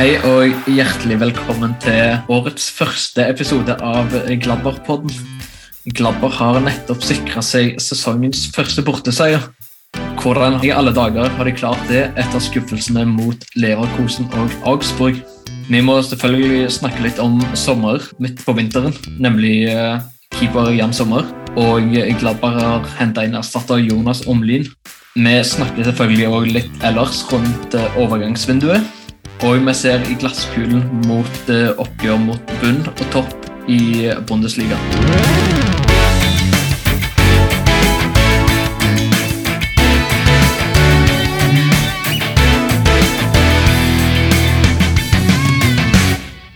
Hei 0.00 0.14
og 0.24 0.54
hjertelig 0.64 1.18
velkommen 1.20 1.74
til 1.84 2.22
årets 2.32 2.70
første 2.72 3.20
episode 3.28 3.74
av 3.84 4.14
Gladbar-podden. 4.40 5.10
Gladbar 5.92 6.32
har 6.38 6.60
nettopp 6.64 7.02
sikra 7.04 7.42
seg 7.44 7.74
sesongens 7.84 8.46
første 8.54 8.80
borteseier. 8.86 9.42
Hvordan 10.22 10.56
i 10.64 10.70
alle 10.72 10.94
dager 10.96 11.28
har 11.36 11.44
de 11.44 11.52
klart 11.52 11.82
det 11.90 12.06
etter 12.14 12.40
skuffelsene 12.40 13.02
mot 13.10 13.44
Leverkosen 13.60 14.30
og 14.40 14.54
Augsburg? 14.70 15.18
Vi 15.68 15.82
må 15.84 15.98
selvfølgelig 16.00 16.70
snakke 16.78 17.04
litt 17.04 17.20
om 17.20 17.36
sommer 17.52 18.00
midt 18.24 18.40
på 18.46 18.54
vinteren, 18.56 18.96
nemlig 19.20 19.66
eh, 19.68 19.98
keeper 20.38 20.72
Jan 20.78 20.96
Sommer. 20.96 21.28
Og 21.60 21.92
Gladbar 22.22 22.56
har 22.56 22.88
henta 22.96 23.26
inn 23.28 23.36
erstatter 23.36 23.84
Jonas 23.84 24.24
Omlin. 24.24 24.64
Vi 25.12 25.36
snakker 25.44 25.90
selvfølgelig 25.90 26.32
òg 26.32 26.48
litt 26.56 26.88
ellers 26.88 27.20
rundt 27.28 27.76
eh, 27.76 28.00
overgangsvinduet. 28.00 28.96
Og 29.40 29.62
vi 29.64 29.72
ser 29.72 30.02
i 30.04 30.14
glasskulen 30.20 30.82
mot 31.08 31.46
eh, 31.48 31.70
oppgjør 31.80 32.18
mot 32.20 32.50
bunn 32.60 32.82
og 32.84 32.98
topp 33.08 33.46
i 33.72 34.04
Bundesliga. 34.28 34.76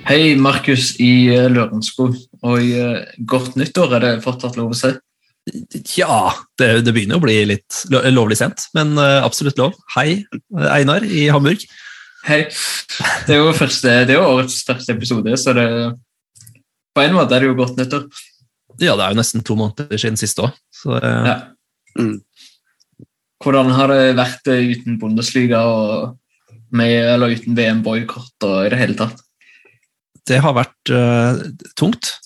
Hei, 0.05 0.34
Markus 0.37 0.91
i 1.00 1.33
eh, 1.33 1.48
Lørenskog. 1.48 2.20
Og 2.44 2.69
eh, 2.69 3.00
godt 3.25 3.56
nyttår, 3.56 3.97
er 3.97 4.05
det 4.05 4.12
fortsatt 4.27 4.61
lov 4.61 4.77
å 4.77 4.78
si? 4.83 4.92
Ja, 5.97 6.34
det, 6.61 6.69
det 6.84 6.92
begynner 6.92 7.16
å 7.16 7.25
bli 7.25 7.41
litt 7.48 7.81
lovlig 8.12 8.37
sent, 8.42 8.69
men 8.77 8.92
absolutt 9.00 9.56
lov. 9.61 9.72
Hei, 9.97 10.20
Einar 10.69 11.09
i 11.09 11.31
Hamburg. 11.33 11.64
Hei. 12.25 12.44
Det 13.27 13.34
er 13.34 13.42
jo, 13.42 13.50
første, 13.56 13.91
det 14.08 14.14
er 14.14 14.20
jo 14.20 14.28
årets 14.36 14.62
første 14.64 14.94
episode, 14.94 15.36
så 15.41 15.53
det 15.56 15.67
På 16.94 17.03
en 17.03 17.16
måte 17.16 17.34
er 17.34 17.42
det 17.42 17.50
jo 17.50 17.58
godt 17.58 17.77
nyttår. 17.77 18.06
Ja, 18.78 18.94
det 18.94 19.05
er 19.05 19.12
jo 19.12 19.19
nesten 19.19 19.42
to 19.44 19.56
måneder 19.58 19.98
siden 19.98 20.16
sist 20.19 20.39
òg, 20.42 20.55
så 20.72 20.98
eh, 21.00 21.28
Ja. 21.31 21.36
Mm. 21.98 22.22
Hvordan 23.44 23.70
har 23.77 23.91
det 23.92 24.16
vært 24.16 24.48
eh, 24.48 24.72
uten 24.72 24.97
Bundesliga 24.98 25.61
og 25.69 26.16
med, 26.75 26.97
eller 27.12 27.34
uten 27.36 27.55
VM-boikott 27.55 28.47
og 28.48 28.64
i 28.64 28.72
det 28.72 28.81
hele 28.81 28.97
tatt? 28.98 29.20
det 30.28 30.41
har 30.44 30.56
vært 30.56 30.92
uh, 30.92 31.41
tungt. 31.78 32.16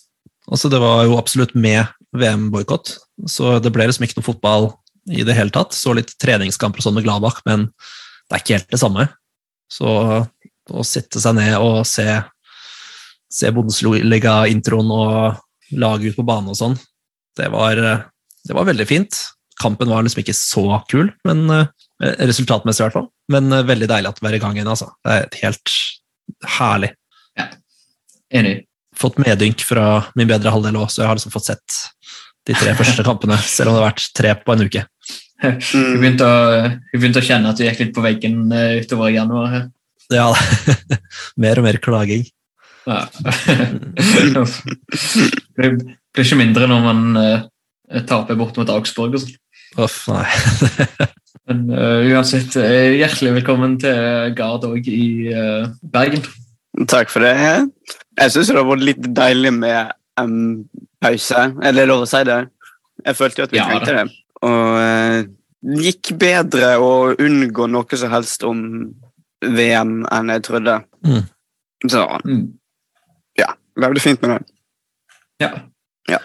Altså, 0.49 0.71
det 0.73 0.81
var 0.83 1.05
jo 1.07 1.19
absolutt 1.19 1.55
med 1.59 1.89
VM-boikott, 2.17 2.95
så 3.29 3.59
det 3.63 3.73
ble 3.75 3.89
liksom 3.89 4.07
ikke 4.07 4.21
noe 4.21 4.29
fotball 4.31 4.71
i 5.13 5.25
det 5.27 5.37
hele 5.37 5.53
tatt. 5.55 5.77
Så 5.77 5.95
litt 5.97 6.15
treningskamper 6.21 6.81
og 6.81 6.89
sånn 6.89 6.99
med 6.99 7.07
Gladbach, 7.07 7.43
men 7.49 7.69
det 7.69 8.37
er 8.37 8.45
ikke 8.45 8.59
helt 8.59 8.73
det 8.73 8.81
samme. 8.81 9.09
Så 9.69 9.89
å 10.69 10.85
sette 10.85 11.21
seg 11.23 11.37
ned 11.39 11.57
og 11.61 11.83
se, 11.89 12.07
se 13.33 13.51
Bundesliga-introen 13.55 14.93
og 14.93 15.77
laget 15.79 16.13
ut 16.13 16.21
på 16.21 16.27
banen 16.29 16.53
og 16.53 16.59
sånn, 16.59 16.77
det 17.39 17.51
var, 17.53 17.79
det 17.79 18.57
var 18.57 18.69
veldig 18.69 18.87
fint. 18.89 19.19
Kampen 19.61 19.91
var 19.91 20.05
liksom 20.07 20.23
ikke 20.23 20.37
så 20.37 20.65
kul, 20.91 21.11
men 21.27 21.45
eh, 21.53 21.67
resultatmessig 21.99 22.83
i 22.83 22.87
hvert 22.87 22.97
fall. 22.99 23.09
Men 23.33 23.53
eh, 23.53 23.67
veldig 23.67 23.89
deilig 23.91 24.13
at 24.13 24.21
det 24.21 24.27
var 24.27 24.37
i 24.37 24.41
gang 24.43 24.57
igjen, 24.59 24.71
altså. 24.71 24.91
Det 25.05 25.15
er 25.15 25.41
helt 25.43 25.75
herlig 26.59 26.93
Enig. 28.35 28.55
fått 28.99 29.19
medynk 29.23 29.63
fra 29.65 30.03
min 30.19 30.29
bedre 30.29 30.53
halvdel 30.53 30.77
òg, 30.77 30.91
så 30.93 31.03
jeg 31.03 31.11
har 31.11 31.19
liksom 31.19 31.33
fått 31.33 31.49
sett 31.49 31.79
de 32.49 32.57
tre 32.57 32.75
første 32.81 33.05
kampene, 33.07 33.39
selv 33.43 33.73
om 33.73 33.79
det 33.79 33.83
har 33.83 33.91
vært 33.91 34.09
tre 34.17 34.35
på 34.43 34.55
en 34.55 34.67
uke. 34.69 34.85
Vi 35.43 35.79
Mm. 35.79 36.01
begynte, 36.03 36.27
å, 36.27 36.63
hun 36.67 36.99
begynte 37.01 37.21
å 37.23 37.27
kjenne 37.29 37.51
at 37.53 37.61
hun 37.61 37.69
gikk 37.69 37.79
litt 37.85 37.93
på 37.95 38.03
veggen 38.03 38.41
eh, 38.53 38.81
utover 38.83 39.13
i 39.13 39.15
januar. 39.19 39.47
her. 39.53 39.67
Ja, 40.11 40.33
mer 41.43 41.61
og 41.61 41.67
mer 41.69 41.79
klaging. 41.85 42.25
Ja. 42.89 43.05
det 45.59 45.69
blir 45.77 46.25
ikke 46.25 46.39
mindre 46.41 46.69
når 46.71 46.83
man 46.85 47.03
uh, 47.21 48.01
taper 48.09 48.39
bort 48.41 48.57
mot 48.59 48.71
Augsburg. 48.73 49.15
og 49.19 49.23
sånn. 49.23 49.37
Uff, 49.85 49.99
nei. 50.11 50.27
Men 51.49 51.63
uh, 51.71 52.01
uansett, 52.13 52.57
hjertelig 52.57 53.35
velkommen 53.39 53.77
til 53.83 54.33
Gard 54.39 54.65
òg 54.69 54.89
i 54.91 55.29
uh, 55.33 55.69
Bergen. 55.93 56.25
Takk 56.89 57.11
for 57.13 57.25
det. 57.25 57.35
Jeg 58.19 58.35
syns 58.35 58.51
det 58.51 58.57
har 58.59 58.67
vært 58.69 58.87
litt 58.87 59.07
deilig 59.17 59.53
med 59.57 59.93
um, 60.21 60.65
pause. 61.03 61.47
Er 61.63 61.77
det 61.77 61.87
lov 61.91 62.05
å 62.07 62.09
si 62.11 62.21
det? 62.29 62.41
Jeg 63.07 63.19
følte 63.19 63.43
jo 63.43 63.47
at 63.49 63.55
vi 63.55 63.61
Ja, 63.61 63.69
trengte 63.71 63.95
det. 64.01 64.07
Og 64.47 65.35
det 65.69 65.83
gikk 65.89 66.13
bedre 66.21 66.77
å 66.79 66.93
unngå 67.19 67.67
noe 67.71 67.99
som 67.99 68.13
helst 68.13 68.45
om 68.47 68.61
VM 69.43 70.05
enn 70.07 70.31
jeg 70.35 70.45
trodde. 70.47 70.79
Mm. 71.07 71.25
Så 71.87 72.05
Det 73.39 73.49
levde 73.79 74.03
fint 74.03 74.23
med 74.23 74.33
det. 74.35 74.55
Ja. 75.39 75.51
Ja. 76.11 76.19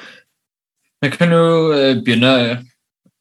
Vi 1.03 1.09
kan 1.13 1.29
jo 1.29 1.74
eh, 1.75 2.00
begynne 2.01 2.63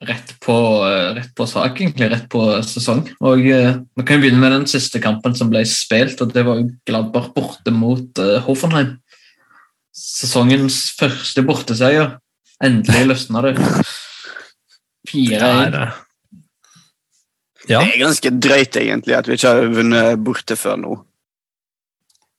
rett 0.08 0.32
på, 0.40 0.54
eh, 0.86 1.14
rett 1.18 1.34
på 1.36 1.46
sak, 1.46 1.80
egentlig. 1.80 2.08
Rett 2.10 2.28
på 2.32 2.46
sesong. 2.64 3.02
Og 3.20 3.44
eh, 3.44 3.74
Vi 3.96 4.04
kan 4.06 4.16
jo 4.16 4.24
begynne 4.24 4.40
med 4.40 4.54
den 4.56 4.66
siste 4.70 5.02
kampen 5.02 5.36
som 5.36 5.50
ble 5.52 5.64
spilt, 5.68 6.20
og 6.24 6.32
det 6.32 6.46
var 6.46 6.62
jo 6.62 6.70
Gladbach 6.88 7.32
borte 7.34 7.74
mot 7.74 8.22
eh, 8.22 8.40
Hoffenheim. 8.46 8.96
Sesongens 9.92 10.94
første 10.96 11.44
borteseier. 11.44 12.16
Endelig 12.62 13.04
løsna 13.10 13.44
det. 13.44 13.56
Det 15.08 15.34
er, 15.34 15.70
4-1. 15.70 15.74
eh, 15.74 15.92
ja, 17.68 17.80
Det 17.82 17.94
er 17.94 17.98
ganske 18.04 18.30
drøyt, 18.42 18.76
egentlig, 18.78 19.16
at 19.18 19.26
vi 19.28 19.36
ikke 19.38 19.48
har 19.54 19.66
vunnet 19.74 20.22
borte 20.24 20.56
før 20.58 20.76
nå. 20.82 20.96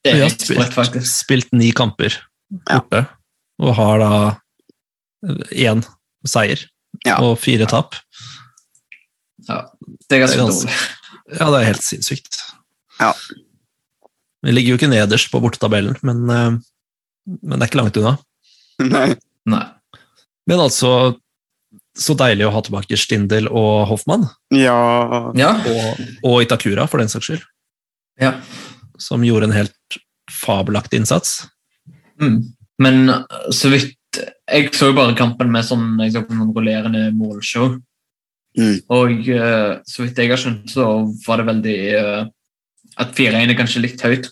Det 0.04 0.14
vi 0.18 0.24
har 0.26 0.30
spilt, 0.34 0.74
faktisk. 0.76 1.08
spilt 1.08 1.54
ni 1.56 1.72
kamper 1.72 2.16
Ja. 2.70 2.80
borte, 2.80 3.06
og 3.60 3.76
har 3.76 4.00
da 4.00 4.12
én 5.56 5.84
seier 6.28 6.60
Ja. 7.06 7.18
og 7.22 7.38
fire 7.40 7.66
tap. 7.68 7.96
Ja, 9.48 9.62
det 10.10 10.18
er 10.18 10.20
ganske 10.26 10.36
Det 10.38 10.40
er 10.40 10.46
ganske- 10.46 10.68
dårlig. 10.68 11.40
Ja, 11.40 11.46
det 11.52 11.62
er 11.62 11.66
helt 11.72 11.84
sinnssykt. 11.84 12.38
Ja. 13.00 13.14
Vi 14.44 14.52
ligger 14.52 14.70
jo 14.70 14.78
ikke 14.78 14.90
nederst 14.92 15.32
på 15.32 15.40
bortetabellen, 15.42 15.96
men, 16.04 16.30
eh, 16.30 16.60
men 17.42 17.60
det 17.60 17.62
er 17.64 17.68
ikke 17.72 17.82
langt 17.82 17.98
unna. 17.98 18.18
Nei. 18.80 19.16
Nei. 19.46 19.66
Men 20.48 20.60
altså, 20.60 21.18
så 21.98 22.16
deilig 22.18 22.48
å 22.48 22.54
ha 22.56 22.62
tilbake 22.66 22.98
Stindel 22.98 23.48
og 23.52 23.88
Hoffmann, 23.92 24.26
Ja 24.54 25.32
Ja. 25.38 25.52
og, 25.70 26.04
og 26.26 26.42
Itakura, 26.46 26.88
for 26.90 27.04
den 27.04 27.12
saks 27.12 27.30
skyld, 27.30 27.44
ja. 28.22 28.34
som 28.98 29.24
gjorde 29.26 29.50
en 29.52 29.58
helt 29.58 30.00
fabelaktig 30.32 31.02
innsats. 31.02 31.44
Mm. 32.22 32.40
Men 32.82 33.10
uh, 33.10 33.50
så 33.54 33.70
vidt 33.74 33.98
Jeg 34.46 34.70
så 34.78 34.92
jo 34.92 34.94
bare 34.94 35.16
kampen 35.18 35.50
med 35.50 35.66
sånn 35.66 35.98
jeg 36.04 36.12
så 36.14 36.22
på 36.26 36.36
noen 36.38 36.52
rullerende 36.54 37.08
målshow. 37.18 37.80
Mm. 38.58 38.76
Og 38.94 39.26
uh, 39.34 39.80
så 39.90 40.04
vidt 40.04 40.20
jeg 40.22 40.30
har 40.30 40.38
skjønt, 40.42 40.68
så 40.70 40.86
var 41.26 41.42
det 41.42 41.48
veldig 41.50 41.78
uh, 41.98 42.28
At 43.02 43.16
4-1 43.18 43.50
er 43.50 43.58
kanskje 43.58 43.82
litt 43.82 44.04
høyt. 44.06 44.30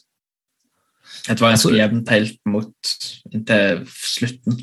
Det 1.26 1.38
var 1.40 1.54
ganske 1.54 1.70
Altså- 1.70 1.74
jevnt 1.78 2.10
helt 2.14 2.38
mot 2.46 2.94
inntil 3.34 3.82
slutten. 3.90 4.62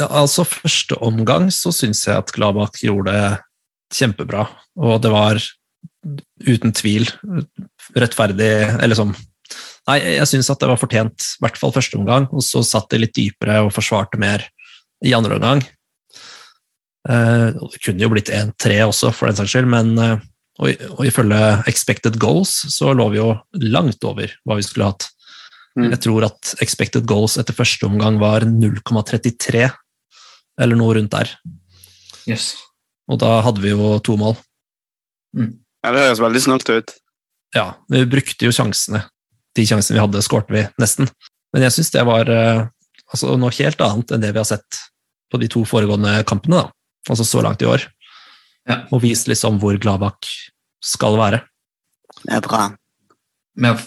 Ja, 0.00 0.08
altså, 0.08 0.44
første 0.48 0.96
omgang 1.04 1.50
så 1.52 1.72
syns 1.74 2.04
jeg 2.06 2.16
at 2.16 2.32
Gladbach 2.34 2.80
gjorde 2.80 3.12
det 3.12 3.96
kjempebra, 3.96 4.46
og 4.80 5.02
det 5.04 5.12
var 5.12 5.40
uten 6.42 6.72
tvil 6.74 7.04
rettferdig 7.94 8.48
Eller 8.82 8.98
sånn 8.98 9.12
Nei, 9.86 9.98
jeg 10.16 10.26
syns 10.30 10.48
at 10.50 10.62
det 10.62 10.70
var 10.70 10.78
fortjent, 10.78 11.24
i 11.26 11.42
hvert 11.42 11.58
fall 11.58 11.74
første 11.74 11.98
omgang, 11.98 12.28
og 12.30 12.44
så 12.46 12.62
satt 12.64 12.86
de 12.92 13.00
litt 13.02 13.16
dypere 13.16 13.58
og 13.64 13.72
forsvarte 13.74 14.18
mer 14.22 14.44
i 15.02 15.10
andre 15.16 15.40
omgang. 15.40 15.64
Eh, 17.10 17.48
det 17.50 17.80
kunne 17.82 18.04
jo 18.04 18.12
blitt 18.12 18.30
1-3 18.30 18.76
også, 18.86 19.10
for 19.10 19.26
den 19.26 19.40
saks 19.40 19.50
skyld, 19.50 19.66
men 19.74 19.90
eh, 19.98 20.22
og, 20.62 20.84
og 21.00 21.02
ifølge 21.08 21.40
expected 21.70 22.18
goals 22.22 22.52
så 22.70 22.92
lå 22.94 23.08
vi 23.10 23.18
jo 23.18 23.32
langt 23.74 24.06
over 24.06 24.30
hva 24.46 24.58
vi 24.60 24.66
skulle 24.66 24.92
hatt. 24.92 25.08
Mm. 25.78 25.88
Jeg 25.94 26.02
tror 26.04 26.26
at 26.28 26.52
expected 26.64 27.06
goals 27.08 27.38
etter 27.40 27.56
første 27.56 27.88
omgang 27.88 28.18
var 28.20 28.44
0,33, 28.44 29.68
eller 30.60 30.78
noe 30.78 30.98
rundt 30.98 31.14
der. 31.14 31.32
Yes. 32.28 32.52
Og 33.10 33.18
da 33.22 33.38
hadde 33.44 33.62
vi 33.64 33.72
jo 33.72 33.96
to 34.04 34.18
mål. 34.20 34.36
Ja, 35.32 35.94
det 35.94 36.04
høres 36.04 36.22
veldig 36.22 36.44
snålt 36.44 36.68
ut. 36.70 36.92
Ja, 37.56 37.72
vi 37.92 38.04
brukte 38.08 38.46
jo 38.46 38.54
sjansene. 38.54 39.02
De 39.56 39.64
sjansene 39.68 39.98
vi 39.98 40.04
hadde, 40.04 40.24
skårte 40.24 40.54
vi 40.54 40.64
nesten. 40.80 41.08
Men 41.52 41.66
jeg 41.66 41.76
syns 41.76 41.92
det 41.92 42.04
var 42.08 42.28
eh, 42.32 42.62
altså, 43.12 43.34
noe 43.40 43.52
helt 43.58 43.82
annet 43.84 44.14
enn 44.14 44.22
det 44.24 44.32
vi 44.32 44.40
har 44.40 44.48
sett 44.48 44.80
på 45.32 45.40
de 45.40 45.48
to 45.52 45.64
foregående 45.68 46.20
kampene, 46.28 46.62
da. 46.62 47.08
altså 47.08 47.24
så 47.24 47.42
langt 47.44 47.64
i 47.64 47.68
år. 47.68 47.84
Ja. 48.68 48.82
Og 48.92 49.02
vist 49.04 49.28
liksom 49.28 49.58
hvor 49.60 49.76
Gladbach 49.80 50.28
skal 50.84 51.16
være. 51.18 51.42
Det 52.22 52.36
er 52.36 52.44
bra. 52.44 52.66
Men 53.58 53.80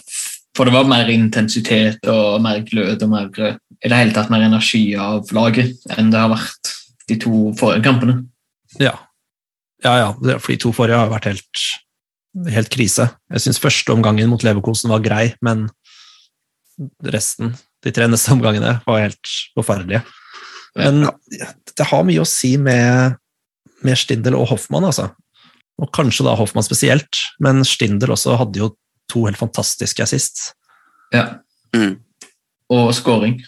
for 0.56 0.68
det 0.68 0.72
var 0.72 0.88
mer 0.88 1.10
intensitet 1.12 2.06
og 2.08 2.40
mer 2.44 2.62
glød 2.64 3.04
og 3.04 3.12
mer, 3.12 3.28
i 3.28 3.90
det 3.90 3.98
hele 3.98 4.14
tatt 4.16 4.32
mer 4.32 4.46
energi 4.46 4.86
av 4.98 5.28
laget 5.36 5.76
enn 5.96 6.08
det 6.12 6.22
har 6.22 6.32
vært 6.32 6.72
de 7.10 7.18
to 7.22 7.50
forrige 7.58 7.84
kampene. 7.84 8.22
Ja. 8.80 8.94
Ja, 9.84 9.92
ja, 10.00 10.38
for 10.40 10.50
de 10.50 10.58
to 10.62 10.72
forrige 10.74 10.98
har 10.98 11.12
vært 11.12 11.28
helt, 11.28 11.64
helt 12.50 12.70
krise. 12.72 13.10
Jeg 13.30 13.44
syns 13.44 13.60
første 13.62 13.92
omgangen 13.92 14.30
mot 14.32 14.42
Leverkosen 14.42 14.90
var 14.90 15.04
grei, 15.04 15.26
men 15.44 15.66
resten, 17.04 17.52
de 17.84 17.92
tre 17.94 18.08
neste 18.08 18.32
omgangene, 18.34 18.78
var 18.88 19.04
helt 19.04 19.34
forferdelige. 19.56 20.02
Men 20.76 21.06
det 21.76 21.86
har 21.92 22.08
mye 22.08 22.24
å 22.24 22.28
si 22.28 22.56
med, 22.60 23.20
med 23.84 24.00
Stindel 24.00 24.36
og 24.40 24.50
Hoffmann, 24.50 24.88
altså. 24.88 25.10
Og 25.76 25.92
kanskje 25.94 26.24
da 26.26 26.34
Hoffmann 26.36 26.64
spesielt, 26.64 27.20
men 27.44 27.62
Stindel 27.68 28.16
også 28.16 28.38
hadde 28.40 28.64
jo 28.64 28.72
to 29.12 29.26
helt 29.26 29.38
fantastiske 29.40 30.02
assist. 30.02 30.52
Ja. 31.14 31.28
Mm. 31.76 31.98
Og 32.72 32.94
scoring. 32.94 33.40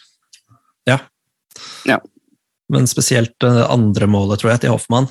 Men 2.69 2.87
spesielt 2.87 3.33
det 3.41 3.67
andre 3.67 4.07
målet, 4.07 4.41
tror 4.41 4.53
jeg, 4.53 4.63
til 4.65 4.75
Hoffmann, 4.75 5.09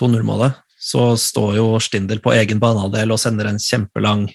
2-0-målet, 0.00 0.56
så 0.80 1.12
står 1.20 1.58
jo 1.58 1.66
Stindel 1.80 2.20
på 2.24 2.32
egen 2.32 2.60
banehalvdel 2.60 3.12
og 3.12 3.20
sender 3.20 3.48
en 3.48 3.60
kjempelang 3.60 4.26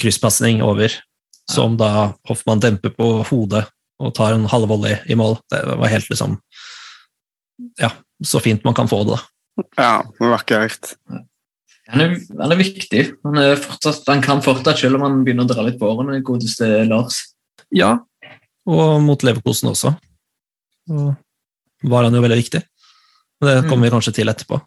krysspasning 0.00 0.62
over, 0.64 0.92
som 1.50 1.76
da 1.80 2.12
Hoffmann 2.28 2.62
demper 2.62 2.94
på 2.96 3.10
hodet 3.28 3.66
og 4.00 4.14
tar 4.16 4.32
en 4.32 4.48
halv 4.48 4.70
volley 4.72 4.96
i 5.12 5.16
mål. 5.18 5.36
Det 5.52 5.60
var 5.68 5.92
helt 5.92 6.08
liksom 6.12 6.40
Ja, 7.76 7.90
så 8.24 8.40
fint 8.40 8.64
man 8.64 8.72
kan 8.72 8.88
få 8.88 9.02
det, 9.04 9.18
da. 9.18 9.64
Ja, 9.76 9.96
vakkert. 10.16 10.94
Han 11.90 12.04
er, 12.04 12.12
han 12.38 12.54
er 12.54 12.60
viktig. 12.60 13.02
Han, 13.26 13.38
er 13.40 13.58
fortsatt, 13.58 14.04
han 14.08 14.22
kan 14.22 14.42
fortsatt, 14.44 14.78
selv 14.78 14.98
om 14.98 15.06
han 15.06 15.24
begynner 15.26 15.46
å 15.46 15.50
dra 15.50 15.64
litt 15.66 15.78
på 15.80 15.88
årene, 15.90 16.20
godeste 16.26 16.84
Lars. 16.86 17.22
Ja, 17.74 17.96
og 18.68 19.00
mot 19.04 19.22
Leverkosen 19.24 19.70
også. 19.72 19.94
Så 20.88 21.14
var 21.90 22.06
han 22.06 22.16
jo 22.16 22.22
veldig 22.24 22.40
viktig. 22.42 22.60
Men 23.40 23.50
det 23.50 23.70
kommer 23.70 23.88
vi 23.88 23.94
kanskje 23.94 24.14
til 24.20 24.30
etterpå. 24.32 24.60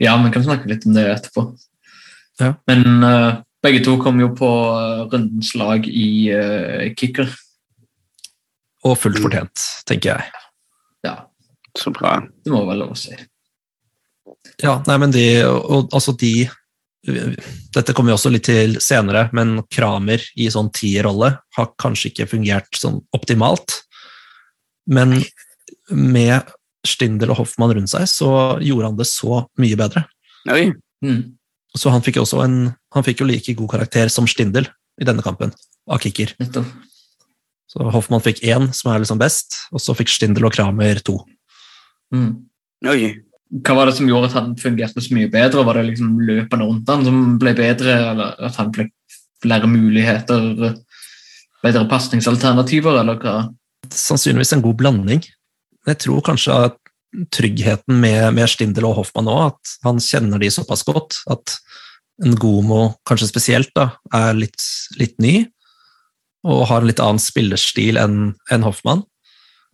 Ja, 0.00 0.16
vi 0.24 0.32
kan 0.34 0.44
snakke 0.46 0.70
litt 0.70 0.86
om 0.88 0.96
det 0.96 1.04
etterpå. 1.12 1.44
Ja. 2.40 2.54
Men 2.70 3.04
uh, 3.04 3.42
begge 3.62 3.82
to 3.84 3.98
kom 4.00 4.16
jo 4.22 4.30
på 4.32 4.48
eh, 4.48 5.02
rundens 5.12 5.52
lag 5.60 5.84
i 5.84 6.32
uh, 6.32 6.86
kicker. 6.96 7.28
Og 8.88 8.96
fullt 8.96 9.20
fortjent, 9.20 9.66
tenker 9.86 10.14
jeg. 10.14 10.46
Ja, 11.04 11.14
Så 11.76 11.92
bra. 11.92 12.16
det 12.24 12.54
må 12.54 12.64
vel 12.64 12.80
lov 12.80 12.94
å 12.94 12.98
si. 12.98 13.12
Ja, 14.62 14.78
nei, 14.86 14.96
men 15.00 15.12
de, 15.14 15.26
og, 15.46 15.88
altså 15.92 16.14
de 16.20 16.48
Dette 17.72 17.94
kommer 17.96 18.10
vi 18.10 18.16
også 18.18 18.28
litt 18.32 18.44
til 18.44 18.74
senere, 18.84 19.30
men 19.32 19.62
Kramer 19.72 20.20
i 20.36 20.50
sånn 20.52 20.68
tierrolle 20.76 21.30
har 21.56 21.70
kanskje 21.80 22.10
ikke 22.10 22.26
fungert 22.28 22.76
sånn 22.76 22.98
optimalt. 23.16 23.78
Men 24.84 25.22
med 25.88 26.50
Stindel 26.86 27.32
og 27.32 27.40
Hoffmann 27.40 27.72
rundt 27.76 27.92
seg, 27.92 28.04
så 28.08 28.58
gjorde 28.60 28.90
han 28.90 28.98
det 28.98 29.08
så 29.08 29.46
mye 29.60 29.78
bedre. 29.80 30.04
Oi. 30.52 30.66
Mm. 31.04 31.22
Så 31.76 31.92
han 31.92 32.04
fikk 32.04 32.18
også 32.20 32.42
en 32.44 32.56
Han 32.92 33.04
fikk 33.06 33.20
jo 33.22 33.28
like 33.28 33.52
god 33.54 33.70
karakter 33.70 34.10
som 34.10 34.26
Stindel 34.26 34.66
i 35.00 35.06
denne 35.06 35.22
kampen, 35.22 35.52
av 35.86 36.00
kicker. 36.02 36.32
Så 37.70 37.86
Hoffmann 37.94 38.24
fikk 38.24 38.42
én, 38.42 38.66
som 38.74 38.90
er 38.90 38.98
liksom 39.00 39.20
best, 39.20 39.54
og 39.70 39.78
så 39.80 39.94
fikk 39.94 40.10
Stindel 40.10 40.48
og 40.48 40.56
Kramer 40.56 40.98
to. 41.06 41.20
Mm. 42.10 42.32
Oi. 42.90 43.12
Hva 43.50 43.74
var 43.74 43.88
det 43.90 43.96
som 43.96 44.06
gjorde 44.06 44.30
at 44.30 44.36
han 44.38 44.52
fungerte 44.58 45.02
så 45.02 45.14
mye 45.16 45.30
bedre? 45.30 45.64
Var 45.66 45.80
det 45.80 45.88
liksom 45.88 46.20
løpende 46.22 46.68
rundt 46.68 46.92
han 46.92 47.06
som 47.06 47.22
ble 47.40 47.54
bedre, 47.58 47.96
eller 48.12 48.36
at 48.46 48.58
han 48.60 48.70
fikk 48.76 48.92
flere 49.42 49.70
muligheter, 49.70 50.76
bedre 51.64 51.86
pasningsalternativer, 51.90 53.00
eller 53.00 53.18
hva? 53.18 53.34
Sannsynligvis 53.90 54.54
en 54.54 54.62
god 54.64 54.78
blanding. 54.78 55.24
Jeg 55.88 55.98
tror 56.04 56.22
kanskje 56.24 56.60
at 56.68 56.78
tryggheten 57.34 57.96
med, 57.98 58.28
med 58.36 58.50
Stindel 58.52 58.86
og 58.86 59.00
Hoffmann 59.00 59.30
òg, 59.32 59.50
at 59.50 59.74
han 59.86 59.98
kjenner 60.04 60.38
de 60.38 60.52
såpass 60.54 60.84
godt 60.86 61.18
at 61.32 61.56
en 62.22 62.36
Gomo, 62.38 62.92
kanskje 63.08 63.30
spesielt, 63.30 63.72
da, 63.74 63.88
er 64.14 64.36
litt, 64.36 64.62
litt 65.00 65.16
ny 65.18 65.40
og 66.46 66.66
har 66.70 66.80
en 66.80 66.88
litt 66.88 67.00
annen 67.02 67.20
spillerstil 67.20 67.98
enn 68.00 68.32
en 68.52 68.64
Hoffmann. 68.64 69.02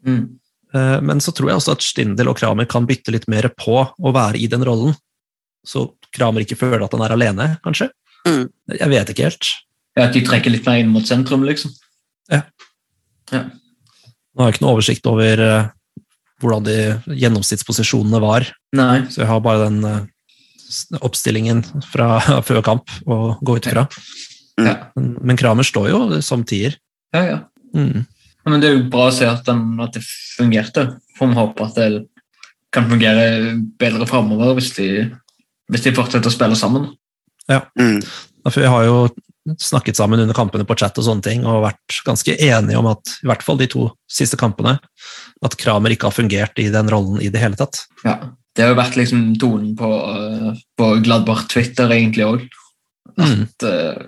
Mm. 0.06 0.38
Eh, 0.74 1.00
Men 1.00 1.20
så 1.20 1.32
tror 1.34 1.50
jeg 1.50 1.60
også 1.60 1.76
at 1.76 1.82
Stindel 1.86 2.28
og 2.32 2.38
Kramer 2.40 2.66
kan 2.66 2.86
bytte 2.88 3.12
litt 3.14 3.28
mer 3.28 3.48
på 3.58 3.84
å 3.86 4.12
være 4.14 4.38
i 4.40 4.48
den 4.50 4.64
rollen. 4.66 4.96
Så 5.66 5.88
Kramer 6.14 6.42
ikke 6.44 6.58
føler 6.58 6.84
at 6.86 6.92
han 6.94 7.02
er 7.06 7.14
alene, 7.14 7.46
kanskje. 7.64 7.90
Mm. 8.26 8.48
Jeg 8.74 8.88
vet 8.90 9.10
ikke 9.12 9.26
helt. 9.28 9.48
Ja, 9.96 10.06
At 10.08 10.12
de 10.14 10.20
trekker 10.26 10.50
litt 10.52 10.66
mer 10.66 10.78
inn 10.82 10.90
mot 10.92 11.06
sentrum, 11.06 11.44
liksom. 11.46 11.72
Ja. 12.30 12.42
Nå 13.32 14.42
har 14.42 14.50
jeg 14.50 14.56
ikke 14.56 14.64
noe 14.66 14.74
oversikt 14.76 15.06
over 15.08 15.40
eh, 15.42 15.68
hvordan 16.42 16.66
de 16.66 16.76
gjennomsnittsposisjonene 17.16 18.20
var, 18.22 18.44
Nei. 18.76 19.06
så 19.10 19.22
jeg 19.22 19.30
har 19.30 19.40
bare 19.42 19.70
den 19.70 19.78
eh, 19.88 20.02
oppstillingen 21.00 21.62
fra 21.88 22.18
før 22.46 22.60
kamp 22.66 22.92
å 23.08 23.36
gå 23.40 23.56
ut 23.56 23.66
ifra. 23.70 23.86
Ja, 24.60 24.76
Men, 24.96 25.14
men 25.20 25.36
Kramer 25.40 25.66
står 25.68 25.90
jo 25.90 26.00
som 26.24 26.44
tier. 26.48 26.78
ja. 27.14 27.24
ja. 27.32 27.38
Mm. 27.76 28.06
Ja, 28.46 28.52
Men 28.54 28.62
det 28.62 28.69
er 28.70 28.76
jo 28.78 28.88
bra 28.93 29.08
å 29.10 29.14
se 29.14 29.26
at, 29.26 29.43
den, 29.48 29.75
at 29.82 29.96
det 29.98 30.04
fungerte. 30.06 30.87
Får 31.19 31.32
vi 31.32 31.38
håpe 31.40 31.66
at 31.66 31.75
det 31.81 31.88
kan 32.75 32.87
fungere 32.90 33.56
bedre 33.81 34.06
framover 34.06 34.54
hvis, 34.58 34.72
de- 34.76 35.08
hvis 35.72 35.82
de 35.87 35.93
fortsetter 35.96 36.31
å 36.31 36.34
spille 36.34 36.56
sammen. 36.58 36.93
Mm. 37.50 37.98
Ja, 38.44 38.50
For 38.52 38.60
vi 38.62 38.70
har 38.70 38.84
jo 38.87 38.98
snakket 39.62 39.96
sammen 39.98 40.19
under 40.22 40.34
kampene 40.34 40.64
på 40.66 40.75
chat 40.78 40.96
og 40.98 41.04
sånne 41.06 41.22
ting, 41.22 41.44
og 41.46 41.62
vært 41.62 41.98
ganske 42.06 42.34
enige 42.43 42.78
om 42.81 42.88
at 42.90 43.12
i 43.22 43.28
hvert 43.31 43.44
fall 43.46 43.58
de 43.60 43.69
to 43.70 43.84
siste 44.10 44.38
kampene, 44.38 44.76
at 45.46 45.54
Kramer 45.60 45.94
ikke 45.94 46.08
har 46.08 46.16
fungert 46.16 46.58
i 46.58 46.66
den 46.75 46.90
rollen 46.90 47.20
i 47.22 47.28
det 47.31 47.42
hele 47.42 47.58
tatt. 47.58 47.84
Ja. 48.04 48.19
Det 48.56 48.64
har 48.64 48.70
jo 48.72 48.78
vært 48.78 48.96
liksom 48.96 49.25
tonen 49.37 49.75
på, 49.76 49.88
på 50.81 50.87
Gladbar 51.04 51.42
Twitter 51.52 51.90
egentlig 51.92 52.25
òg. 52.25 52.46
Mm. 53.20 53.42
At 53.44 53.66
eh, 53.69 53.99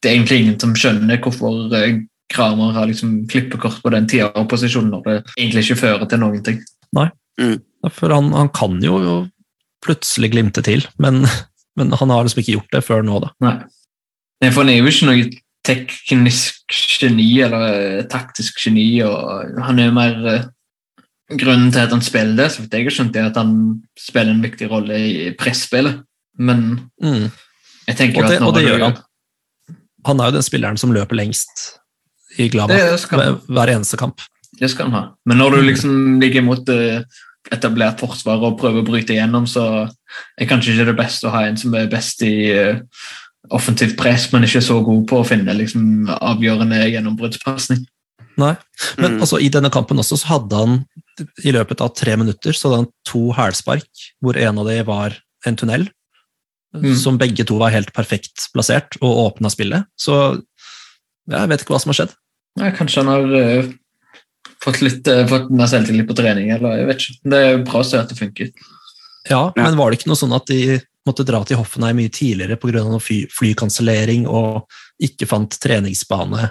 det 0.00 0.08
er 0.08 0.14
egentlig 0.14 0.38
ingen 0.44 0.60
som 0.62 0.76
skjønner 0.78 1.18
hvorfor 1.24 1.74
eh, 1.74 1.96
Kramer 2.30 2.72
har 2.76 2.86
liksom 2.90 3.26
klippekort 3.30 3.80
på 3.82 3.90
den 3.94 4.06
tida 4.10 4.30
og 4.38 4.48
posisjonen 4.52 4.92
når 4.94 5.02
det 5.06 5.16
egentlig 5.36 5.64
ikke 5.66 5.80
fører 5.82 6.06
til 6.10 6.20
noen 6.22 6.42
ting. 6.46 6.60
Ja, 6.96 7.08
For 7.90 8.12
han, 8.12 8.32
han 8.36 8.50
kan 8.54 8.78
jo 8.84 8.98
plutselig 9.84 10.30
glimte 10.34 10.62
til, 10.62 10.84
men, 11.00 11.22
men 11.78 11.92
han 11.96 12.10
har 12.12 12.26
liksom 12.26 12.42
ikke 12.42 12.56
gjort 12.58 12.74
det 12.76 12.82
før 12.86 13.02
nå, 13.06 13.20
da. 13.24 13.30
Nei. 13.42 13.54
Nei, 14.44 14.50
For 14.52 14.62
han 14.62 14.72
er 14.72 14.78
jo 14.80 14.90
ikke 14.92 15.08
noe 15.08 15.30
teknisk 15.66 16.76
geni 17.00 17.26
eller 17.44 17.66
eh, 17.68 18.04
taktisk 18.08 18.62
geni. 18.64 18.86
og 19.04 19.58
Han 19.66 19.78
er 19.82 19.90
jo 19.90 19.96
mer 19.96 20.22
eh, 20.30 20.46
Grunnen 21.30 21.68
til 21.70 21.84
at 21.84 21.92
han 21.94 22.00
spiller 22.02 22.34
det, 22.40 22.48
så 22.50 22.64
vidt 22.64 22.72
jeg 22.74 22.88
har 22.88 22.94
skjønt, 22.96 23.16
er 23.20 23.28
at 23.28 23.36
han 23.38 23.50
spiller 23.94 24.32
en 24.34 24.40
viktig 24.42 24.66
rolle 24.72 24.96
i 24.98 25.28
presspillet. 25.38 26.00
Men 26.38 26.88
Mm. 27.02 27.28
jeg 27.86 27.96
tenker 27.96 28.24
Og 28.24 28.30
jo 28.30 28.34
at 28.34 28.40
nå... 28.42 28.48
og 28.48 28.54
det 28.56 28.64
gjør 28.64 28.82
han. 28.88 28.96
Han 30.08 30.20
er 30.20 30.30
jo 30.32 30.34
den 30.40 30.42
spilleren 30.42 30.80
som 30.80 30.90
løper 30.96 31.14
lengst 31.20 31.79
i 32.38 32.48
Gladbach 32.48 33.06
hver- 33.10 33.40
hver 33.48 33.72
eneste 33.74 33.96
kamp. 34.00 34.20
Det 34.60 34.68
skal 34.70 34.90
han 34.90 34.92
ha. 34.94 35.02
Men 35.26 35.38
når 35.38 35.56
du 35.56 35.62
liksom 35.62 36.20
ligger 36.20 36.42
mot 36.42 36.68
eh, 36.68 37.02
etablert 37.52 37.98
forsvar 38.00 38.42
og 38.44 38.58
prøver 38.60 38.82
å 38.82 38.86
bryte 38.86 39.14
igjennom, 39.14 39.46
så 39.48 39.88
er 40.38 40.46
kanskje 40.50 40.74
ikke 40.74 40.90
det 40.92 40.96
beste 40.98 41.26
å 41.26 41.30
ha 41.34 41.46
en 41.48 41.56
som 41.56 41.74
er 41.74 41.86
best 41.90 42.22
i 42.22 42.50
eh, 42.52 42.80
offensivt 43.50 43.96
press, 43.98 44.28
men 44.32 44.44
ikke 44.44 44.60
så 44.62 44.80
god 44.84 45.06
på 45.08 45.20
å 45.22 45.26
finne 45.26 45.54
liksom, 45.56 46.10
avgjørende 46.20 46.82
gjennombruddspasning. 46.92 47.86
Nei. 48.38 48.54
Men 48.98 49.16
Mm. 49.16 49.20
altså, 49.20 49.40
i 49.40 49.48
denne 49.48 49.70
kampen 49.70 49.98
også 49.98 50.16
så 50.20 50.26
hadde 50.36 50.56
han 50.56 50.84
i 51.44 51.50
løpet 51.52 51.80
av 51.80 51.94
tre 51.94 52.14
minutter 52.16 52.52
så 52.52 52.68
hadde 52.70 52.76
han 52.84 52.92
to 53.04 53.32
hælspark, 53.36 53.88
hvor 54.22 54.36
en 54.36 54.58
av 54.58 54.66
de 54.66 54.82
var 54.84 55.16
en 55.46 55.56
tunnel, 55.56 55.88
Mm. 56.72 56.94
som 56.94 57.18
begge 57.18 57.44
to 57.44 57.58
var 57.58 57.70
helt 57.74 57.92
perfekt 57.92 58.46
plassert 58.54 58.94
og 59.02 59.34
åpna 59.34 59.50
spillet. 59.50 59.84
Så 59.98 60.40
jeg 61.28 61.52
vet 61.52 61.62
ikke 61.62 61.74
hva 61.74 61.80
som 61.82 61.92
har 61.92 62.00
skjedd. 62.00 62.16
Nei, 62.60 62.70
kanskje 62.76 63.04
han 63.04 63.10
har 63.12 63.34
uh, 63.36 63.70
fått 64.64 64.80
litt 64.84 65.08
uh, 65.10 65.24
fått 65.30 65.50
mer 65.54 65.70
selvtillit 65.70 66.08
på 66.08 66.16
trening, 66.18 66.52
eller 66.54 66.80
jeg 66.80 66.88
vet 66.88 67.02
ikke. 67.04 67.18
Det 67.32 67.42
er 67.46 67.64
bra 67.66 67.82
å 67.82 67.86
se 67.86 68.00
at 68.00 68.12
det 68.12 68.18
funker. 68.18 68.52
Ja, 69.28 69.42
Ja. 69.56 69.64
Men 69.66 69.76
var 69.78 69.90
det 69.90 70.00
ikke 70.00 70.10
noe 70.10 70.18
sånn 70.18 70.34
at 70.34 70.48
de 70.50 70.80
måtte 71.08 71.24
dra 71.26 71.42
til 71.46 71.60
Hoffenheim 71.60 71.98
mye 72.00 72.12
tidligere 72.12 72.58
pga. 72.60 72.84
Fly, 73.02 73.20
flykansellering 73.32 74.26
og 74.28 74.66
ikke 75.02 75.28
fant 75.28 75.56
treningsbane 75.60 76.50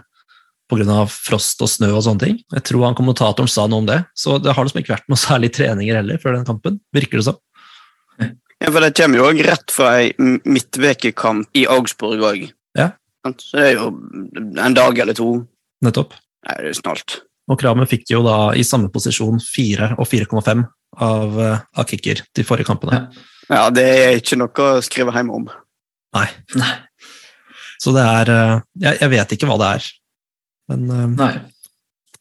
pga. 0.70 1.00
frost 1.10 1.62
og 1.66 1.72
snø 1.72 1.92
og 1.96 2.04
sånne 2.06 2.26
ting? 2.26 2.40
Jeg 2.54 2.66
tror 2.70 2.88
han 2.88 2.98
kommentatoren 2.98 3.50
sa 3.50 3.68
noe 3.68 3.84
om 3.84 3.90
det, 3.90 4.04
så 4.18 4.38
det 4.42 4.54
har 4.54 4.66
liksom 4.66 4.84
ikke 4.84 4.96
vært 4.96 5.10
noe 5.10 5.20
særlig 5.20 5.52
treninger 5.58 6.02
heller 6.02 6.22
før 6.22 6.38
den 6.38 6.48
kampen, 6.48 6.80
virker 6.96 7.22
det 7.22 7.30
som. 7.32 7.40
Ja, 8.60 8.74
for 8.74 8.84
det 8.84 8.96
kommer 8.98 9.22
jo 9.22 9.28
òg 9.30 9.40
rett 9.48 9.72
fra 9.72 9.94
ei 10.02 10.10
midtvekekamp 10.20 11.56
i 11.56 11.64
Augsburg 11.72 12.24
òg. 12.28 12.50
Ja. 12.78 12.92
Så 13.28 13.58
det 13.58 13.66
er 13.66 13.80
jo 13.80 13.90
en 14.64 14.78
dag 14.78 15.00
eller 15.04 15.18
to. 15.18 15.32
Nettopp. 15.84 16.14
Nei, 16.48 16.56
det 16.64 16.72
er 16.72 16.78
snart. 16.80 17.20
Og 17.50 17.58
Kramer 17.60 17.90
fikk 17.90 18.08
jo 18.14 18.22
da 18.24 18.52
i 18.56 18.64
samme 18.64 18.92
posisjon 18.94 19.42
4 19.44 19.96
og 19.98 20.08
4,5 20.08 20.64
av, 21.02 21.40
eh, 21.42 21.66
av 21.76 21.90
kicker 21.90 22.22
de 22.36 22.46
forrige 22.46 22.70
kampene. 22.70 23.02
Ja. 23.02 23.28
Ja, 23.50 23.70
det 23.74 23.86
er 23.90 24.20
ikke 24.20 24.38
noe 24.38 24.66
å 24.78 24.82
skrive 24.86 25.14
hjem 25.16 25.32
om. 25.34 25.48
Nei. 26.14 26.28
Nei. 26.60 26.74
Så 27.82 27.94
det 27.96 28.04
er 28.06 28.30
eh, 28.34 28.60
jeg, 28.84 29.00
jeg 29.02 29.14
vet 29.16 29.34
ikke 29.36 29.50
hva 29.50 29.58
det 29.62 29.70
er. 29.80 29.88
Men 30.70 30.86
eh, 30.94 31.08
Nei, 31.18 31.32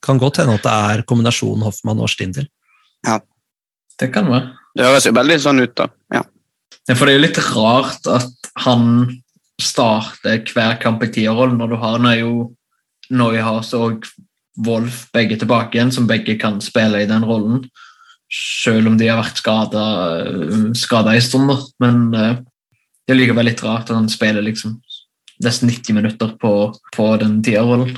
kan 0.04 0.20
godt 0.20 0.40
hende 0.40 0.56
at 0.56 0.64
det 0.64 0.76
er 0.94 1.04
kombinasjonen 1.08 1.66
Hoffmann 1.66 2.00
og 2.00 2.08
Stindel. 2.12 2.48
det 4.00 4.10
kan 4.14 4.30
være. 4.30 4.54
Det 4.78 4.86
høres 4.86 5.08
jo 5.08 5.14
veldig 5.16 5.38
sånn 5.42 5.60
ut, 5.64 5.74
da. 5.76 5.88
Ja. 6.14 6.24
Ja, 6.88 6.94
for 6.96 7.04
det 7.04 7.12
er 7.12 7.18
jo 7.18 7.24
litt 7.26 7.40
rart 7.52 8.06
at 8.08 8.50
han 8.64 8.84
starter 9.60 10.42
hver 10.54 10.78
kamp 10.82 11.02
i 11.02 11.10
tierrollen 11.12 11.58
når 11.58 11.72
du 11.72 11.76
har 11.82 11.98
Nayo, 12.02 12.32
jo 13.10 13.72
og 13.78 14.06
Wolf 14.66 15.04
begge 15.14 15.36
tilbake 15.38 15.76
igjen, 15.78 15.92
som 15.94 16.06
begge 16.10 16.34
kan 16.40 16.60
spille 16.60 17.02
i 17.02 17.06
den 17.10 17.24
rollen. 17.26 17.62
Selv 18.28 18.90
om 18.90 18.96
de 18.98 19.06
har 19.08 19.20
vært 19.22 19.38
skada 20.76 21.14
en 21.14 21.22
stund. 21.24 21.52
Men 21.80 22.08
eh, 22.14 22.34
det 23.06 23.14
er 23.14 23.20
likevel 23.20 23.46
litt 23.48 23.62
rart 23.64 23.88
at 23.88 23.96
han 23.96 24.10
spiller 24.12 24.42
liksom 24.44 24.74
nesten 25.44 25.70
90 25.70 25.94
minutter 25.94 26.34
på, 26.42 26.52
på 26.96 27.08
den 27.22 27.38
tierrollen. 27.46 27.94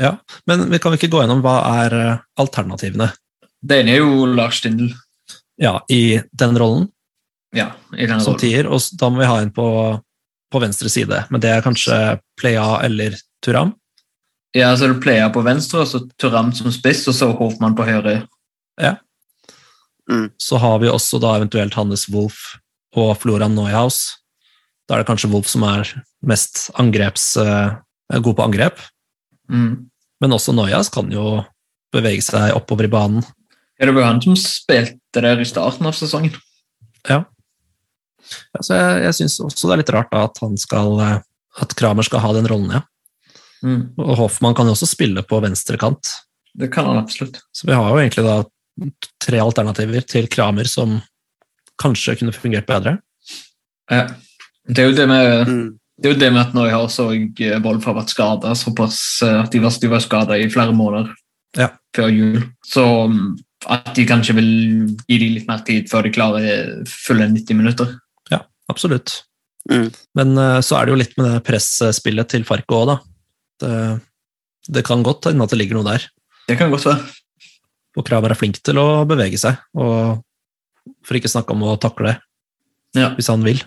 Ja, 0.00 0.16
Men 0.46 0.66
vi 0.70 0.78
kan 0.82 0.94
ikke 0.96 1.10
gå 1.12 1.22
gjennom 1.22 1.42
hva 1.44 1.56
er 1.84 1.94
eh, 1.98 2.20
alternativene 2.40 3.10
Det 3.60 3.80
ene 3.82 3.94
er 3.94 4.02
jo 4.04 4.26
Lars 4.26 4.60
Stindl. 4.62 4.92
ja, 5.60 5.80
i 5.88 6.20
den 6.32 6.58
rollen 6.58 6.88
Ja, 7.54 7.72
i 7.92 8.06
den 8.06 8.20
som 8.20 8.32
rollen. 8.34 8.40
tier, 8.40 8.66
og 8.70 8.80
da 8.98 9.10
må 9.10 9.20
vi 9.20 9.28
ha 9.28 9.40
en 9.42 9.50
på, 9.52 9.66
på 10.50 10.62
venstre 10.62 10.90
side. 10.92 11.24
Men 11.30 11.42
det 11.42 11.52
er 11.54 11.64
kanskje 11.64 11.96
Playa 12.40 12.80
eller 12.86 13.16
Turam? 13.44 13.74
Ja, 14.56 14.72
så 14.74 14.86
er 14.86 14.94
det 14.94 15.02
Playa 15.04 15.28
på 15.30 15.44
venstre, 15.46 15.84
og 15.84 15.90
så 15.90 16.02
Turam 16.20 16.50
som 16.56 16.72
spiss, 16.74 17.06
og 17.10 17.14
så 17.14 17.30
Hoffmann 17.38 17.76
på 17.78 17.86
høyre. 17.86 18.24
Ja. 18.80 18.96
Så 20.42 20.58
har 20.58 20.80
vi 20.82 20.90
også 20.90 21.20
da 21.22 21.36
eventuelt 21.38 21.76
Hannes 21.78 22.08
Wolff 22.10 22.56
og 22.98 23.14
Florian 23.22 23.54
Neuhaus. 23.54 24.16
Da 24.88 24.96
er 24.96 25.04
det 25.04 25.10
kanskje 25.10 25.30
Wolff 25.30 25.50
som 25.50 25.62
er 25.68 25.86
mest 26.26 26.68
angreps, 26.80 27.36
eh, 27.38 27.76
er 28.10 28.24
god 28.24 28.36
på 28.36 28.46
angrep. 28.48 28.80
Mm. 29.50 29.90
Men 30.20 30.34
også 30.34 30.54
Neuhaus 30.56 30.90
kan 30.90 31.12
jo 31.14 31.44
bevege 31.94 32.24
seg 32.26 32.56
oppover 32.56 32.88
i 32.88 32.92
banen. 32.92 33.22
Ja, 33.78 33.86
det 33.86 33.94
var 33.96 34.10
han 34.10 34.20
som 34.22 34.36
spilte 34.36 35.22
der 35.22 35.40
i 35.40 35.46
starten 35.48 35.86
av 35.88 35.94
sesongen. 35.96 36.34
Ja. 37.08 37.22
Ja, 38.54 38.62
så 38.62 38.78
jeg, 38.78 39.02
jeg 39.06 39.18
syns 39.18 39.40
også 39.44 39.68
det 39.68 39.74
er 39.76 39.82
litt 39.82 39.92
rart 39.96 40.10
da, 40.12 40.24
at 40.28 40.40
han 40.42 40.56
skal 40.60 41.00
eh, 41.04 41.18
at 41.60 41.74
Kramer 41.78 42.06
skal 42.06 42.22
ha 42.24 42.32
den 42.36 42.48
rollen, 42.50 42.72
ja. 42.78 42.82
Mm. 43.66 43.80
Og 44.00 44.14
Hoffmann 44.16 44.54
kan 44.56 44.68
jo 44.68 44.72
også 44.76 44.88
spille 44.88 45.22
på 45.26 45.40
venstre 45.42 45.76
kant. 45.80 46.12
Det 46.56 46.70
kan 46.72 46.86
han 46.88 47.00
absolutt. 47.02 47.40
Så 47.52 47.68
vi 47.68 47.76
har 47.76 47.90
jo 47.90 47.98
egentlig 48.00 48.24
da 48.24 48.38
tre 49.20 49.42
alternativer 49.42 50.06
til 50.08 50.30
Kramer 50.32 50.68
som 50.70 50.96
kanskje 51.80 52.16
kunne 52.20 52.34
fungert 52.34 52.68
bedre. 52.68 52.96
Ja. 53.90 54.06
Det 54.70 54.82
er 54.82 54.90
jo 54.90 54.96
det 54.96 55.08
med 55.10 55.48
Mm. 55.50 55.68
Det 56.00 56.08
er 56.08 56.14
jo 56.14 56.20
det 56.20 56.32
med 56.32 56.40
at 56.40 56.54
Neuhaus 56.56 56.96
har 56.96 57.10
også 57.12 57.60
Wolff 57.64 57.84
har 57.84 57.94
vært 57.98 58.12
skada 58.14 58.54
såpass 58.56 59.20
eh, 59.22 59.42
at 59.42 59.52
de 59.52 59.60
var, 59.60 59.74
de 59.76 59.88
var 59.92 60.00
skada 60.00 60.38
i 60.40 60.48
flere 60.48 60.72
måneder 60.72 61.10
Ja. 61.58 61.68
før 61.94 62.08
jul. 62.08 62.38
Så 62.64 62.84
mm, 63.10 63.36
at 63.68 63.90
de 63.96 64.06
kanskje 64.08 64.34
vil 64.38 64.48
gi 65.04 65.18
dem 65.18 65.34
litt 65.34 65.48
mer 65.48 65.60
tid 65.66 65.90
før 65.90 66.06
de 66.06 66.14
klarer 66.14 66.88
fulle 66.88 67.28
90 67.28 67.58
minutter. 67.58 67.98
Absolutt. 68.70 69.20
Mm. 69.70 69.88
Men 70.16 70.38
eh, 70.40 70.60
så 70.64 70.78
er 70.78 70.86
det 70.86 70.94
jo 70.94 71.00
litt 71.02 71.16
med 71.18 71.28
det 71.28 71.42
presspillet 71.46 72.30
til 72.32 72.46
Farco 72.48 72.80
òg, 72.80 72.92
da. 72.92 72.96
Det, 73.60 73.74
det 74.78 74.84
kan 74.86 75.04
godt 75.04 75.28
hende 75.28 75.44
at 75.44 75.52
det 75.52 75.60
ligger 75.60 75.80
noe 75.80 75.88
der. 75.90 76.06
Det 76.48 76.56
kan 76.58 76.72
godt 76.72 76.88
være. 76.88 77.04
Og 77.98 78.06
Kramer 78.06 78.32
er 78.32 78.38
flink 78.38 78.60
til 78.64 78.78
å 78.80 79.04
bevege 79.08 79.38
seg, 79.40 79.58
og 79.74 80.22
for 81.06 81.18
ikke 81.18 81.30
snakke 81.30 81.54
om 81.54 81.66
å 81.66 81.78
takle 81.80 82.16
Ja. 82.96 83.10
hvis 83.16 83.28
han 83.30 83.44
vil. 83.44 83.60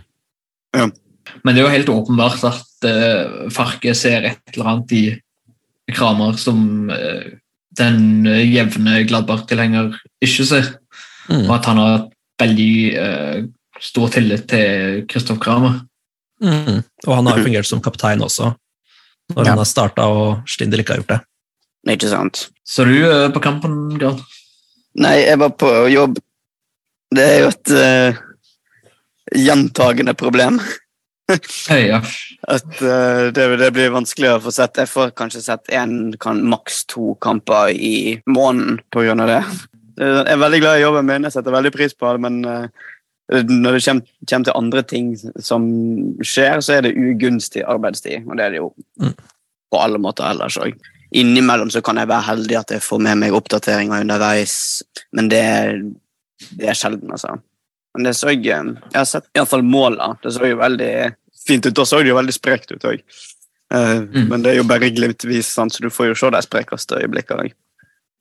Men 0.74 1.54
det 1.54 1.62
er 1.62 1.66
jo 1.68 1.74
helt 1.76 1.92
åpenbart 1.92 2.42
at 2.48 2.88
uh, 2.88 3.52
Farke 3.54 3.94
ser 3.96 4.26
et 4.28 4.56
eller 4.56 4.72
annet 4.72 4.96
i 4.96 5.04
Kramer 5.94 6.40
som 6.40 6.90
uh, 6.92 7.28
den 7.78 8.28
eh, 8.30 8.46
jevne 8.54 9.04
Gladbach-tilhenger 9.10 9.94
ikke 10.24 10.46
ser. 10.48 10.72
Mm. 11.30 11.46
Og 11.48 11.54
at 11.58 11.70
han 11.70 11.82
har 11.82 11.94
et 11.98 12.10
veldig 12.44 12.74
eh, 13.00 13.38
stor 13.84 14.12
tillit 14.14 14.48
til 14.52 15.04
Kristoff 15.12 15.42
Kramer. 15.44 15.82
Mm. 16.44 16.82
Og 17.08 17.16
han 17.16 17.28
har 17.30 17.40
jo 17.40 17.48
fungert 17.48 17.68
som 17.70 17.82
kaptein 17.84 18.24
også, 18.24 18.54
når 19.36 19.44
Ja. 19.44 19.50
han 19.52 19.62
har 19.62 19.70
starta 19.70 20.08
og 20.12 20.44
Stindel 20.50 20.84
ikke 20.84 20.96
har 20.96 21.04
gjort 21.04 21.16
det. 21.16 21.22
Ikke 21.94 22.10
sant. 22.12 22.48
Så 22.64 22.86
du 22.88 22.96
eh, 23.04 23.30
på 23.32 23.42
kampen, 23.44 23.98
Gard? 24.00 24.22
Nei, 24.96 25.18
jeg 25.26 25.40
var 25.40 25.50
på 25.60 25.72
jobb. 25.92 26.20
Det 27.14 27.24
er 27.24 27.40
jo 27.44 27.50
et 27.52 27.72
uh, 27.74 28.22
gjentagende 29.38 30.14
problem. 30.18 30.60
Hei, 31.68 31.88
ja. 31.90 32.00
At 32.56 32.70
uh, 32.82 33.30
det, 33.34 33.46
det 33.60 33.70
blir 33.76 33.94
vanskelig 33.94 34.32
å 34.32 34.40
få 34.44 34.54
sett. 34.54 34.80
Jeg 34.82 34.90
får 34.90 35.14
kanskje 35.18 35.44
sett 35.46 35.70
én, 35.74 36.14
kan 36.22 36.42
maks 36.50 36.86
to 36.90 37.14
kamper 37.22 37.74
i 37.74 38.20
måneden 38.26 38.80
pga. 38.94 39.16
det. 39.30 39.42
Jeg 39.98 40.26
er 40.34 40.42
veldig 40.42 40.62
glad 40.64 40.80
i 40.80 40.86
jobben 40.86 41.06
min, 41.06 41.28
jeg 41.28 41.36
setter 41.36 41.54
veldig 41.54 41.72
pris 41.74 41.94
på 41.94 42.10
det, 42.16 42.22
men 42.24 42.40
eh, 42.50 42.88
når 43.34 43.78
det 43.78 43.84
kommer, 43.86 44.10
kommer 44.30 44.48
til 44.48 44.58
andre 44.60 44.84
ting 44.84 45.14
som 45.42 45.68
skjer, 46.22 46.60
så 46.62 46.78
er 46.78 46.86
det 46.86 46.96
ugunstig 46.98 47.64
arbeidstid, 47.66 48.28
og 48.28 48.38
det 48.38 48.46
er 48.46 48.56
det 48.56 48.62
jo 48.62 48.74
Mm. 49.02 49.14
på 49.72 49.80
alle 49.82 49.98
måter 49.98 50.30
ellers 50.30 50.58
òg. 50.62 50.76
Innimellom 51.12 51.70
så 51.70 51.82
kan 51.82 51.98
jeg 51.98 52.08
være 52.08 52.28
heldig 52.28 52.58
at 52.60 52.72
jeg 52.72 52.82
får 52.82 53.00
med 53.02 53.18
meg 53.18 53.34
oppdateringer 53.34 54.02
underveis, 54.02 54.84
men 55.12 55.30
det, 55.30 55.42
det 56.58 56.70
er 56.70 56.78
sjelden, 56.78 57.12
altså. 57.12 57.40
Men 57.94 58.08
det 58.08 58.16
så 58.18 58.30
jeg, 58.34 58.44
jeg 58.46 58.96
har 58.96 59.06
sett 59.06 59.30
iallfall 59.38 59.62
måla. 59.62 60.16
Det 60.24 60.34
så 60.34 60.48
jo 60.50 60.58
veldig 60.58 60.94
fint 61.48 61.66
ut. 61.66 61.76
Da 61.78 61.86
så 61.86 62.00
det 62.02 62.10
jo 62.10 62.18
veldig 62.18 62.34
sprekt 62.34 62.72
ut 62.74 62.86
òg. 62.90 63.04
Mm. 63.74 64.30
Men 64.30 64.42
det 64.42 64.52
er 64.52 64.58
jo 64.58 64.64
bare 64.70 64.90
glimtvis, 64.90 65.52
sant? 65.54 65.74
så 65.74 65.84
du 65.84 65.90
får 65.94 66.12
jo 66.12 66.16
se 66.18 66.32
de 66.34 66.42
sprekeste 66.42 66.98
øyeblikkene 67.02 67.46
òg. 67.46 67.54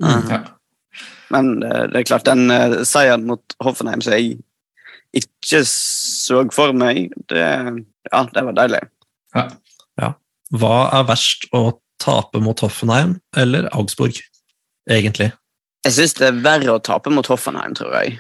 Mm. 0.05 0.29
ja. 0.29 0.43
Men 1.33 1.61
det, 1.61 1.73
det 1.93 2.03
er 2.03 2.09
klart, 2.09 2.29
den 2.29 2.53
uh, 2.53 2.83
seieren 2.85 3.25
mot 3.25 3.57
Hoffenheim 3.65 4.05
som 4.05 4.13
jeg 4.13 4.37
ikke 5.17 5.63
så 5.69 6.43
for 6.55 6.73
meg, 6.77 7.13
det, 7.29 7.43
ja, 8.11 8.23
det 8.33 8.45
var 8.49 8.59
deilig. 8.59 8.83
ja. 9.37 9.49
Hva 10.53 10.79
er 10.93 11.07
verst 11.09 11.47
å 11.57 11.79
tape 12.03 12.41
mot 12.45 12.61
Hoffenheim 12.61 13.15
eller 13.41 13.71
Augsburg, 13.73 14.19
egentlig? 14.91 15.31
Jeg 15.87 15.97
syns 15.97 16.13
det 16.19 16.27
er 16.29 16.43
verre 16.45 16.75
å 16.75 16.83
tape 16.85 17.11
mot 17.11 17.27
Hoffenheim, 17.31 17.73
tror 17.79 17.95
jeg. 17.97 18.19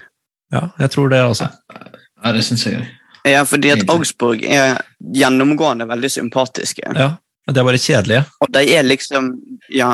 Ja, 0.52 0.66
jeg 0.80 0.94
tror 0.94 1.12
det 1.12 1.20
også. 1.26 1.50
ja, 1.72 2.32
det 2.32 2.44
syns 2.46 2.64
jeg. 2.66 2.86
Ja, 3.28 3.44
fordi 3.46 3.70
at 3.70 3.84
Augsburg 3.92 4.42
er 4.48 4.80
gjennomgående 5.14 5.86
veldig 5.90 6.10
sympatiske. 6.10 6.88
Ja, 6.96 7.12
de 7.50 7.58
er 7.58 7.64
bare 7.66 7.78
kjedelige. 7.82 8.22
Og 8.44 8.50
de 8.54 8.60
er 8.76 8.82
liksom 8.86 9.32
Ja, 9.74 9.88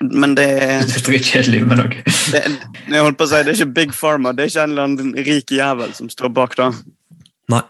men 0.00 0.34
det 0.38 0.46
Det 0.88 0.96
er 0.96 1.12
ikke 1.18 1.30
kjedelig 1.32 1.62
med 1.68 1.76
noe. 1.82 2.02
det, 2.32 2.42
jeg 2.88 3.02
holdt 3.04 3.18
på 3.18 3.26
å 3.26 3.30
si, 3.30 3.42
det 3.44 3.52
er 3.52 3.58
ikke 3.58 3.74
Big 3.76 3.92
Pharma, 3.96 4.32
det 4.32 4.44
er 4.46 4.52
ikke 4.52 4.62
en 4.64 4.70
eller 4.74 4.88
annen 4.88 5.14
rik 5.26 5.50
jævel 5.52 5.92
som 5.94 6.08
står 6.12 6.32
bak 6.32 6.56
da. 6.56 6.70
Ja, 7.52 7.62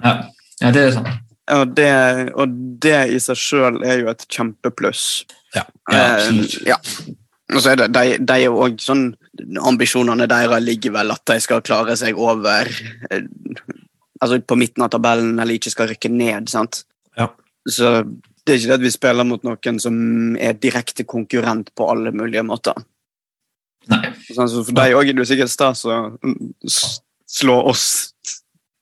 ja 0.63 0.71
det 0.75 0.83
er 0.89 0.93
sant. 0.99 1.09
Og 1.57 1.77
det, 1.79 1.91
og 2.35 2.55
det 2.83 2.97
i 3.15 3.19
seg 3.23 3.39
sjøl 3.39 3.77
er 3.87 4.01
jo 4.01 4.09
et 4.11 4.25
kjempepluss. 4.35 5.25
Ja, 5.55 5.63
ja, 5.93 5.97
Eh, 5.97 6.15
absolutt. 6.17 6.57
ja. 6.67 6.77
Og 7.55 7.61
så 7.63 7.71
er 7.71 7.77
det, 7.83 7.93
de, 7.95 8.17
de 8.27 8.33
er 8.35 8.45
jo 8.49 8.57
òg 8.65 8.81
sånn 8.83 9.05
Ambisjonene 9.63 10.27
deres 10.27 10.63
ligger 10.65 10.95
vel 10.97 11.13
at 11.15 11.23
de 11.31 11.37
skal 11.45 11.61
klare 11.63 11.95
seg 11.97 12.17
over 12.19 12.67
eh, 13.11 13.23
Altså 14.23 14.41
på 14.43 14.57
midten 14.59 14.83
av 14.83 14.91
tabellen, 14.91 15.37
eller 15.39 15.55
ikke 15.59 15.71
skal 15.71 15.91
rykke 15.93 16.09
ned, 16.11 16.49
sant? 16.51 16.81
Ja. 17.21 17.29
Så 17.69 17.91
det 18.47 18.53
er 18.55 18.59
ikke 18.61 18.69
det 18.71 18.79
at 18.79 18.85
vi 18.87 18.91
spiller 18.95 19.27
mot 19.27 19.43
noen 19.47 19.81
som 19.83 19.97
er 20.39 20.55
direkte 20.63 21.05
konkurrent 21.09 21.73
på 21.75 21.89
alle 21.91 22.13
mulige 22.15 22.45
måter. 22.47 22.77
Nei. 23.91 24.03
Sånn, 24.31 24.49
så 24.51 24.63
for 24.67 24.75
deg 24.75 24.95
òg 24.99 25.11
er 25.11 25.19
det 25.19 25.27
sikkert 25.29 25.51
stas 25.53 25.85
å 25.87 25.97
slå 27.27 27.57
oss 27.71 27.85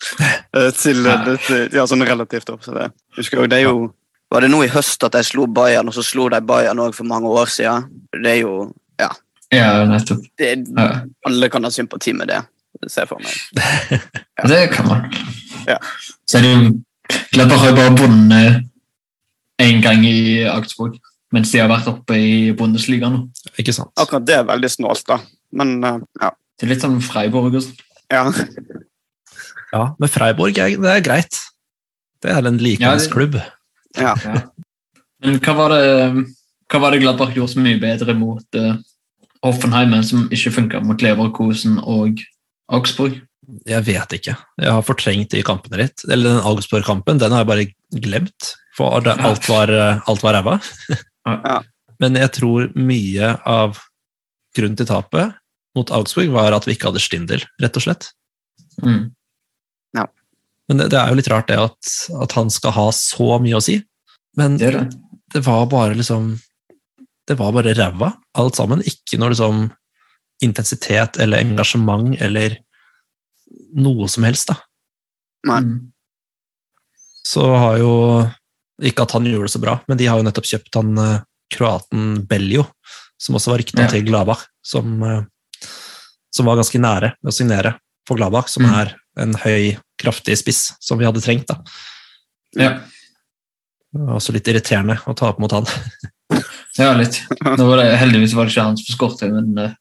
eh, 0.57 0.71
til 0.77 1.05
Ja. 1.05 1.17
dette, 1.25 1.59
ja, 1.77 1.85
sånn 1.89 2.05
relativt 2.05 2.51
opp. 2.53 2.63
Så 2.65 2.73
det. 2.77 2.91
Husker 3.17 3.41
jo, 3.43 3.47
det 3.51 3.63
er 3.63 3.69
jo 3.71 3.93
Var 4.33 4.41
det 4.43 4.49
nå 4.51 4.63
i 4.65 4.71
høst 4.73 5.05
at 5.07 5.15
jeg 5.15 5.27
slo 5.29 5.45
Bayern, 5.47 5.87
og 5.87 5.95
så 5.95 6.03
slo 6.03 6.25
de 6.33 6.41
Bayern 6.43 6.81
òg 6.83 6.95
for 6.97 7.07
mange 7.07 7.29
år 7.29 7.47
siden? 7.53 7.85
Det 8.17 8.33
er 8.33 8.41
jo 8.43 8.73
Ja. 9.01 9.11
Ja, 9.53 9.85
nettopp. 9.87 10.25
Det, 10.41 10.49
alle 11.29 11.49
kan 11.53 11.63
ha 11.65 11.71
sympati 11.71 12.13
med 12.17 12.29
det. 12.33 12.41
Det 12.83 12.91
ser 12.91 13.05
jeg 13.05 13.09
for 13.13 13.21
meg. 13.23 14.01
Det 14.51 14.63
kan 14.73 14.89
man. 14.89 15.05
Ja. 15.69 15.77
Så 16.27 16.39
er 16.41 16.43
det 16.43 16.53
jo 16.55 16.73
Gladbach 17.35 17.61
har 17.63 17.71
jo 17.71 17.77
bare 17.77 17.95
vunnet 18.01 18.65
én 19.63 19.83
gang 19.85 20.05
i 20.07 20.45
Augsburg, 20.51 20.97
mens 21.35 21.53
de 21.53 21.61
har 21.63 21.71
vært 21.71 21.91
oppe 21.91 22.17
i 22.19 22.53
Bundesliga 22.57 23.11
nå. 23.13 23.27
Ikke 23.61 23.75
sant? 23.77 23.93
Akkurat 24.01 24.27
det 24.27 24.39
er 24.41 24.49
veldig 24.49 24.71
snålt, 24.73 25.07
da. 25.11 25.21
Men 25.55 25.77
uh, 25.85 25.99
ja. 26.23 26.33
Det 26.55 26.67
er 26.67 26.75
litt 26.75 26.85
som 26.85 27.01
Freiburg 27.03 27.59
og 27.59 27.67
sånn. 27.67 27.79
ja. 28.15 28.27
Ja, 29.75 29.89
men 29.99 30.11
Freiborg 30.11 30.59
er, 30.63 30.77
det 30.79 30.91
er 30.91 31.03
greit. 31.03 31.41
Det 32.23 32.31
er 32.31 32.47
en 32.47 32.61
likingsklubb. 32.63 33.41
ja. 33.99 34.15
Men 35.25 35.41
hva 35.43 35.55
var 35.59 35.73
det, 35.75 36.25
hva 36.71 36.81
var 36.83 36.95
det 36.95 37.01
Gladbach 37.03 37.35
gjorde 37.35 37.57
så 37.57 37.63
mye 37.65 37.81
bedre 37.83 38.15
mot 38.15 38.59
uh, 38.61 38.77
Hoffenheim, 39.45 39.97
som 40.07 40.29
ikke 40.33 40.53
funka 40.55 40.83
mot 40.85 41.03
Leverkosen 41.03 41.81
og 41.81 42.23
Augsburg? 42.73 43.19
Jeg 43.69 43.85
vet 43.85 44.15
ikke. 44.17 44.37
Jeg 44.63 44.73
har 44.73 44.85
fortrengt 44.87 45.35
de 45.35 45.43
kampene 45.45 45.83
litt. 45.83 46.05
Eller 46.09 46.37
den 46.37 46.47
Augsburg-kampen, 46.49 47.19
den 47.21 47.35
har 47.35 47.43
jeg 47.43 47.51
bare 47.51 48.01
glemt. 48.07 48.55
For 48.75 49.05
det, 49.05 49.15
alt 49.23 49.49
var, 49.49 49.71
eh, 49.71 50.03
alt 50.11 50.25
var 50.25 50.39
ræva. 50.39 50.59
Ja. 51.25 51.61
Men 52.03 52.19
jeg 52.19 52.33
tror 52.37 52.73
mye 52.77 53.31
av 53.49 53.79
grunnen 54.57 54.77
til 54.77 54.89
tapet 54.91 55.37
mot 55.79 55.91
Augsburg 55.95 56.33
var 56.35 56.53
at 56.53 56.67
vi 56.67 56.75
ikke 56.75 56.91
hadde 56.91 57.03
Stindel, 57.03 57.45
rett 57.63 57.79
og 57.79 57.87
slett. 57.87 58.11
Mm. 58.83 59.15
Men 60.69 60.81
det, 60.81 60.91
det 60.95 60.99
er 61.01 61.13
jo 61.13 61.19
litt 61.19 61.31
rart 61.33 61.51
det 61.51 61.59
at, 61.61 61.95
at 62.25 62.35
han 62.39 62.51
skal 62.53 62.73
ha 62.77 62.87
så 62.97 63.39
mye 63.43 63.59
å 63.59 63.65
si. 63.65 63.79
Men 64.39 64.59
Det 64.61 64.71
det. 64.75 64.85
det 65.35 65.43
var 65.47 65.67
bare 65.71 65.97
liksom 65.99 66.35
det 67.29 67.39
var 67.41 67.55
bare 67.57 67.73
ræva, 67.77 68.11
alt 68.37 68.59
sammen. 68.59 68.83
Ikke 68.85 69.17
noe 69.21 69.33
liksom 69.33 69.69
intensitet 70.45 71.17
eller 71.23 71.41
engasjement 71.41 72.19
eller 72.21 72.59
noe 73.81 74.09
som 74.13 74.27
helst, 74.29 74.51
da. 74.51 74.59
Nei. 75.49 75.61
Mm. 75.65 75.79
Så 77.25 77.47
har 77.49 77.79
jo 77.81 77.95
Ikke 78.83 79.05
at 79.07 79.13
han 79.15 79.25
gjorde 79.29 79.47
det 79.47 79.55
så 79.55 79.61
bra, 79.63 79.77
men 79.87 79.99
de 80.01 80.07
har 80.11 80.19
jo 80.19 80.25
nettopp 80.27 80.49
kjøpt 80.51 80.75
han 80.81 80.99
eh, 80.99 81.21
kroaten 81.55 82.27
Bellio, 82.27 82.65
som 83.21 83.37
også 83.39 83.53
var 83.53 83.61
rykta 83.63 83.85
Ja. 83.85 83.89
til 83.93 84.03
Gladbach, 84.09 84.47
som, 84.67 85.03
eh, 85.03 85.23
som 86.35 86.47
var 86.47 86.57
ganske 86.59 86.81
nære 86.83 87.13
med 87.23 87.31
å 87.31 87.35
signere 87.37 87.77
for 88.09 88.17
Gladbach, 88.19 88.49
som 88.49 88.65
Mm. 88.65 88.75
er 88.81 88.97
en 89.23 89.35
høy, 89.35 89.79
kraftig 89.99 90.37
spiss 90.39 90.73
som 90.81 90.99
vi 90.99 91.05
hadde 91.07 91.23
trengt. 91.23 91.47
da. 91.47 91.61
Ja. 92.57 92.71
Det 93.95 94.01
var 94.03 94.17
Også 94.17 94.33
litt 94.35 94.49
irriterende 94.51 94.99
å 95.07 95.15
ta 95.15 95.29
opp 95.31 95.39
mot 95.39 95.53
han. 95.53 95.65
ja, 96.79 96.93
litt. 96.99 97.21
Nå 97.45 97.69
var 97.69 97.77
det, 97.79 97.97
heldigvis 97.97 98.35
var 98.35 98.45
det 98.47 98.53
ikke 98.53 98.65
han 98.67 98.77
som 98.77 98.97
skåret, 98.97 99.31
men 99.33 99.57
uh, 99.59 99.75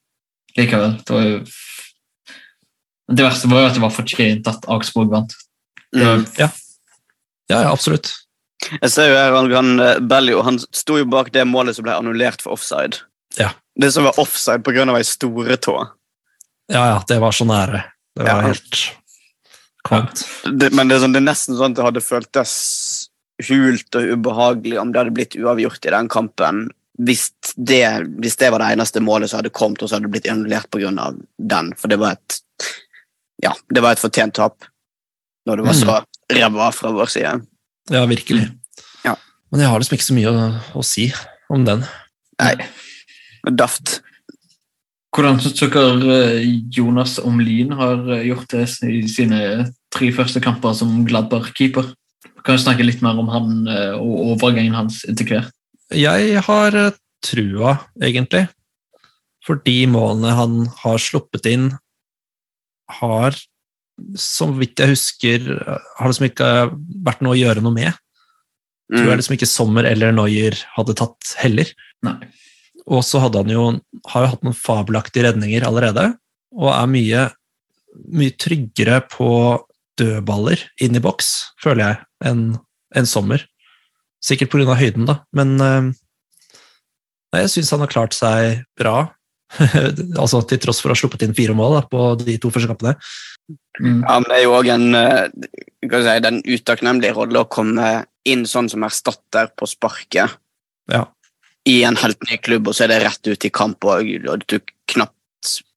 likevel. 0.55 0.99
Det, 1.03 1.09
var 1.09 1.23
jo... 1.23 1.39
det 3.09 3.25
verste 3.25 3.49
var 3.49 3.63
jo 3.63 3.67
at 3.71 3.73
det 3.73 3.81
var 3.81 3.89
fortjent 3.95 4.47
at 4.47 4.67
Augsburg 4.69 5.09
vant. 5.09 5.33
Mm. 5.95 6.03
Mm. 6.05 6.27
Ja, 6.37 6.49
ja, 7.49 7.71
absolutt. 7.71 8.11
Jeg 8.81 8.91
ser 8.91 9.09
jo 9.11 9.15
her, 9.17 9.55
han, 9.55 9.71
eh, 9.79 9.99
Bellio 9.99 10.41
han 10.45 10.59
sto 10.59 10.97
jo 10.97 11.05
bak 11.09 11.31
det 11.33 11.45
målet 11.49 11.75
som 11.77 11.85
ble 11.87 11.95
annullert 11.97 12.41
for 12.41 12.53
offside. 12.57 13.01
Ja. 13.39 13.51
Det 13.79 13.91
som 13.93 14.03
var 14.05 14.19
offside 14.21 14.63
pga. 14.63 14.85
ei 14.97 15.03
store 15.03 15.57
tå. 15.57 15.77
Ja, 16.71 16.83
ja, 16.93 16.99
det 17.07 17.19
var 17.19 17.31
så 17.31 17.45
nære. 17.45 17.83
Det 18.15 18.23
var 18.23 18.41
Ja. 18.43 18.47
helt 18.47 18.77
kvalmt. 19.87 20.23
Ja. 20.45 20.69
men 20.71 20.87
det 20.87 20.95
er, 20.95 20.99
sånn, 21.01 21.13
det 21.13 21.21
er 21.21 21.27
nesten 21.31 21.57
sånn 21.57 21.71
at 21.71 21.75
det 21.75 21.83
hadde 21.85 22.01
føltes 22.05 23.09
hult 23.49 23.95
og 23.95 24.03
ubehagelig 24.13 24.79
om 24.79 24.91
det 24.93 24.99
hadde 25.01 25.15
blitt 25.17 25.35
uavgjort 25.35 25.85
i 25.85 25.89
den 25.89 26.07
kampen. 26.09 26.69
Hvis 27.01 27.31
det, 27.57 27.81
hvis 28.21 28.37
det 28.37 28.51
var 28.53 28.59
det 28.61 28.77
eneste 28.77 29.01
målet 29.01 29.29
som 29.29 29.39
hadde 29.41 29.49
kommet, 29.49 29.81
og 29.81 29.89
så 29.89 29.95
hadde 29.97 30.05
det 30.07 30.13
blitt 30.13 30.29
annullert 30.31 30.69
pga. 30.69 31.13
den. 31.39 31.73
For 31.75 31.87
det 31.87 31.97
var 31.99 32.11
et 32.11 32.39
ja, 33.43 33.51
det 33.73 33.81
var 33.81 33.91
et 33.91 33.99
fortjent 33.99 34.33
tap 34.33 34.63
når 35.47 35.57
det 35.57 35.65
var 35.65 35.73
så 35.73 35.95
ræva 36.31 36.71
fra 36.71 36.91
vår 36.95 37.09
side. 37.11 37.41
Ja, 37.91 38.05
virkelig. 38.07 38.47
Ja. 39.03 39.17
Men 39.51 39.63
jeg 39.63 39.71
har 39.71 39.81
liksom 39.81 39.97
ikke 39.97 40.07
så 40.07 40.15
mye 40.15 40.31
å, 40.31 40.47
å 40.79 40.85
si 40.87 41.09
om 41.51 41.65
den. 41.67 41.83
Nei. 42.39 42.55
Daft. 43.59 43.99
Hvordan 45.13 45.37
syns 45.43 45.59
dere 45.59 46.15
eh, 46.39 46.47
Jonas 46.73 47.19
Omlin 47.21 47.75
har 47.77 47.99
eh, 48.15 48.23
gjort 48.31 48.49
det 48.55 48.65
i 48.87 49.03
sine 49.11 49.41
tre 49.93 50.09
første 50.15 50.41
kamper 50.41 50.73
som 50.77 51.03
Gladbar-keeper? 51.05 51.91
Kan 52.43 52.57
du 52.57 52.63
snakke 52.63 52.87
litt 52.87 53.03
mer 53.05 53.19
om 53.21 53.29
han 53.29 53.67
eh, 53.69 53.93
og 53.93 54.33
overgangen 54.33 54.73
hans 54.79 55.03
etter 55.05 55.29
hvert? 55.29 55.53
Jeg 55.93 56.41
har 56.47 56.77
trua, 57.23 57.77
egentlig. 58.01 58.47
For 59.45 59.59
de 59.67 59.83
målene 59.91 60.33
han 60.33 60.59
har 60.81 61.01
sluppet 61.03 61.45
inn, 61.51 61.69
har, 62.99 63.37
så 64.17 64.47
vidt 64.57 64.81
jeg 64.81 64.93
husker, 64.93 65.49
har 65.99 66.09
liksom 66.09 66.27
ikke 66.29 66.49
vært 67.05 67.21
noe 67.21 67.35
å 67.35 67.39
gjøre 67.39 67.63
noe 67.63 67.75
med. 67.75 67.99
Tror 68.93 69.05
jeg 69.05 69.13
Mm. 69.13 69.19
liksom 69.21 69.35
ikke 69.37 69.49
Sommer 69.49 69.85
eller 69.89 70.11
Noyer 70.11 70.57
hadde 70.75 70.95
tatt 70.97 71.35
heller. 71.39 71.69
Nei. 72.03 72.17
Og 72.85 73.01
så 73.05 73.21
hadde 73.23 73.39
han 73.39 73.49
jo, 73.49 73.79
har 74.11 74.25
jo 74.25 74.31
hatt 74.33 74.43
noen 74.43 74.57
fabelaktige 74.57 75.29
redninger 75.29 75.63
allerede, 75.63 76.17
og 76.53 76.69
er 76.73 76.89
mye, 76.91 77.23
mye 78.11 78.33
tryggere 78.35 78.99
på 79.07 79.29
dødballer 79.97 80.59
inn 80.81 80.97
i 80.97 81.01
boks, 81.01 81.55
føler 81.63 81.85
jeg, 81.85 81.97
enn 82.27 82.43
en 82.93 83.09
Sommer. 83.09 83.45
Sikkert 84.23 84.51
pga. 84.51 84.75
høyden, 84.75 85.05
da, 85.07 85.21
men 85.33 85.55
eh, 85.61 85.91
nei, 87.33 87.41
jeg 87.43 87.53
syns 87.55 87.71
han 87.71 87.83
har 87.85 87.91
klart 87.91 88.13
seg 88.13 88.63
bra. 88.79 89.13
altså 90.21 90.41
Til 90.49 90.57
tross 90.59 90.79
for 90.81 90.89
å 90.89 90.95
ha 90.95 90.99
sluppet 90.99 91.23
inn 91.25 91.35
fire 91.37 91.53
mål 91.53 91.75
da, 91.77 91.81
på 91.87 92.05
de 92.21 92.37
to 92.41 92.49
første 92.53 92.69
kampene. 92.71 92.95
Mm. 93.79 94.03
Ja, 94.05 94.19
men 94.19 94.29
det 94.29 94.35
er 94.37 94.43
jo 94.43 94.51
òg 94.53 94.67
en 94.69 94.95
eh, 94.95 95.29
hva 95.87 95.99
skal 95.99 96.03
jeg 96.05 96.19
si, 96.21 96.25
den 96.27 96.41
utakknemlige 96.45 97.15
rolle 97.17 97.41
å 97.41 97.49
komme 97.49 98.05
inn 98.29 98.43
sånn 98.47 98.69
som 98.69 98.83
erstatter 98.85 99.49
på 99.57 99.65
sparket 99.67 100.35
Ja. 100.91 101.05
i 101.65 101.79
en 101.87 101.95
helt 101.97 102.21
ny 102.29 102.37
klubb, 102.37 102.67
og 102.69 102.75
så 102.77 102.83
er 102.85 102.93
det 102.93 103.01
rett 103.03 103.27
ut 103.27 103.45
i 103.45 103.49
kamp, 103.49 103.83
og, 103.83 104.05
og 104.29 104.45
du 104.47 104.59
knapt 104.91 105.15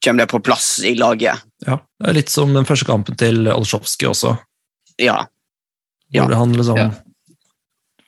kommer 0.04 0.22
det 0.24 0.28
på 0.30 0.42
plass 0.44 0.78
i 0.84 0.94
laget. 0.94 1.40
ja. 1.66 1.78
Det 1.98 2.08
er 2.10 2.18
litt 2.18 2.28
som 2.30 2.52
den 2.54 2.66
første 2.68 2.84
kampen 2.86 3.16
til 3.16 3.48
Olsjovskij 3.48 4.10
også, 4.12 4.36
Ja. 5.00 5.26
Ja. 6.12 6.26
hvor 6.26 6.36
han 6.36 6.52
liksom 6.52 6.76
Ja. 6.76 6.90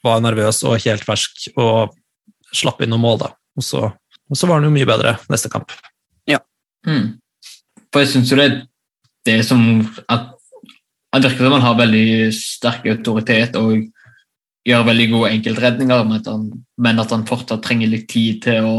var 0.04 0.20
nervøs 0.20 0.62
og 0.64 0.78
helt 0.84 1.02
fersk 1.04 1.48
og 1.56 1.94
slapp 2.52 2.80
inn 2.82 2.90
noen 2.90 3.00
mål, 3.02 3.18
da. 3.24 3.32
Og 3.56 3.62
så, 3.64 3.80
og 4.30 4.36
så 4.36 4.46
var 4.46 4.60
han 4.60 4.68
jo 4.68 4.70
mye 4.76 4.86
bedre 4.86 5.16
neste 5.30 5.48
kamp. 5.50 5.72
Mm. 6.86 7.18
For 7.92 8.00
jeg 8.04 8.08
syns 8.12 8.30
jo 8.30 8.36
det 8.38 8.44
er 8.46 8.60
det 9.26 9.40
som 9.46 9.62
at 10.08 10.34
Han 11.08 11.22
virker 11.24 11.40
som 11.40 11.54
han 11.56 11.62
har 11.64 11.76
veldig 11.78 12.32
sterk 12.36 12.84
autoritet 12.92 13.54
og 13.56 13.78
gjør 14.68 14.82
veldig 14.84 15.06
gode 15.08 15.30
enkeltredninger, 15.38 16.02
men 16.04 16.18
at 16.18 16.26
han, 16.28 16.42
men 16.76 17.00
at 17.00 17.14
han 17.14 17.24
fortsatt 17.24 17.62
trenger 17.64 17.88
litt 17.88 18.04
tid 18.12 18.42
til 18.44 18.66
å 18.68 18.74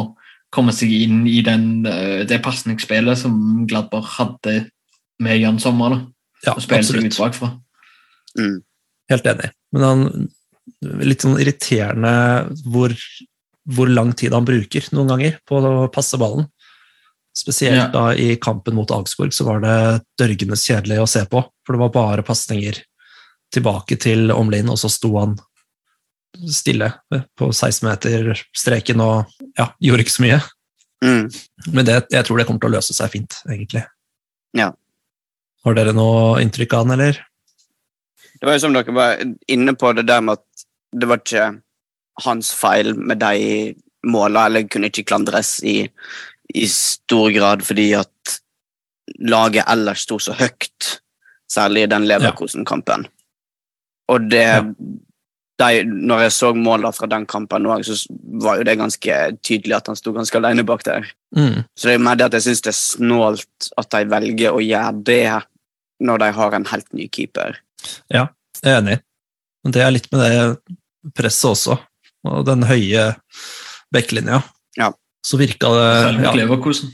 komme 0.54 0.74
seg 0.78 0.94
inn 0.94 1.24
i 1.26 1.40
den, 1.42 1.88
eh, 1.90 2.22
det 2.30 2.38
pasningsspillet 2.46 3.18
som 3.18 3.66
Gladbach 3.66 4.12
hadde 4.20 4.70
med 5.26 5.42
Jan 5.42 5.58
Sommer. 5.60 5.90
da, 5.90 6.00
Ja, 6.46 6.54
og 6.54 6.62
spille 6.62 6.84
seg 6.84 7.02
ut 7.02 7.06
absolutt. 7.06 7.18
bakfra. 7.18 7.50
Mm. 8.38 8.62
Helt 9.10 9.26
enig. 9.26 9.50
Men 9.74 9.84
han 9.84 10.30
litt 11.04 11.26
sånn 11.26 11.40
irriterende 11.42 12.14
hvor, 12.70 12.94
hvor 13.66 13.90
lang 13.90 14.14
tid 14.14 14.34
han 14.34 14.46
bruker 14.46 14.86
noen 14.94 15.08
ganger 15.08 15.40
på 15.50 15.60
å 15.60 15.92
passe 15.92 16.20
ballen. 16.22 16.48
Spesielt 17.40 17.78
Ja. 17.78 17.88
da 17.94 18.14
i 18.16 18.36
kampen 18.36 18.76
mot 18.76 18.92
Augsburg 18.92 19.32
så 19.34 19.46
var 19.48 19.62
det 19.64 20.04
dørgende 20.20 20.58
kjedelig 20.60 21.00
å 21.00 21.08
se 21.08 21.22
på, 21.30 21.44
for 21.66 21.76
det 21.76 21.80
var 21.80 21.94
bare 21.96 22.26
pasninger 22.28 22.82
tilbake 23.54 23.96
til 23.96 24.32
Omlin, 24.32 24.70
og 24.70 24.78
så 24.82 24.90
sto 24.92 25.14
han 25.18 25.38
stille 26.52 26.92
på 27.38 27.50
16-meter-streken 27.50 29.02
og 29.02 29.32
ja, 29.58 29.70
gjorde 29.80 30.06
ikke 30.06 30.16
så 30.18 30.26
mye. 30.26 30.42
Mm. 31.06 31.24
Men 31.72 31.88
det, 31.88 31.96
jeg 32.12 32.28
tror 32.28 32.38
det 32.38 32.46
kommer 32.50 32.62
til 32.62 32.74
å 32.74 32.76
løse 32.76 32.94
seg 32.94 33.12
fint, 33.14 33.40
egentlig. 33.48 33.86
Ja. 34.58 34.70
Har 35.66 35.78
dere 35.78 35.96
noe 35.96 36.40
inntrykk 36.44 36.76
av 36.76 36.86
han, 36.86 37.00
eller? 37.00 37.24
Det 38.40 38.48
var 38.48 38.56
jo 38.56 38.64
som 38.68 38.76
dere 38.76 38.96
var 38.96 39.24
inne 39.52 39.76
på 39.80 39.94
det 39.98 40.06
der 40.08 40.22
med 40.24 40.40
at 40.40 40.66
det 40.96 41.10
var 41.10 41.24
ikke 41.24 41.50
hans 42.26 42.52
feil 42.56 42.94
med 42.98 43.22
de 43.24 43.74
måla, 44.08 44.46
eller 44.48 44.68
kunne 44.72 44.92
ikke 44.92 45.08
klandres 45.10 45.58
i, 45.64 45.82
i 46.56 46.66
stor 46.68 47.30
grad 47.36 47.62
fordi 47.66 47.92
at 48.00 48.40
laget 49.20 49.66
ellers 49.70 50.06
sto 50.06 50.20
så 50.22 50.34
høyt, 50.38 51.00
særlig 51.50 51.84
i 51.84 51.92
den 51.92 52.08
Leverkosen-kampen. 52.10 53.08
Og 54.10 54.30
det 54.32 54.46
Ja. 54.46 54.62
de, 55.60 55.84
Når 55.84 56.20
jeg 56.22 56.32
så 56.32 56.54
målene 56.56 56.94
fra 56.96 57.06
den 57.08 57.26
kampen 57.26 57.66
òg, 57.68 57.84
så 57.84 58.08
var 58.42 58.58
jo 58.58 58.64
det 58.64 58.78
ganske 58.78 59.38
tydelig 59.44 59.76
at 59.76 59.88
han 59.88 59.96
sto 59.96 60.14
ganske 60.14 60.38
alene 60.38 60.64
bak 60.64 60.84
der. 60.84 61.06
Mm. 61.36 61.66
Så 61.76 61.90
det 61.90 61.94
er 61.94 61.98
mer 62.00 62.16
det 62.16 62.26
at 62.26 62.34
jeg 62.34 62.42
syns 62.42 62.62
det 62.62 62.72
er 62.72 62.80
snålt 62.80 63.70
at 63.78 63.90
de 63.92 64.06
velger 64.06 64.52
å 64.56 64.62
gjøre 64.64 65.04
det 65.04 65.44
når 66.00 66.18
de 66.20 66.32
har 66.32 66.54
en 66.56 66.66
helt 66.66 66.94
ny 66.94 67.10
keeper. 67.12 67.60
Ja, 68.10 68.28
Jeg 68.64 68.72
er 68.72 68.82
enig. 68.82 69.00
Men 69.64 69.72
det 69.72 69.82
er 69.82 69.92
litt 69.92 70.12
med 70.12 70.20
det 70.22 71.14
presset 71.16 71.52
også, 71.52 71.78
og 72.26 72.46
den 72.46 72.64
høye 72.64 73.16
backlinja. 73.92 74.44
Ja. 74.78 74.94
Så 75.26 75.40
virka 75.40 75.72
det 75.76 75.88
ja, 76.24 76.34
Leverkusen. 76.36 76.94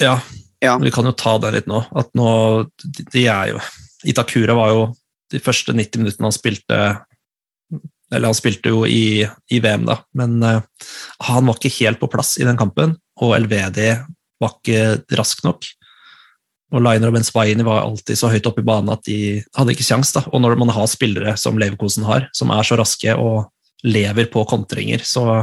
ja, 0.00 0.20
Ja. 0.64 0.78
vi 0.80 0.90
kan 0.90 1.04
jo 1.04 1.12
ta 1.12 1.36
det 1.38 1.52
litt 1.52 1.66
nå. 1.68 1.82
At 1.96 2.08
nå 2.16 2.30
de, 2.84 3.04
de 3.12 3.26
er 3.28 3.52
jo 3.54 3.60
Itakura 4.06 4.54
var 4.56 4.72
jo 4.72 4.86
de 5.32 5.40
første 5.42 5.74
90 5.74 6.00
minuttene 6.00 6.28
han 6.28 6.34
spilte 6.34 6.78
Eller 8.12 8.30
han 8.30 8.38
spilte 8.38 8.70
jo 8.70 8.84
i, 8.86 9.26
i 9.50 9.58
VM, 9.60 9.84
da, 9.88 9.96
men 10.14 10.38
uh, 10.44 10.60
han 11.26 11.48
var 11.48 11.56
ikke 11.58 11.74
helt 11.80 11.98
på 11.98 12.08
plass 12.12 12.36
i 12.38 12.44
den 12.46 12.56
kampen, 12.56 12.92
og 13.18 13.32
Elvedi 13.34 13.88
var 14.38 14.52
ikke 14.54 15.16
rask 15.18 15.42
nok. 15.42 15.66
Og 16.70 16.84
Liner 16.84 17.10
og 17.10 17.16
Benzbaini 17.16 17.66
var 17.66 17.82
alltid 17.82 18.18
så 18.20 18.30
høyt 18.30 18.46
oppe 18.46 18.62
i 18.62 18.66
banen 18.68 18.92
at 18.94 19.02
de 19.06 19.40
hadde 19.58 19.74
ikke 19.74 19.88
kjangs. 19.88 20.14
da. 20.14 20.22
Og 20.30 20.38
når 20.42 20.54
man 20.60 20.70
har 20.74 20.86
spillere 20.90 21.34
som 21.34 21.58
Leverkosen 21.58 22.06
har, 22.06 22.28
som 22.30 22.54
er 22.54 22.66
så 22.66 22.78
raske 22.78 23.10
og 23.18 23.48
lever 23.82 24.30
på 24.30 24.46
kontringer, 24.48 25.02
så, 25.02 25.42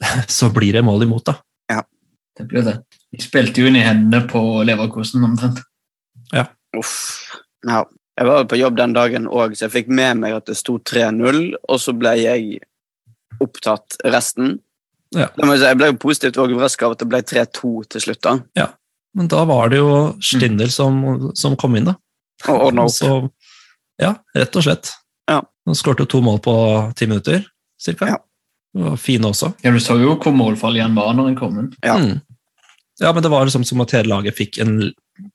så 0.38 0.50
blir 0.54 0.76
det 0.76 0.84
mål 0.86 1.06
imot, 1.06 1.24
da. 1.28 1.38
Ja. 1.72 1.82
Det 2.36 2.48
blir 2.50 2.66
det. 2.66 2.78
De 3.12 3.22
spilte 3.22 3.62
jo 3.62 3.70
inn 3.70 3.78
i 3.78 3.84
hendene 3.84 4.26
på 4.28 4.42
Leverkosen 4.66 5.24
omtrent. 5.24 5.62
Uff. 6.76 6.96
Ja. 7.66 7.84
Jeg 8.16 8.28
var 8.30 8.46
på 8.48 8.56
jobb 8.56 8.78
den 8.78 8.94
dagen 8.96 9.26
òg, 9.28 9.56
så 9.56 9.66
jeg 9.66 9.74
fikk 9.74 9.90
med 9.92 10.22
meg 10.22 10.36
at 10.38 10.46
det 10.48 10.56
sto 10.56 10.78
3-0, 10.80 11.40
og 11.68 11.80
så 11.80 11.92
ble 11.92 12.14
jeg 12.16 12.62
opptatt 13.44 13.98
resten. 14.08 14.54
Ja. 15.12 15.28
Jeg 15.36 15.76
ble 15.76 15.90
jo 15.90 15.98
positivt 16.00 16.40
overraska 16.40 16.88
av 16.88 16.96
at 16.96 17.04
det 17.04 17.08
ble 17.12 17.20
3-2 17.20 17.72
til 17.92 18.04
slutt, 18.06 18.22
da. 18.24 18.38
Ja, 18.56 18.70
Men 19.16 19.28
da 19.32 19.44
var 19.48 19.70
det 19.72 19.78
jo 19.78 19.92
Stindel 20.20 20.72
som, 20.72 21.30
som 21.36 21.56
kom 21.56 21.76
inn, 21.76 21.88
da. 21.88 21.94
Og 22.48 22.66
ordna 22.68 22.84
opp. 22.88 22.92
Så, 22.92 23.12
ja, 24.00 24.14
rett 24.36 24.56
og 24.56 24.64
slett. 24.64 24.92
Ja. 25.28 25.42
Han 25.68 25.76
skårte 25.76 26.04
to 26.08 26.20
mål 26.24 26.40
på 26.44 26.56
ti 26.96 27.08
minutter, 27.08 27.46
cirka. 27.80 28.10
Ja. 28.12 28.18
Var 28.84 28.96
fine 29.00 29.30
også. 29.30 29.52
Ja, 29.64 29.70
Du 29.72 29.78
så 29.80 29.96
jo 30.00 30.16
hvor 30.20 30.34
målfall 30.36 30.76
igjen 30.76 30.94
var 30.96 31.12
når 31.14 31.30
den 31.30 31.36
kom 31.38 31.58
inn. 31.58 31.72
Ja. 31.84 31.96
Mm. 31.96 32.20
ja, 33.00 33.12
men 33.12 33.22
det 33.22 33.30
var 33.32 33.44
liksom 33.46 33.64
som 33.64 33.80
at 33.84 33.90
hele 33.96 34.08
laget 34.12 34.36
fikk 34.36 34.58
en 34.60 34.92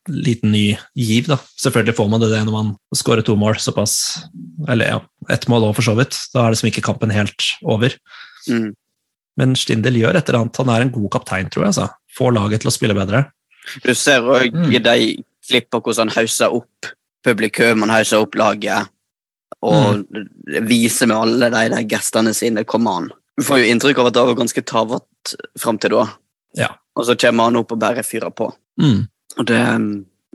liten 0.08 0.52
ny 0.52 0.76
giv. 0.94 1.26
da. 1.26 1.38
Selvfølgelig 1.58 1.96
får 1.98 2.08
man 2.10 2.20
det, 2.22 2.30
det 2.30 2.44
når 2.46 2.52
man 2.54 2.76
skårer 2.94 3.24
to 3.26 3.34
mål 3.36 3.56
såpass 3.58 4.24
Eller 4.68 4.86
ja, 4.86 5.00
ett 5.30 5.48
mål 5.50 5.64
òg, 5.70 5.74
for 5.74 5.82
så 5.82 5.96
vidt. 5.98 6.14
Da 6.34 6.44
er 6.46 6.54
liksom 6.54 6.68
ikke 6.70 6.84
kampen 6.86 7.10
helt 7.10 7.42
over. 7.64 7.90
Mm. 8.48 8.74
Men 9.36 9.56
Stindel 9.56 9.96
gjør 9.98 10.14
et 10.16 10.28
eller 10.28 10.44
annet. 10.44 10.56
Han 10.62 10.68
er 10.70 10.82
en 10.84 10.92
god 10.94 11.10
kaptein, 11.10 11.48
tror 11.50 11.64
jeg. 11.66 11.74
Så. 11.80 11.88
Får 12.16 12.32
laget 12.36 12.60
til 12.62 12.70
å 12.70 12.74
spille 12.74 12.94
bedre. 12.94 13.24
Du 13.82 13.94
ser 13.94 14.20
òg 14.22 14.52
Mm. 14.54 14.72
i 14.74 14.78
de 14.78 15.24
klipper 15.48 15.80
hvordan 15.80 16.08
han 16.10 16.16
hauser 16.22 16.52
opp 16.54 16.86
publikum, 17.24 17.80
han 17.80 17.90
hauser 17.90 18.18
opp 18.22 18.34
laget, 18.34 18.88
og 19.62 20.04
viser 20.66 21.06
med 21.06 21.16
alle 21.16 21.50
de 21.50 21.68
der 21.70 21.84
gestene 21.90 22.34
sine 22.34 22.64
kommer 22.64 22.92
han. 22.98 23.10
Du 23.36 23.44
får 23.46 23.62
jo 23.62 23.72
inntrykk 23.72 23.98
av 24.02 24.10
at 24.10 24.16
det 24.16 24.24
var 24.28 24.38
ganske 24.38 24.62
tafatt 24.68 25.34
fram 25.60 25.78
til 25.80 25.94
da. 25.94 26.06
Ja. 26.58 26.70
Og 26.98 27.06
så 27.08 27.16
kommer 27.16 27.48
han 27.48 27.56
opp 27.60 27.72
og 27.72 27.80
bare 27.80 28.04
fyrer 28.04 28.32
på. 28.36 28.50
Mm, 28.80 29.06
Og 29.38 29.46
det 29.48 29.60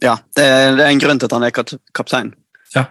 Ja, 0.02 0.14
det, 0.38 0.46
det 0.78 0.84
er 0.86 0.92
en 0.92 1.00
grunn 1.02 1.20
til 1.20 1.26
at 1.26 1.34
han 1.34 1.44
er 1.46 1.54
kaptein. 1.94 2.34
Ja, 2.76 2.84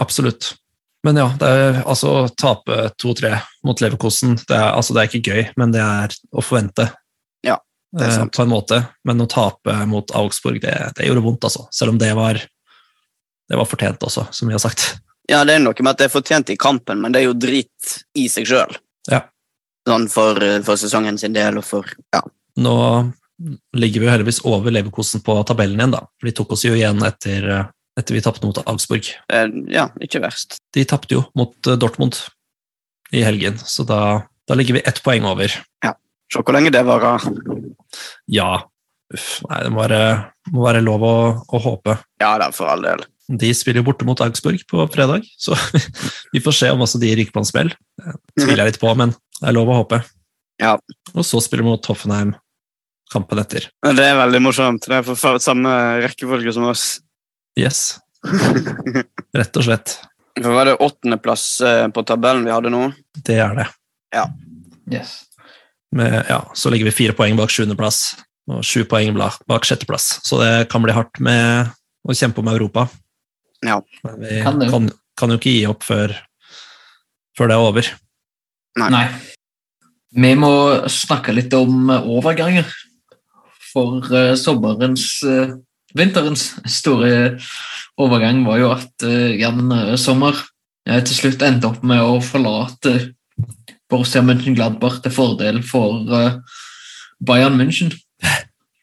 absolutt. 0.00 0.54
Men 1.02 1.18
ja, 1.18 1.26
det 1.38 1.48
er, 1.48 1.80
altså, 1.82 2.28
tape 2.38 2.90
2-3 3.02 3.34
mot 3.66 3.80
Leverkosen, 3.82 4.36
det 4.48 4.54
er, 4.56 4.70
altså, 4.70 4.94
det 4.94 5.02
er 5.02 5.10
ikke 5.10 5.32
gøy, 5.32 5.42
men 5.58 5.74
det 5.74 5.82
er 5.82 6.14
å 6.30 6.44
forvente. 6.44 6.86
Ja, 7.42 7.58
det 7.90 8.06
er 8.06 8.12
eh, 8.12 8.18
sant. 8.20 8.36
på 8.36 8.44
en 8.46 8.52
måte. 8.52 8.78
Men 9.04 9.20
å 9.20 9.26
tape 9.26 9.74
mot 9.90 10.14
Augsburg, 10.16 10.60
det, 10.62 10.76
det 10.96 11.08
gjorde 11.08 11.24
vondt, 11.26 11.48
altså. 11.48 11.66
Selv 11.74 11.96
om 11.96 11.98
det 12.00 12.12
var, 12.16 12.38
det 12.38 13.58
var 13.58 13.68
fortjent 13.68 14.06
også, 14.06 14.28
som 14.30 14.48
vi 14.48 14.54
har 14.56 14.62
sagt. 14.62 14.92
Ja, 15.28 15.42
det 15.48 15.58
er 15.58 15.64
noe 15.64 15.74
med 15.82 15.90
at 15.90 16.00
det 16.00 16.06
er 16.08 16.14
fortjent 16.14 16.54
i 16.54 16.58
kampen, 16.60 17.02
men 17.02 17.12
det 17.12 17.22
er 17.22 17.28
jo 17.30 17.36
drit 17.38 17.96
i 18.18 18.28
seg 18.30 18.46
sjøl. 18.48 18.78
Sånn 19.88 20.06
for, 20.12 20.38
for 20.66 20.78
sesongen 20.78 21.18
sin 21.18 21.34
del 21.34 21.58
og 21.58 21.66
for 21.66 21.88
Ja. 22.14 22.22
Nå 22.62 22.76
ligger 23.74 24.02
vi 24.02 24.06
jo 24.06 24.12
heldigvis 24.12 24.42
over 24.46 24.74
Leverkosen 24.74 25.22
på 25.24 25.34
tabellen 25.48 25.80
igjen, 25.80 25.94
da. 25.94 26.04
For 26.20 26.28
de 26.28 26.34
tok 26.36 26.52
oss 26.54 26.64
jo 26.66 26.74
igjen 26.76 27.02
etter, 27.06 27.48
eh, 27.50 27.70
etter 27.98 28.16
vi 28.16 28.22
tapte 28.24 28.46
mot 28.46 28.60
Augsburg. 28.62 29.08
Er, 29.32 29.50
ja, 29.72 29.88
ikke 30.04 30.22
verst. 30.22 30.60
De 30.76 30.84
tapte 30.88 31.16
jo 31.16 31.24
mot 31.38 31.56
eh, 31.66 31.78
Dortmund 31.80 32.20
i 33.12 33.24
helgen, 33.26 33.58
så 33.58 33.84
da, 33.88 34.00
da 34.48 34.58
ligger 34.58 34.78
vi 34.78 34.84
ett 34.88 35.02
poeng 35.04 35.26
over. 35.28 35.54
Ja. 35.84 35.96
Se 36.32 36.40
hvor 36.40 36.56
lenge 36.56 36.72
det 36.72 36.84
varer. 36.88 37.24
Ja, 38.30 38.62
uff, 39.12 39.32
nei, 39.50 39.58
det 39.66 39.72
må 39.74 39.82
være, 39.82 40.04
må 40.54 40.64
være 40.64 40.84
lov 40.84 41.04
å, 41.04 41.16
å 41.44 41.64
håpe. 41.66 41.98
Ja 42.22 42.36
da, 42.40 42.48
for 42.56 42.72
all 42.72 42.86
del. 42.86 43.04
De 43.32 43.48
spiller 43.56 43.80
jo 43.80 43.86
borte 43.86 44.04
mot 44.04 44.20
Augsburg 44.20 44.60
på 44.68 44.84
fredag, 44.92 45.24
så 45.40 45.56
vi 46.34 46.42
får 46.42 46.58
se 46.58 46.70
om 46.74 46.84
også 46.84 47.00
de 47.00 47.14
ryker 47.16 47.32
på 47.34 47.42
en 47.42 47.48
smell. 47.48 47.72
Det 47.96 48.44
tviler 48.44 48.64
jeg 48.64 48.74
litt 48.74 48.82
på, 48.82 48.92
men 48.98 49.14
det 49.38 49.48
er 49.48 49.56
lov 49.56 49.72
å 49.72 49.78
håpe. 49.82 50.02
Ja. 50.62 50.76
Og 51.14 51.24
så 51.26 51.40
spiller 51.42 51.64
vi 51.64 51.72
mot 51.72 51.88
Hoffenheim 51.90 52.34
kampen 53.12 53.40
etter. 53.42 53.66
Det 53.84 54.04
er 54.04 54.16
veldig 54.16 54.40
morsomt. 54.44 54.88
Det 54.88 55.00
er 55.00 55.06
for 55.06 55.40
samme 55.42 55.72
rekkefølge 56.04 56.54
som 56.56 56.68
oss. 56.70 56.86
Yes, 57.60 57.98
rett 59.38 59.60
og 59.60 59.66
slett. 59.66 59.98
For 60.38 60.54
var 60.54 60.70
det 60.70 60.78
åttendeplass 60.80 61.44
eh, 61.60 61.86
på 61.92 62.04
tabellen 62.08 62.46
vi 62.46 62.54
hadde 62.54 62.72
nå? 62.72 62.86
Det 63.20 63.36
er 63.44 63.52
det. 63.58 63.66
Ja. 64.14 64.24
Yes. 64.92 65.18
Med, 65.92 66.22
ja, 66.28 66.40
så 66.56 66.72
ligger 66.72 66.88
vi 66.88 66.94
fire 66.96 67.16
poeng 67.16 67.36
bak 67.36 67.52
sjuendeplass 67.52 68.14
og 68.50 68.64
sju 68.66 68.86
poeng 68.88 69.12
bak 69.14 69.68
sjetteplass. 69.68 70.16
Så 70.24 70.40
det 70.40 70.70
kan 70.72 70.82
bli 70.84 70.94
hardt 70.96 71.20
med 71.22 71.68
å 72.08 72.16
kjempe 72.16 72.40
om 72.42 72.48
Europa. 72.50 72.88
Ja. 73.66 73.80
Men 74.04 74.20
vi 74.20 74.40
Kan 74.42 74.62
kan, 74.70 74.88
kan, 75.18 75.34
jo 75.34 75.40
ikke 75.40 75.54
gi 75.54 75.66
opp 75.70 75.84
før, 75.86 76.14
før 77.38 77.50
det 77.50 77.56
er 77.56 77.66
over. 77.66 77.90
Nei. 78.82 79.04
Vi 80.12 80.32
må 80.36 80.54
snakke 80.92 81.34
litt 81.36 81.52
om 81.56 81.90
overganger. 81.90 82.68
For 83.72 84.04
uh, 84.12 84.34
sommerens 84.36 85.06
uh, 85.24 85.54
Vinterens 85.96 86.50
store 86.68 87.38
overgang 88.00 88.42
var 88.46 88.60
jo 88.60 88.70
at 88.74 89.04
uh, 89.04 89.32
Jan 89.36 89.72
eh, 89.72 89.94
Sommer 90.00 90.36
eh, 90.88 91.02
til 91.04 91.16
slutt 91.16 91.44
endte 91.44 91.68
opp 91.68 91.82
med 91.84 92.00
å 92.00 92.16
forlate 92.24 93.12
Borussia 93.92 94.22
Mönchengladbach 94.24 95.02
til 95.04 95.12
fordel 95.12 95.60
for 95.68 96.08
Bayern 97.20 97.58
München. 97.60 97.92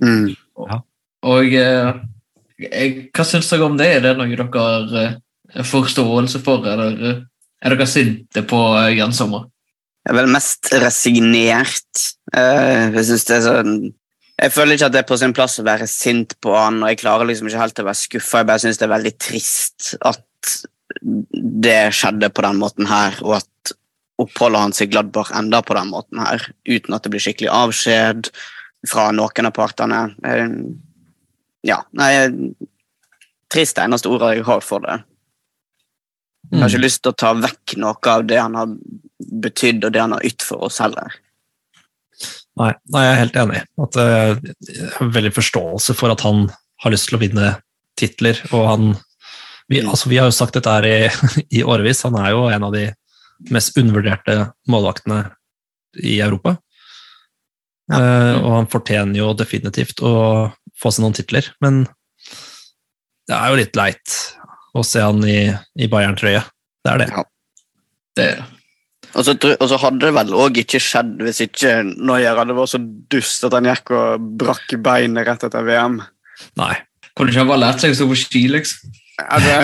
Mm. 0.03 0.35
Og 1.25 1.55
eh, 1.55 1.55
jeg, 1.57 1.95
hva 2.59 3.25
syns 3.27 3.49
dere 3.51 3.67
om 3.67 3.77
det? 3.79 3.87
Er 3.97 4.03
det 4.03 4.15
noe 4.19 4.27
dere 4.31 4.47
har 4.53 4.97
eh, 4.99 5.63
forståelse 5.65 6.41
for, 6.43 6.65
eller 6.67 6.97
eh, 6.99 7.21
er 7.63 7.75
dere 7.75 7.87
sinte 7.87 8.43
på 8.47 8.59
eh, 8.81 8.97
Jan 8.97 9.15
Sommer? 9.15 9.47
Jeg 10.03 10.13
er 10.13 10.19
vel 10.21 10.31
mest 10.31 10.71
resignert. 10.81 12.03
Jeg 12.33 13.03
synes 13.05 13.25
det 13.27 13.33
er 13.35 13.41
sånn 13.43 13.73
Jeg 14.39 14.53
føler 14.55 14.77
ikke 14.77 14.87
at 14.87 14.93
det 14.95 15.01
er 15.01 15.07
på 15.09 15.17
sin 15.19 15.33
plass 15.35 15.59
å 15.59 15.65
være 15.67 15.87
sint 15.89 16.35
på 16.41 16.53
han, 16.55 16.79
og 16.83 16.91
jeg 16.91 17.01
klarer 17.01 17.27
liksom 17.27 17.49
ikke 17.49 17.61
helt 17.61 17.81
å 17.83 17.87
være 17.89 17.99
skuffa. 17.99 18.41
Jeg 18.41 18.49
bare 18.49 18.63
syns 18.63 18.79
det 18.79 18.87
er 18.87 18.93
veldig 18.95 19.13
trist 19.19 19.89
at 20.07 20.55
det 21.03 21.81
skjedde 21.95 22.31
på 22.33 22.45
den 22.47 22.61
måten 22.61 22.87
her, 22.89 23.19
og 23.25 23.41
at 23.41 23.73
oppholdet 24.19 24.63
hans 24.63 24.81
i 24.83 24.87
Gladbach 24.89 25.33
enda 25.35 25.61
på 25.63 25.75
den 25.77 25.91
måten 25.91 26.23
her, 26.23 26.47
uten 26.67 26.95
at 26.95 27.03
det 27.05 27.11
blir 27.13 27.23
skikkelig 27.23 27.51
avskjed 27.51 28.31
fra 28.87 29.09
noen 29.15 29.51
av 29.51 29.55
partene. 29.55 30.01
Ja, 31.67 31.81
nei 31.91 32.11
Trist 33.49 33.79
er 33.79 33.87
eneste 33.89 34.11
ordet 34.11 34.35
jeg 34.37 34.45
har 34.45 34.61
for 34.61 34.83
det. 34.83 34.99
Jeg 36.51 36.61
har 36.61 36.69
ikke 36.69 36.83
lyst 36.83 37.01
til 37.01 37.11
å 37.13 37.17
ta 37.17 37.31
vekk 37.37 37.73
noe 37.81 38.11
av 38.11 38.25
det 38.29 38.37
han 38.37 38.57
har 38.57 38.69
betydd, 39.41 39.87
og 39.87 39.93
det 39.93 40.01
han 40.03 40.13
har 40.13 40.25
ytt 40.25 40.45
for 40.45 40.67
oss 40.67 40.77
heller. 40.81 41.15
Nei, 42.59 42.69
nei, 42.93 43.03
jeg 43.05 43.11
er 43.15 43.19
helt 43.23 43.39
enig. 43.41 43.63
At, 43.81 43.97
eh, 43.97 44.53
jeg 44.69 44.91
har 44.99 45.11
veldig 45.17 45.33
forståelse 45.33 45.95
for 45.97 46.13
at 46.13 46.21
han 46.25 46.45
har 46.83 46.93
lyst 46.93 47.09
til 47.09 47.17
å 47.17 47.21
vinne 47.21 47.51
titler. 47.97 48.37
Og 48.53 48.65
han 48.67 48.87
vi, 49.69 49.81
Mm. 49.81 49.89
altså, 49.89 50.09
vi 50.09 50.17
har 50.17 50.25
jo 50.25 50.33
sagt 50.33 50.53
dette 50.53 50.69
her 50.69 50.85
i, 50.85 51.09
i 51.59 51.63
årevis. 51.63 52.03
Han 52.03 52.15
er 52.17 52.31
jo 52.31 52.47
en 52.49 52.63
av 52.63 52.73
de 52.73 52.87
mest 53.53 53.77
undervurderte 53.77 54.51
målvaktene 54.67 55.31
i 56.03 56.19
Europa. 56.19 56.57
Eh, 57.89 58.35
og 58.43 58.51
han 58.53 58.69
fortjener 58.69 59.17
jo 59.17 59.31
definitivt 59.37 60.03
å 60.05 60.13
få 60.79 60.91
seg 60.93 61.05
noen 61.05 61.17
titler, 61.17 61.47
men 61.63 61.83
det 63.29 63.37
er 63.37 63.51
jo 63.51 63.57
litt 63.59 63.77
leit 63.77 64.15
å 64.77 64.83
se 64.85 65.01
han 65.01 65.21
i, 65.25 65.49
i 65.81 65.89
Bayern-trøye. 65.89 66.43
Det 66.85 66.93
er 66.93 67.01
det. 67.01 67.09
Ja. 67.13 67.25
Det, 68.17 68.27
Og 69.13 69.25
så, 69.25 69.33
og 69.33 69.65
så 69.71 69.77
hadde 69.81 70.01
det 70.03 70.13
vel 70.17 70.33
òg 70.37 70.57
ikke 70.61 70.81
skjedd 70.81 71.21
hvis 71.23 71.41
ikke 71.45 71.79
Noyer 71.87 72.37
hadde 72.37 72.55
vært 72.57 72.73
så 72.73 72.81
dust 72.81 73.45
at 73.47 73.55
han 73.57 73.69
gikk 73.69 73.93
og 73.95 74.25
brakk 74.41 74.73
beinet 74.85 75.27
rett 75.27 75.45
etter 75.47 75.65
VM. 75.65 75.99
Nei. 76.59 76.73
kunne 77.17 77.33
ikke 77.33 77.43
han 77.43 77.51
bare 77.51 77.63
lært 77.65 77.83
seg 77.83 77.93
å 77.93 77.99
stå 77.99 78.09
på 78.11 78.17
ski, 78.21 78.43
liksom? 78.53 78.97
Ja, 79.19 79.39
det, 79.43 79.55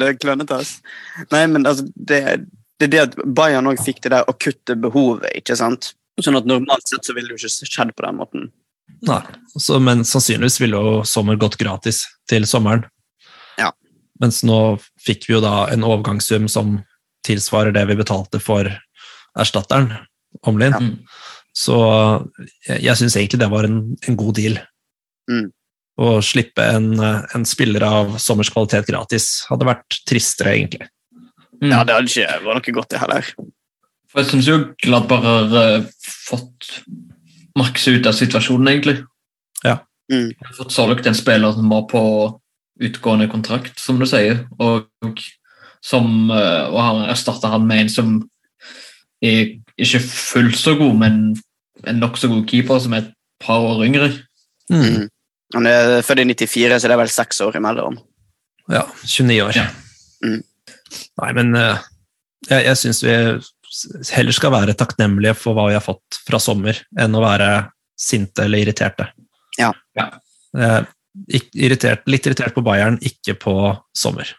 det 0.00 0.08
er 0.08 0.18
klønete, 0.20 0.58
ass. 0.60 0.74
Nei, 1.32 1.46
men 1.48 1.64
altså, 1.66 1.86
det, 1.94 2.20
det 2.78 2.88
er 2.88 2.92
det 2.92 3.04
at 3.06 3.14
Bayern 3.24 3.70
òg 3.70 3.80
fikk 3.80 4.02
det 4.04 4.12
der 4.12 4.28
akutte 4.28 4.76
behovet, 4.76 5.30
ikke 5.38 5.56
sant? 5.56 5.94
Sånn 6.18 6.38
at 6.38 6.48
normalt 6.50 6.88
sett 6.90 7.06
så 7.06 7.14
ville 7.14 7.30
det 7.30 7.38
jo 7.38 7.46
ikke 7.46 7.68
skjedd 7.70 7.94
på 7.94 8.04
den 8.06 8.18
måten. 8.18 8.48
Nei, 9.06 9.20
så, 9.60 9.78
men 9.82 10.02
sannsynligvis 10.06 10.58
ville 10.62 10.78
jo 10.78 11.02
sommer 11.06 11.38
gått 11.38 11.58
gratis 11.60 12.02
til 12.30 12.46
sommeren. 12.48 12.86
Ja. 13.60 13.70
Mens 14.22 14.40
nå 14.46 14.78
fikk 15.04 15.28
vi 15.28 15.36
jo 15.36 15.42
da 15.44 15.68
en 15.70 15.86
overgangssum 15.86 16.48
som 16.50 16.80
tilsvarer 17.26 17.74
det 17.76 17.84
vi 17.90 17.98
betalte 17.98 18.40
for 18.42 18.70
erstatteren, 19.38 19.92
Omlin. 20.48 20.74
Ja. 20.74 21.28
Så 21.58 21.76
jeg, 22.66 22.80
jeg 22.86 22.98
syns 23.00 23.16
egentlig 23.18 23.42
det 23.42 23.50
var 23.52 23.68
en, 23.68 23.80
en 24.08 24.18
god 24.18 24.38
deal. 24.38 24.58
Mm. 25.30 25.48
Å 25.98 26.10
slippe 26.22 26.62
en, 26.62 26.92
en 27.02 27.46
spiller 27.48 27.82
av 27.86 28.16
sommers 28.22 28.50
kvalitet 28.54 28.86
gratis 28.90 29.44
hadde 29.50 29.66
vært 29.66 30.00
tristere, 30.06 30.54
egentlig. 30.54 30.90
Mm. 31.58 31.72
Ja, 31.72 31.82
det 31.82 31.96
hadde 31.96 32.10
ikke 32.10 32.42
vært 32.46 32.68
noe 32.68 32.76
godt, 32.76 32.90
det 32.94 33.02
heller. 33.02 33.30
For 34.08 34.22
jeg 34.22 34.30
syns 34.30 34.48
jo 34.48 34.58
Gladbar 34.80 35.24
har 35.24 35.56
eh, 35.62 35.88
fått 36.28 36.70
maks 37.58 37.88
ut 37.90 38.06
av 38.08 38.16
situasjonen, 38.16 38.70
egentlig. 38.72 38.96
Ja. 39.64 39.80
Mm. 40.12 40.30
Jeg 40.30 40.46
har 40.46 40.56
fått 40.56 40.72
solgt 40.72 41.08
en 41.08 41.18
spiller 41.18 41.52
som 41.52 41.68
var 41.72 41.84
på 41.90 42.02
utgående 42.80 43.28
kontrakt, 43.28 43.80
som 43.82 43.98
du 43.98 44.06
sier, 44.08 44.44
og, 44.62 45.20
som, 45.84 46.30
eh, 46.30 46.64
og 46.70 46.80
har 46.80 47.04
erstatta 47.12 47.50
han 47.52 47.66
med 47.68 47.84
en 47.84 47.92
som 47.92 48.16
er 49.24 49.58
ikke 49.78 50.00
fullt 50.04 50.58
så 50.58 50.76
god, 50.78 50.94
men 51.00 51.20
en 51.86 52.00
nokså 52.02 52.30
god 52.30 52.46
keeper, 52.50 52.80
som 52.82 52.94
er 52.94 53.04
et 53.04 53.14
par 53.42 53.62
år 53.66 53.84
yngre. 53.86 54.12
Mm. 54.70 54.84
Mm. 54.84 55.08
Han 55.54 55.66
er 55.66 56.00
født 56.04 56.22
i 56.22 56.28
94, 56.28 56.80
så 56.80 56.88
det 56.88 56.96
er 56.96 57.02
vel 57.02 57.12
seks 57.12 57.40
år 57.44 57.58
imellom. 57.60 57.98
Ja, 58.68 58.84
29 59.04 59.42
år. 59.42 59.56
Ja. 59.56 59.68
Mm. 60.24 60.42
Nei, 61.22 61.30
men 61.36 61.54
eh, 61.56 61.86
jeg, 62.48 62.64
jeg 62.68 62.80
syns 62.80 63.04
vi 63.04 63.14
heller 64.14 64.36
skal 64.36 64.54
være 64.54 64.76
takknemlige 64.78 65.34
for 65.38 65.56
hva 65.56 65.68
vi 65.70 65.76
har 65.76 65.84
fått 65.84 66.20
fra 66.26 66.40
sommer, 66.42 66.78
enn 66.98 67.16
å 67.16 67.24
være 67.24 67.50
sinte 67.98 68.46
eller 68.46 68.62
irriterte. 68.62 69.08
Ja. 69.58 69.72
Ja. 69.98 70.08
Eh, 70.56 70.80
irritert, 71.58 72.06
litt 72.10 72.26
irritert 72.28 72.54
på 72.54 72.64
Bayern, 72.66 72.98
ikke 73.02 73.34
på 73.42 73.54
sommer. 73.96 74.30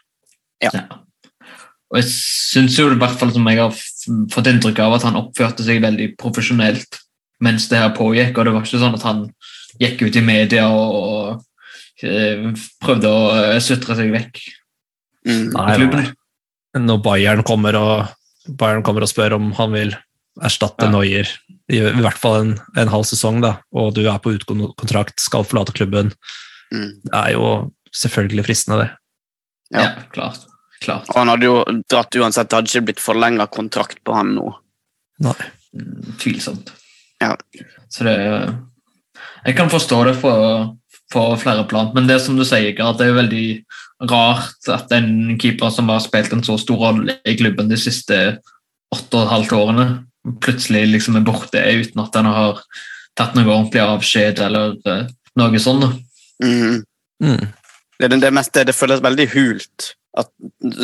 Og 1.90 1.98
jeg 1.98 2.06
syns 2.14 2.78
jo 2.78 2.86
i 2.90 2.98
hvert 2.98 3.18
fall 3.18 3.32
som 3.34 3.46
jeg 3.50 3.58
har 3.58 3.74
fått 4.30 4.48
inntrykk 4.50 4.78
av 4.84 4.96
at 4.96 5.06
han 5.08 5.18
oppførte 5.18 5.66
seg 5.66 5.82
veldig 5.82 6.12
profesjonelt 6.20 7.00
mens 7.42 7.66
det 7.70 7.80
her 7.80 7.94
pågikk, 7.96 8.36
og 8.36 8.46
det 8.46 8.52
var 8.54 8.66
ikke 8.66 8.82
sånn 8.82 8.96
at 8.98 9.06
han 9.08 9.22
gikk 9.80 10.04
ut 10.04 10.16
i 10.20 10.22
media 10.24 10.66
og, 10.68 10.96
og 11.00 12.04
eh, 12.04 12.50
prøvde 12.84 13.10
å 13.10 13.22
eh, 13.38 13.60
sutre 13.64 13.96
seg 13.96 14.12
vekk. 14.12 14.42
Mm. 15.26 15.46
Nei. 15.56 16.04
Når 16.80 17.00
Bayern 17.02 17.42
kommer 17.46 17.78
og, 17.80 18.12
Bayern 18.48 18.82
kommer 18.86 19.02
og 19.04 19.10
spør 19.10 19.34
om 19.36 19.50
han 19.58 19.72
vil 19.72 19.96
erstatte 20.42 20.86
Ja. 20.86 20.90
Noyer 20.94 21.28
i, 21.70 21.78
i 21.78 22.00
hvert 22.02 22.18
fall 22.18 22.36
en, 22.40 22.52
en 22.78 22.88
halv 22.88 23.04
sesong, 23.04 23.40
da, 23.42 23.56
og 23.76 23.92
du 23.94 24.04
er 24.08 24.18
på 24.22 24.32
utkontrakt, 24.38 25.20
skal 25.20 25.44
forlate 25.44 25.72
klubben, 25.76 26.12
Mm. 26.72 27.00
det 27.02 27.14
er 27.18 27.32
jo 27.34 27.72
selvfølgelig 27.90 28.44
fristende, 28.46 28.76
det. 28.84 28.90
Ja. 29.74 29.80
Ja, 29.82 30.02
klart. 30.14 30.44
klart. 30.80 31.08
Og 31.10 31.16
han 31.18 31.28
hadde 31.32 31.48
jo 31.48 31.64
dratt 31.90 32.14
uansett, 32.14 32.46
det 32.48 32.56
hadde 32.60 32.70
ikke 32.70 32.84
blitt 32.86 33.02
forlenga 33.02 33.46
kontrakt 33.50 33.98
på 34.06 34.14
han 34.14 34.30
nå. 34.36 34.52
Nei. 35.26 35.34
Mm, 35.74 36.14
Tvilsomt. 36.22 36.70
Ja. 37.20 37.34
Så 37.90 38.04
det 38.06 38.14
Jeg 39.44 39.56
kan 39.58 39.68
forstå 39.70 39.98
det 40.06 40.14
på, 40.22 40.30
på 41.10 41.22
flere 41.42 41.64
plan, 41.70 41.90
men 41.94 42.06
det 42.06 42.20
som 42.22 42.36
du 42.38 42.44
sier, 42.46 42.70
at 42.78 42.98
det 43.00 43.08
er 43.08 43.16
veldig 43.18 43.46
rart 44.10 44.68
at 44.72 44.92
en 44.96 45.36
keeper 45.40 45.72
som 45.74 45.90
har 45.92 46.00
spilt 46.04 46.32
en 46.32 46.44
så 46.46 46.56
stor 46.60 46.78
rolle 46.80 47.18
i 47.28 47.34
klubben 47.36 47.68
de 47.68 47.76
siste 47.80 48.20
åtte 48.94 49.16
og 49.18 49.24
et 49.24 49.32
halvt 49.34 49.54
årene, 49.58 49.86
plutselig 50.44 50.86
liksom 50.90 51.18
er 51.18 51.26
borte 51.26 51.60
uten 51.60 52.02
at 52.02 52.16
en 52.20 52.28
har 52.30 52.62
tatt 53.18 53.34
noe 53.36 53.48
ordentlig 53.48 53.82
avskjed 53.84 54.40
eller 54.44 54.76
eh, 54.88 55.08
noe 55.40 55.62
sånt. 55.62 56.00
Mm. 56.42 56.82
Mm. 57.22 57.48
Det, 58.00 58.08
det, 58.08 58.20
det, 58.22 58.30
meste, 58.34 58.64
det 58.64 58.76
føles 58.76 59.02
veldig 59.04 59.26
hult. 59.34 59.90
At, 60.18 60.30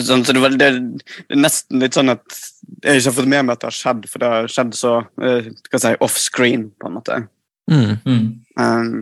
sånn, 0.06 0.22
så 0.26 0.34
det, 0.36 0.42
var- 0.42 0.54
det, 0.54 0.68
det 0.76 1.34
er 1.34 1.40
nesten 1.40 1.82
litt 1.82 1.96
sånn 1.96 2.12
at 2.12 2.26
jeg 2.84 3.00
ikke 3.00 3.08
har 3.08 3.16
fått 3.16 3.30
med 3.32 3.46
meg 3.46 3.56
at 3.56 3.62
det 3.64 3.70
har 3.70 3.78
skjedd, 3.78 4.04
for 4.10 4.22
det 4.22 4.32
har 4.34 4.50
skjedd 4.52 4.76
så 4.76 4.92
uh, 5.22 5.48
si, 5.72 5.94
off-screen, 6.04 6.68
på 6.78 6.90
en 6.90 6.98
måte. 6.98 7.22
Mm. 7.70 7.96
Mm. 8.06 8.26
Um, 8.60 8.92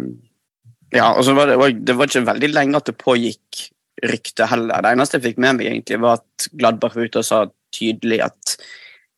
ja, 0.95 1.11
og 1.13 1.25
så 1.27 1.35
var 1.37 1.51
det, 1.51 1.57
var- 1.61 1.75
det 1.75 1.97
var 1.99 2.07
ikke 2.11 2.27
veldig 2.29 2.51
lenge 2.55 2.79
at 2.81 2.87
det 2.91 2.97
pågikk 3.01 3.65
rykte 4.05 4.47
heller. 4.51 4.83
Det 4.85 4.91
eneste 4.95 5.19
jeg 5.19 5.25
fikk 5.31 5.39
med 5.43 5.57
meg, 5.59 5.67
egentlig 5.71 6.01
var 6.03 6.21
at 6.21 6.49
Gladbach 6.59 6.95
var 6.97 7.07
ute 7.09 7.21
og 7.23 7.27
sa 7.29 7.45
tydelig 7.75 8.21
at 8.27 8.57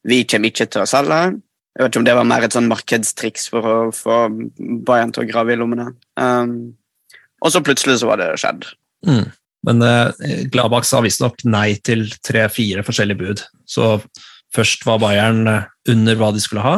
vi 0.07 0.21
kommer 0.29 0.53
ikke 0.53 0.67
til 0.71 0.85
å 0.85 0.89
selge. 0.89 1.21
Jeg 1.77 1.83
vet 1.85 1.91
ikke 1.93 2.01
om 2.01 2.07
det 2.09 2.15
var 2.17 2.29
mer 2.29 2.45
et 2.47 2.55
sånn 2.57 2.69
markedstriks 2.71 3.49
for 3.53 3.67
å 3.69 3.79
få 3.93 4.19
Bayern 4.87 5.11
til 5.13 5.25
å 5.25 5.29
grave 5.29 5.53
i 5.53 5.59
lommene. 5.61 5.91
Um, 6.17 6.77
og 7.45 7.53
så 7.53 7.61
plutselig 7.65 7.99
så 8.01 8.09
var 8.09 8.21
det 8.23 8.31
skjedd. 8.41 8.65
Mm. 9.05 9.27
Men 9.67 9.83
eh, 9.83 10.45
Gladbach 10.53 10.87
sa 10.89 11.01
visstnok 11.05 11.43
nei 11.45 11.75
til 11.85 12.07
tre-fire 12.25 12.85
forskjellige 12.87 13.19
bud. 13.21 13.43
Så 13.69 13.97
først 14.55 14.87
var 14.87 15.01
Bayern 15.03 15.43
eh, 15.51 15.67
under 15.93 16.17
hva 16.21 16.33
de 16.37 16.45
skulle 16.45 16.65
ha, 16.67 16.77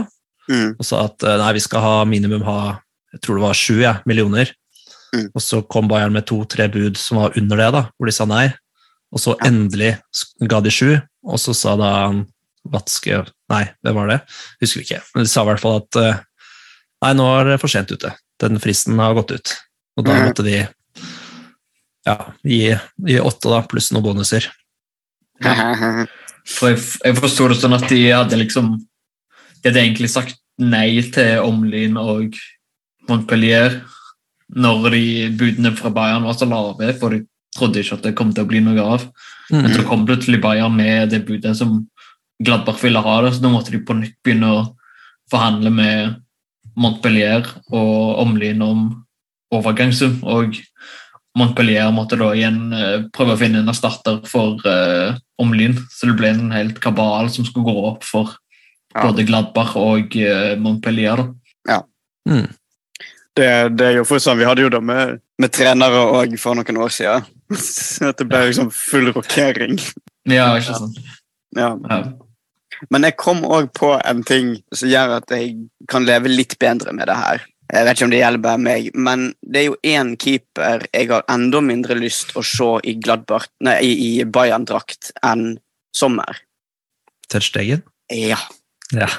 Mm. 0.48 0.78
og 0.80 0.84
sa 0.88 1.02
at 1.04 1.20
eh, 1.28 1.34
nei, 1.36 1.50
vi 1.58 1.60
skal 1.60 1.82
ha 1.84 1.96
minimum 2.08 2.40
ha 2.46 2.78
jeg 3.12 3.20
tror 3.20 3.36
det 3.36 3.42
var 3.44 3.56
sju 3.58 3.74
ja, 3.82 3.90
millioner. 4.08 4.48
Mm. 5.14 5.28
Og 5.34 5.40
så 5.42 5.62
kom 5.64 5.88
Bayern 5.88 6.12
med 6.12 6.26
to-tre 6.28 6.66
bud 6.72 6.98
som 7.00 7.16
var 7.22 7.36
under 7.40 7.56
det, 7.56 7.68
da, 7.72 7.82
hvor 7.96 8.10
de 8.10 8.12
sa 8.12 8.26
nei. 8.28 8.46
Og 9.14 9.22
så 9.22 9.36
endelig 9.46 9.94
ga 10.50 10.58
de 10.60 10.70
sju, 10.74 10.98
og 11.24 11.38
så 11.40 11.54
sa 11.56 11.76
da 11.80 11.92
Vatske 12.68 13.22
Nei, 13.48 13.62
hvem 13.80 13.94
var 13.96 14.10
det? 14.10 14.18
Husker 14.60 14.82
vi 14.82 14.84
ikke. 14.84 14.98
Men 15.14 15.24
de 15.24 15.30
sa 15.32 15.40
i 15.40 15.48
hvert 15.48 15.62
fall 15.62 15.78
at 15.80 15.96
eh, 16.02 16.18
nei, 17.06 17.12
nå 17.16 17.28
er 17.38 17.48
det 17.54 17.60
for 17.62 17.72
sent 17.72 17.88
ute. 17.94 18.10
Den 18.42 18.60
fristen 18.60 18.98
har 19.00 19.14
gått 19.16 19.32
ut. 19.32 19.54
Og 19.96 20.04
da 20.04 20.12
Mhm. 20.18 20.26
måtte 20.28 20.44
de 20.44 20.58
ja, 22.04 22.16
gi, 22.44 22.60
gi 23.08 23.16
åtte, 23.20 23.48
da, 23.48 23.62
pluss 23.68 23.88
noen 23.92 24.04
bonuser. 24.04 24.44
For 26.48 26.72
jeg, 26.72 26.80
jeg 27.04 27.16
forsto 27.20 27.48
det 27.50 27.58
sånn 27.60 27.76
at 27.76 27.88
de 27.90 27.98
hadde 28.10 28.38
liksom 28.40 28.70
De 29.62 29.68
hadde 29.68 29.82
egentlig 29.82 30.08
sagt 30.12 30.38
nei 30.58 31.00
til 31.14 31.42
Omlin 31.44 31.96
og 32.00 32.34
Montpellier 33.08 33.80
når 34.56 34.90
de 34.94 35.02
budene 35.38 35.74
fra 35.76 35.90
Bayern 35.92 36.24
var 36.24 36.36
så 36.38 36.48
lave, 36.48 36.92
for 37.00 37.14
de 37.14 37.24
trodde 37.56 37.82
ikke 37.82 37.98
at 37.98 38.06
det 38.06 38.14
kom 38.16 38.32
til 38.32 38.46
å 38.46 38.48
bli 38.48 38.62
noe 38.64 38.84
av. 38.96 39.04
Men 39.52 39.72
så 39.72 39.84
kom 39.88 40.06
plutselig 40.08 40.40
Bayern 40.44 40.76
med 40.76 41.12
det 41.12 41.24
budet 41.28 41.54
som 41.56 41.82
Gladbach 42.44 42.82
ville 42.84 43.02
ha, 43.02 43.14
det, 43.24 43.34
så 43.34 43.42
da 43.42 43.50
måtte 43.50 43.72
de 43.74 43.82
på 43.82 43.96
nytt 43.98 44.16
begynne 44.24 44.50
å 44.54 44.64
forhandle 45.32 45.72
med 45.74 46.18
Montpellier 46.78 47.46
og 47.74 48.20
Omlin 48.22 48.62
om 48.62 48.84
overgangssum. 49.54 50.20
Og 50.22 50.60
Montpellier 51.38 51.90
måtte 51.94 52.18
da 52.20 52.30
igjen 52.36 52.60
eh, 52.74 53.06
prøve 53.14 53.34
å 53.34 53.40
finne 53.40 53.62
en 53.62 53.72
erstatter 53.72 54.20
for 54.28 54.62
uh, 54.66 55.16
Omlin, 55.42 55.76
så 55.90 56.08
det 56.08 56.16
ble 56.18 56.30
en 56.34 56.54
helt 56.54 56.78
kabal 56.82 57.30
som 57.32 57.46
skulle 57.46 57.68
gå 57.68 57.88
opp 57.92 58.06
for 58.06 58.36
Ja. 58.94 59.02
både 59.04 59.26
Gladbach 59.28 59.74
og 59.76 60.14
uh, 60.16 60.54
Montpellier. 60.58 61.20
Da. 61.68 61.82
Mm. 62.28 62.46
Det, 63.38 63.50
det 63.78 63.86
er 63.86 63.98
jo 64.00 64.06
fortsatt, 64.08 64.32
sånn, 64.32 64.40
Vi 64.40 64.46
hadde 64.48 64.64
jo 64.64 64.70
det 64.74 64.80
med, 64.84 65.20
med 65.38 65.52
trenere 65.54 66.04
òg 66.18 66.34
for 66.42 66.58
noen 66.58 66.80
år 66.82 66.94
siden. 66.94 67.26
At 68.10 68.18
det 68.18 68.26
ble 68.28 68.46
liksom 68.50 68.72
full 68.74 69.12
rokering. 69.14 69.78
Ja, 70.28 70.50
ikke 70.58 70.80
sant? 70.80 70.98
Ja. 71.56 71.76
Ja. 71.88 72.00
Men 72.92 73.06
jeg 73.06 73.16
kom 73.18 73.40
òg 73.46 73.70
på 73.74 73.94
en 73.98 74.24
ting 74.26 74.58
som 74.74 74.90
gjør 74.90 75.16
at 75.16 75.32
jeg 75.34 75.54
kan 75.90 76.04
leve 76.06 76.30
litt 76.30 76.54
bedre 76.62 76.92
med 76.94 77.08
det 77.10 77.16
her. 77.18 77.40
Jeg 77.68 77.84
vet 77.84 77.98
ikke 77.98 78.06
om 78.06 78.12
det 78.12 78.20
gjelder 78.20 78.44
bare 78.44 78.60
meg, 78.62 78.86
men 78.96 79.24
det 79.42 79.60
er 79.60 79.66
jo 79.66 79.78
én 79.84 80.14
keeper 80.20 80.86
jeg 80.86 81.10
har 81.10 81.26
enda 81.32 81.60
mindre 81.64 81.98
lyst 81.98 82.30
å 82.38 82.44
se 82.46 82.68
i 82.88 82.94
Gladbach, 83.02 83.48
nei, 83.66 83.76
i, 83.84 83.90
i 84.08 84.12
Bayern-drakt 84.24 85.10
enn 85.26 85.58
Sommer. 85.96 86.38
Touch 87.28 87.50
Stegen? 87.50 87.82
Ja. 88.14 88.38
Ja. 88.94 89.10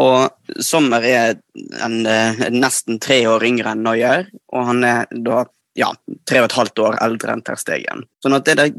Og 0.00 0.32
Sommer 0.58 1.04
er 1.06 1.36
en, 1.82 1.98
eh, 2.06 2.44
nesten 2.50 2.98
tre 3.00 3.20
år 3.30 3.44
yngre 3.46 3.72
enn 3.74 3.82
Noyer, 3.86 4.28
og 4.52 4.66
han 4.66 4.84
er 4.84 5.06
da 5.24 5.44
ja, 5.78 5.92
tre 6.26 6.40
og 6.42 6.48
et 6.48 6.56
halvt 6.58 6.78
år 6.82 6.96
eldre 7.04 7.32
enn 7.36 7.42
Ter 7.46 7.58
Stegen. 7.60 8.02
Sånn 8.24 8.34
at 8.34 8.44
det, 8.48 8.56
der, 8.58 8.72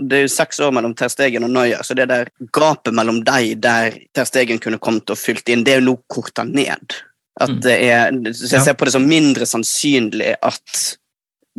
det 0.00 0.16
er 0.16 0.22
jo 0.24 0.30
seks 0.32 0.60
år 0.64 0.72
mellom 0.72 0.94
Ter 0.96 1.10
Stegen 1.12 1.44
og 1.44 1.50
Noyer, 1.52 1.82
så 1.84 1.94
det 1.98 2.06
der 2.08 2.30
gapet 2.56 2.94
mellom 2.96 3.18
deg 3.26 3.58
der 3.60 3.98
Ter 4.16 4.24
Stegen 4.28 4.58
kunne 4.62 4.78
kommet 4.80 5.10
og 5.12 5.18
fylt 5.20 5.48
inn, 5.52 5.64
det 5.66 5.74
er 5.74 5.80
jo 5.82 5.90
nå 5.90 5.96
korta 6.08 6.44
ned. 6.48 6.96
At 7.38 7.50
Mm. 7.52 7.60
det 7.60 7.74
er, 7.84 8.12
så 8.32 8.54
jeg 8.56 8.64
ser 8.64 8.74
på 8.80 8.86
det 8.88 8.92
som 8.94 9.04
mindre 9.06 9.44
sannsynlig 9.44 10.36
at 10.42 10.96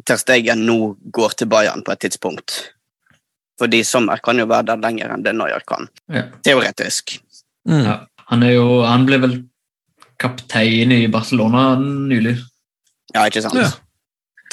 Ter 0.05 0.17
Stegen 0.17 0.65
nå 0.65 0.95
går 1.13 1.35
til 1.37 1.47
Bayern 1.51 1.83
på 1.85 1.91
et 1.93 1.99
tidspunkt. 2.07 2.73
Fordi 3.59 3.83
Sommer 3.85 4.17
kan 4.21 4.37
jo 4.37 4.45
være 4.49 4.65
der 4.71 4.77
lenger 4.81 5.13
enn 5.13 5.23
det 5.25 5.35
Noyer 5.35 5.61
kan. 5.67 5.87
Ja. 6.09 6.23
Teoretisk. 6.45 7.19
Mm. 7.69 7.83
Ja. 7.85 7.95
Han, 8.29 8.43
er 8.43 8.51
jo, 8.57 8.81
han 8.85 9.05
ble 9.07 9.17
vel 9.23 9.37
kaptein 10.21 10.91
i 10.91 11.07
Barcelona 11.11 11.75
nylig. 11.79 12.37
Ja, 13.13 13.25
ikke 13.27 13.43
sant? 13.45 13.57
Ja. 13.59 13.71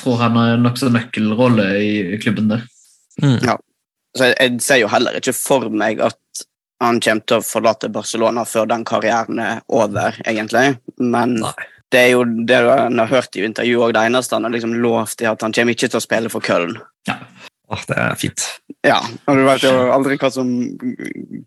Tror 0.00 0.18
han 0.20 0.36
har 0.38 0.56
en 0.56 0.66
nokså 0.66 0.90
nøkkelrolle 0.92 1.68
i, 1.80 2.18
klubben 2.22 2.50
der. 2.52 2.66
Mm. 3.22 3.38
Så 4.14 4.28
jeg, 4.28 4.34
jeg 4.38 4.60
ser 4.62 4.82
jo 4.82 4.90
heller 4.90 5.16
ikke 5.18 5.34
for 5.36 5.70
meg 5.70 6.02
at 6.04 6.44
han 6.82 6.98
kommer 7.00 7.24
til 7.24 7.38
å 7.38 7.46
forlate 7.46 7.92
Barcelona 7.92 8.44
før 8.48 8.68
den 8.70 8.84
karrieren 8.86 9.40
er 9.40 9.62
over, 9.72 10.18
egentlig. 10.26 10.76
Men 10.98 11.38
Nei. 11.40 11.54
det 11.94 12.02
er 12.02 12.12
jo 12.12 12.24
det 12.26 12.60
han 12.66 13.00
har 13.00 13.12
hørt 13.12 13.38
i 13.38 13.46
intervjuet, 13.46 13.88
og 13.88 13.96
det 13.96 14.04
eneste 14.10 14.36
han 14.36 14.48
har 14.48 14.54
liksom 14.54 14.76
lovt, 14.82 15.22
er 15.22 15.32
at 15.32 15.46
han 15.46 15.54
kommer 15.54 15.76
ikke 15.76 15.90
til 15.90 16.00
å 16.00 16.04
spille 16.04 16.32
for 16.32 16.44
Köln. 16.44 16.76
Åh, 17.08 17.84
det 17.88 17.96
er 17.96 18.18
fint. 18.20 18.44
Ja, 18.84 18.98
og 19.00 19.38
du 19.38 19.46
vet 19.46 19.64
jo 19.64 19.72
aldri 19.94 20.18
hva 20.20 20.28
som 20.34 20.50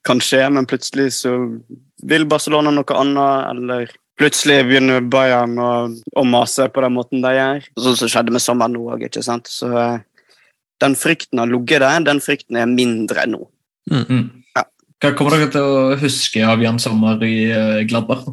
kan 0.08 0.24
skje, 0.24 0.48
men 0.50 0.68
plutselig 0.70 1.12
så 1.20 1.36
vil 2.08 2.26
Barcelona 2.30 2.74
noe 2.74 2.98
annet, 2.98 3.52
eller 3.54 3.94
plutselig 4.18 4.64
begynner 4.68 5.02
Bayern 5.14 5.54
å, 5.62 5.70
å 6.18 6.24
mase 6.28 6.66
på 6.74 6.82
den 6.84 6.94
måten 6.96 7.22
de 7.24 7.32
gjør. 7.36 7.60
Sånn 7.86 7.98
som 8.00 8.10
skjedde 8.12 8.34
med 8.36 8.42
sommeren 8.44 8.74
nå 8.78 8.82
òg, 8.96 9.02
ikke 9.08 9.24
sant. 9.26 9.46
Så 9.52 9.68
eh, 9.78 10.00
den 10.84 10.96
frykten 10.98 11.40
har 11.42 11.48
ligget 11.52 11.82
der, 11.86 12.00
den 12.06 12.22
frykten 12.24 12.56
er 12.62 12.68
mindre 12.70 13.22
nå. 13.30 13.42
Mm. 13.92 14.24
Ja. 14.58 14.64
Hva 15.04 15.10
kommer 15.18 15.32
dere 15.38 15.52
til 15.54 15.62
å 15.62 15.96
huske 16.02 16.40
av 16.46 16.62
Jan 16.66 16.80
Sommer 16.82 17.22
i 17.26 17.36
eh, 17.54 17.84
Gladbach? 17.90 18.24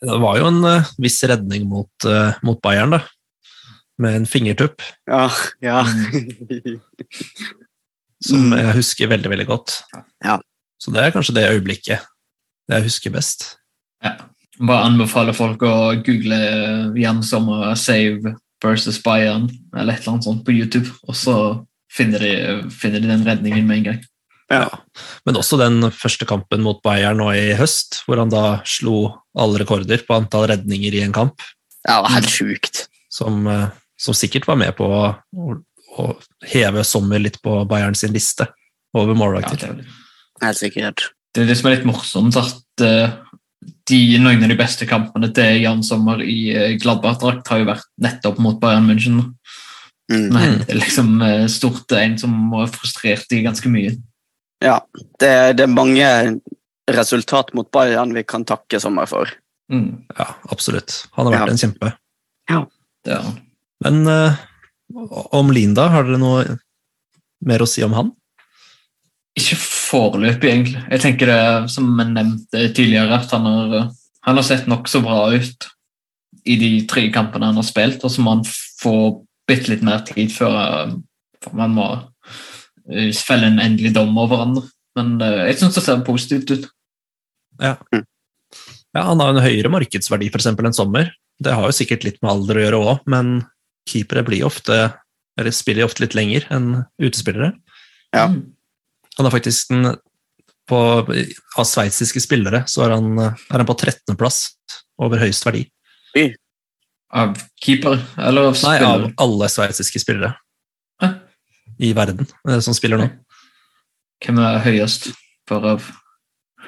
Det 0.00 0.16
var 0.22 0.34
jo 0.40 0.46
en 0.48 0.62
uh, 0.64 0.86
viss 1.02 1.18
redning 1.28 1.66
mot, 1.68 1.92
uh, 2.08 2.32
mot 2.46 2.58
Bayern, 2.64 2.90
da. 2.96 3.00
Med 4.00 4.12
en 4.16 4.24
fingertupp, 4.28 4.80
Ja, 5.10 5.26
ja. 5.60 5.82
som 8.24 8.48
Mm. 8.50 8.56
jeg 8.58 8.74
husker 8.76 9.08
veldig, 9.12 9.30
veldig 9.32 9.46
godt. 9.48 9.78
Ja. 10.24 10.38
Så 10.80 10.92
det 10.92 11.02
er 11.04 11.12
kanskje 11.14 11.34
det 11.36 11.48
øyeblikket 11.52 12.00
jeg 12.70 12.84
husker 12.84 13.10
best. 13.12 13.56
Ja. 14.04 14.12
Bare 14.60 14.90
anbefaler 14.90 15.36
folk 15.36 15.62
å 15.64 15.74
google 16.04 16.36
eh, 16.36 17.00
Jan 17.00 17.22
Sommer 17.24 17.74
save 17.80 18.34
versus 18.60 18.98
Bayern 19.02 19.48
eller 19.72 19.94
et 19.94 20.02
eller 20.02 20.16
annet 20.16 20.26
sånt 20.28 20.44
på 20.44 20.52
YouTube, 20.52 20.90
og 21.08 21.16
så 21.16 21.34
finner 21.90 22.22
de, 22.22 22.32
finner 22.74 23.00
de 23.02 23.08
den 23.10 23.24
redningen 23.26 23.66
med 23.66 23.80
en 23.80 23.86
gang. 23.88 24.02
Ja. 24.50 24.66
Men 25.24 25.38
også 25.38 25.58
den 25.60 25.86
første 25.94 26.26
kampen 26.28 26.64
mot 26.66 26.82
Bayern 26.84 27.20
nå 27.22 27.30
i 27.38 27.54
høst, 27.58 28.02
hvor 28.06 28.20
han 28.20 28.32
da 28.32 28.60
slo 28.68 29.14
alle 29.38 29.62
rekorder 29.62 30.02
på 30.06 30.16
antall 30.18 30.48
redninger 30.50 30.96
i 30.98 31.04
en 31.06 31.14
kamp, 31.14 31.38
ja, 31.86 31.96
det 31.96 32.02
var 32.04 32.16
helt 32.18 32.32
sjukt. 32.34 32.82
som, 33.10 33.46
eh, 33.46 33.68
som 33.98 34.14
sikkert 34.14 34.46
var 34.50 34.58
med 34.60 34.74
på 34.76 34.84
å, 34.84 35.14
å, 35.96 36.08
heve 36.50 36.84
Sommer 36.84 37.22
litt 37.22 37.40
på 37.42 37.62
Bayern 37.70 37.94
sin 37.94 38.12
liste 38.12 38.46
over 38.94 39.14
Ja, 39.14 39.18
målvakter. 39.22 39.56
det 39.56 39.86
er 39.86 40.46
Helt 40.46 40.58
sikkert. 40.58 41.10
det 41.34 41.42
er 41.42 41.46
det 41.46 41.56
som 41.56 41.70
er 41.70 41.76
litt 41.76 41.88
morsomt, 41.88 42.36
at 42.36 42.84
eh, 42.84 43.16
de, 43.90 43.98
noen 44.22 44.44
av 44.46 44.52
de 44.52 44.56
beste 44.58 44.86
kampene 44.88 45.30
til 45.36 45.60
Jan 45.64 45.82
Sommer 45.86 46.22
i 46.24 46.38
uh, 46.54 46.68
Gladbach-drakt 46.80 47.50
har 47.52 47.60
jo 47.62 47.68
vært 47.68 47.88
nettopp 48.02 48.38
mot 48.42 48.60
Bayern 48.62 48.86
München. 48.88 49.20
Mm. 50.10 50.26
Nei, 50.34 50.46
det 50.64 50.72
er 50.74 50.80
liksom 50.80 51.10
eh, 51.22 51.44
stort 51.46 51.92
en 51.94 52.16
som 52.18 52.32
har 52.56 52.70
frustrert 52.74 53.28
de 53.30 53.44
ganske 53.44 53.70
mye. 53.70 53.92
Ja, 54.58 54.80
det, 55.22 55.30
det 55.60 55.64
er 55.68 55.70
mange 55.70 56.08
resultat 56.90 57.52
mot 57.54 57.68
Bayern 57.70 58.10
vi 58.16 58.24
kan 58.26 58.42
takke 58.48 58.80
Sommer 58.82 59.06
for. 59.06 59.30
Mm, 59.70 60.02
Ja, 60.18 60.26
absolutt. 60.50 61.04
Han 61.14 61.28
har 61.28 61.36
vært 61.36 61.46
Ja. 61.46 61.52
en 61.54 61.62
kjempe. 61.62 61.92
det 63.06 63.14
er 63.14 63.22
han. 63.22 63.38
Men 63.86 64.02
uh, 64.10 64.34
om 65.30 65.52
Linda, 65.54 65.86
har 65.94 66.04
dere 66.04 66.18
noe 66.18 66.58
mer 67.46 67.62
å 67.62 67.68
si 67.70 67.84
om 67.86 67.94
han? 67.94 68.10
Ikke 69.38 69.56
foreløpig, 69.90 70.50
egentlig. 70.50 70.82
Jeg 70.90 71.02
tenker 71.02 71.30
det, 71.30 71.42
som 71.74 71.90
jeg 71.98 72.14
nevnte 72.14 72.64
tidligere, 72.76 73.18
at 73.20 73.34
han 73.34 73.48
har, 73.48 73.90
han 74.26 74.40
har 74.40 74.46
sett 74.46 74.70
nokså 74.70 75.02
bra 75.04 75.24
ut 75.34 75.68
i 76.48 76.56
de 76.60 76.70
tre 76.88 77.08
kampene 77.12 77.50
han 77.50 77.58
har 77.58 77.66
spilt, 77.66 78.04
og 78.04 78.12
så 78.12 78.24
må 78.24 78.36
han 78.36 78.44
få 78.80 78.94
bitte 79.50 79.72
litt 79.72 79.84
mer 79.86 80.04
tid 80.06 80.30
før 80.32 80.54
man 81.56 81.74
må 81.74 81.88
eh, 82.92 83.10
felle 83.16 83.50
en 83.50 83.60
endelig 83.62 83.94
dom 83.96 84.14
over 84.16 84.36
hverandre. 84.36 84.64
Men 84.98 85.16
eh, 85.24 85.46
jeg 85.50 85.60
syns 85.60 85.78
det 85.78 85.84
ser 85.86 86.06
positivt 86.06 86.54
ut. 86.54 86.68
Ja, 87.60 89.04
Han 89.06 89.20
har 89.22 89.34
en 89.34 89.44
høyere 89.44 89.72
markedsverdi 89.72 90.30
for 90.30 90.42
eksempel, 90.42 90.68
enn 90.68 90.76
Sommer. 90.76 91.12
Det 91.40 91.54
har 91.56 91.68
jo 91.68 91.76
sikkert 91.76 92.04
litt 92.06 92.18
med 92.20 92.32
alder 92.32 92.58
å 92.58 92.64
gjøre 92.64 92.80
òg, 92.84 93.04
men 93.10 93.40
keepere 93.88 94.24
blir 94.26 94.46
ofte, 94.48 94.78
eller 95.40 95.54
spiller 95.56 95.86
ofte 95.86 96.04
litt 96.04 96.16
lenger 96.18 96.46
enn 96.52 96.72
utespillere. 97.00 97.54
Ja. 98.14 98.28
Mm. 98.32 98.42
Han 99.20 99.28
er 99.28 99.34
faktisk 99.34 99.68
den 99.68 99.90
på, 100.70 100.78
Av 101.58 101.66
sveitsiske 101.66 102.22
spillere 102.22 102.62
så 102.70 102.86
er 102.86 102.94
han, 102.96 103.12
er 103.20 103.58
han 103.58 103.68
på 103.68 103.76
13.-plass 103.76 104.42
over 105.02 105.20
høyest 105.20 105.44
verdi. 105.44 105.66
Av 107.10 107.34
keeper, 107.60 107.98
eller 108.16 108.50
av 108.50 108.60
Nei, 108.64 108.76
av 108.86 109.08
alle 109.20 109.48
sveitsiske 109.50 110.00
spillere 110.02 110.30
Hæ? 111.02 111.10
i 111.82 111.90
verden 111.96 112.28
eh, 112.48 112.60
som 112.62 112.76
spiller 112.76 113.00
nå. 113.00 113.08
Hvem 114.22 114.38
er 114.44 114.62
høyest 114.62 115.10
for 115.48 115.66
av 115.72 115.88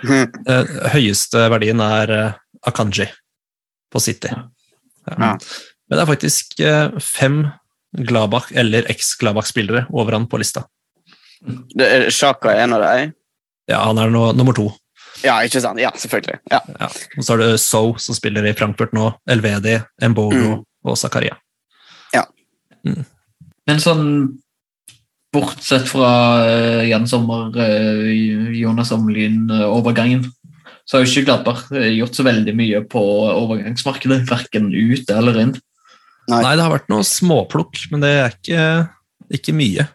Eh, 0.03 0.71
Høyeste 0.97 1.45
verdien 1.53 1.81
er 1.85 2.11
eh, 2.11 2.39
Akanji 2.67 3.07
på 3.93 4.03
City. 4.03 4.33
Ja. 4.33 4.49
Ja. 5.07 5.33
Men 5.37 5.99
det 5.99 6.03
er 6.03 6.09
faktisk 6.09 6.55
fem 7.05 7.43
Gladbach 8.09 8.49
eller 8.57 8.87
eks-Gladbach-spillere 8.91 9.85
over 9.93 10.17
han 10.17 10.29
på 10.31 10.41
lista. 10.41 10.65
Det 11.75 11.87
er 11.89 12.05
Sjaka 12.15 12.53
er 12.53 12.65
en 12.67 12.77
av 12.77 12.83
dem? 12.85 13.13
Ja, 13.71 13.81
han 13.89 13.99
er 13.99 14.11
nå, 14.13 14.29
nummer 14.37 14.55
to. 14.57 14.69
Ja, 15.23 15.37
ikke 15.47 15.61
sant? 15.63 15.79
Ja, 15.83 15.91
selvfølgelig. 15.99 16.39
Ja. 16.51 16.61
Ja. 16.81 16.89
Og 17.19 17.25
så 17.27 17.35
er 17.35 17.43
det 17.43 17.61
So, 17.63 17.83
som 18.03 18.15
spiller 18.17 18.47
i 18.49 18.55
Frankfurt 18.59 18.95
nå, 18.97 19.13
Elvedi, 19.31 19.77
Embolo 20.03 20.57
Mm. 20.57 20.63
og 20.85 20.97
Zakaria. 20.99 21.37
Ja 22.15 22.25
Men 22.85 23.79
sånn 23.79 24.07
Bortsett 25.33 25.87
fra 25.89 26.09
uh, 26.45 26.83
Jan 26.85 27.07
Sommer, 27.09 27.55
eh, 27.57 28.11
Jonas 28.59 28.91
Omlyn-overgangen, 28.93 30.27
så 30.85 30.99
har 30.99 31.07
jo 31.07 31.09
ikke 31.09 31.25
Gladbach 31.25 31.63
eh, 31.73 31.87
gjort 31.97 32.19
så 32.19 32.27
veldig 32.27 32.53
mye 32.59 32.83
på 32.85 33.01
overgangsmarkedet. 33.31 34.27
Verken 34.29 34.67
ut 34.75 35.09
eller 35.15 35.39
inn. 35.41 35.55
Nei. 36.29 36.43
Nei, 36.43 36.53
det 36.59 36.67
har 36.67 36.75
vært 36.75 36.91
noe 36.93 37.07
småplukk, 37.07 37.81
men 37.95 38.05
det 38.05 38.11
er 38.19 38.35
ikke, 38.37 38.67
ikke 39.39 39.55
mye. 39.57 39.87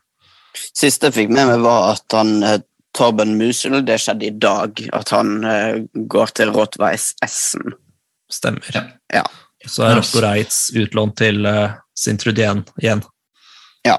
Siste 0.78 1.10
jeg 1.10 1.16
fikk 1.16 1.34
med 1.34 1.50
meg, 1.50 1.64
var 1.66 1.96
at 1.96 2.14
han 2.14 2.38
eh, 2.46 2.60
Torben 2.98 3.36
Musel, 3.40 3.80
det 3.86 4.00
skjedde 4.02 4.28
i 4.30 4.36
dag, 4.38 4.80
at 4.94 5.12
han 5.14 5.36
eh, 5.46 5.84
går 6.10 6.34
til 6.38 6.54
Rottweis 6.54 7.12
Essen. 7.26 7.74
Stemmer. 8.30 8.70
Ja. 8.76 8.84
Ja. 9.14 9.26
Så 9.66 9.88
er 9.88 9.98
Rocco 9.98 10.22
Reitz 10.22 10.68
utlånt 10.78 11.18
til 11.20 11.48
uh, 11.48 11.74
Sintrudien 11.98 12.62
igjen. 12.80 13.02
Ja. 13.88 13.98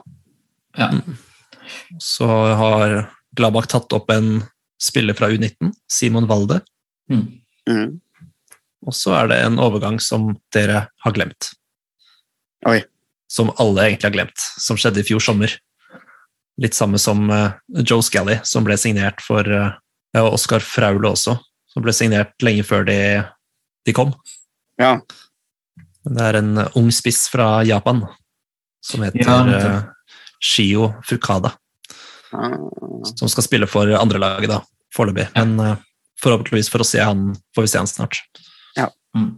Så 1.99 2.29
har 2.61 2.95
Gladbach 3.37 3.67
tatt 3.73 3.93
opp 3.97 4.13
en 4.15 4.45
spiller 4.81 5.17
fra 5.19 5.29
U19, 5.33 5.73
Simon 5.91 6.29
Walde. 6.31 6.61
Mm. 7.11 7.25
Mm. 7.69 7.99
Og 8.87 8.95
så 8.95 9.17
er 9.19 9.33
det 9.33 9.41
en 9.43 9.59
overgang 9.61 9.99
som 10.01 10.31
dere 10.55 10.87
har 11.05 11.17
glemt. 11.17 11.51
Oi. 12.69 12.81
Som 13.29 13.51
alle 13.59 13.89
egentlig 13.89 14.09
har 14.09 14.17
glemt, 14.21 14.47
som 14.63 14.79
skjedde 14.79 15.03
i 15.03 15.09
fjor 15.11 15.25
sommer. 15.25 15.59
Litt 16.59 16.75
samme 16.75 16.99
som 16.99 17.29
eh, 17.31 17.53
Joe 17.85 18.03
Scally, 18.03 18.39
som 18.47 18.67
ble 18.67 18.77
signert 18.81 19.23
for 19.25 19.47
eh, 19.47 19.71
og 20.19 20.35
Oskar 20.39 20.65
Fraule 20.65 21.13
også, 21.13 21.37
som 21.69 21.85
ble 21.85 21.95
signert 21.95 22.35
lenge 22.43 22.65
før 22.67 22.87
de, 22.89 22.99
de 23.87 23.95
kom. 23.95 24.15
Ja. 24.81 24.97
Det 26.09 26.25
er 26.25 26.39
en 26.41 26.65
ung 26.79 26.89
spiss 26.95 27.27
fra 27.31 27.61
Japan 27.69 28.03
som 28.85 29.05
heter 29.05 29.23
Ja, 29.23 29.39
eh, 29.59 29.81
Shio 30.41 30.93
Fukada, 31.07 31.53
som 32.31 33.29
skal 33.29 33.47
spille 33.47 33.69
for 33.71 33.91
andrelaget 33.99 34.51
da, 34.53 34.63
foreløpig. 34.95 35.29
Ja. 35.35 35.45
Men 35.45 35.61
eh, 35.65 35.85
forhåpentligvis 36.23 36.71
for 36.73 36.83
å 36.83 36.89
se 36.89 37.03
han, 37.05 37.31
får 37.55 37.67
vi 37.67 37.75
se 37.75 37.83
han 37.83 37.91
snart. 37.91 38.23
Mm. 39.17 39.31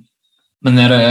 Men 0.65 0.79
er 0.83 0.93
det, 0.93 1.05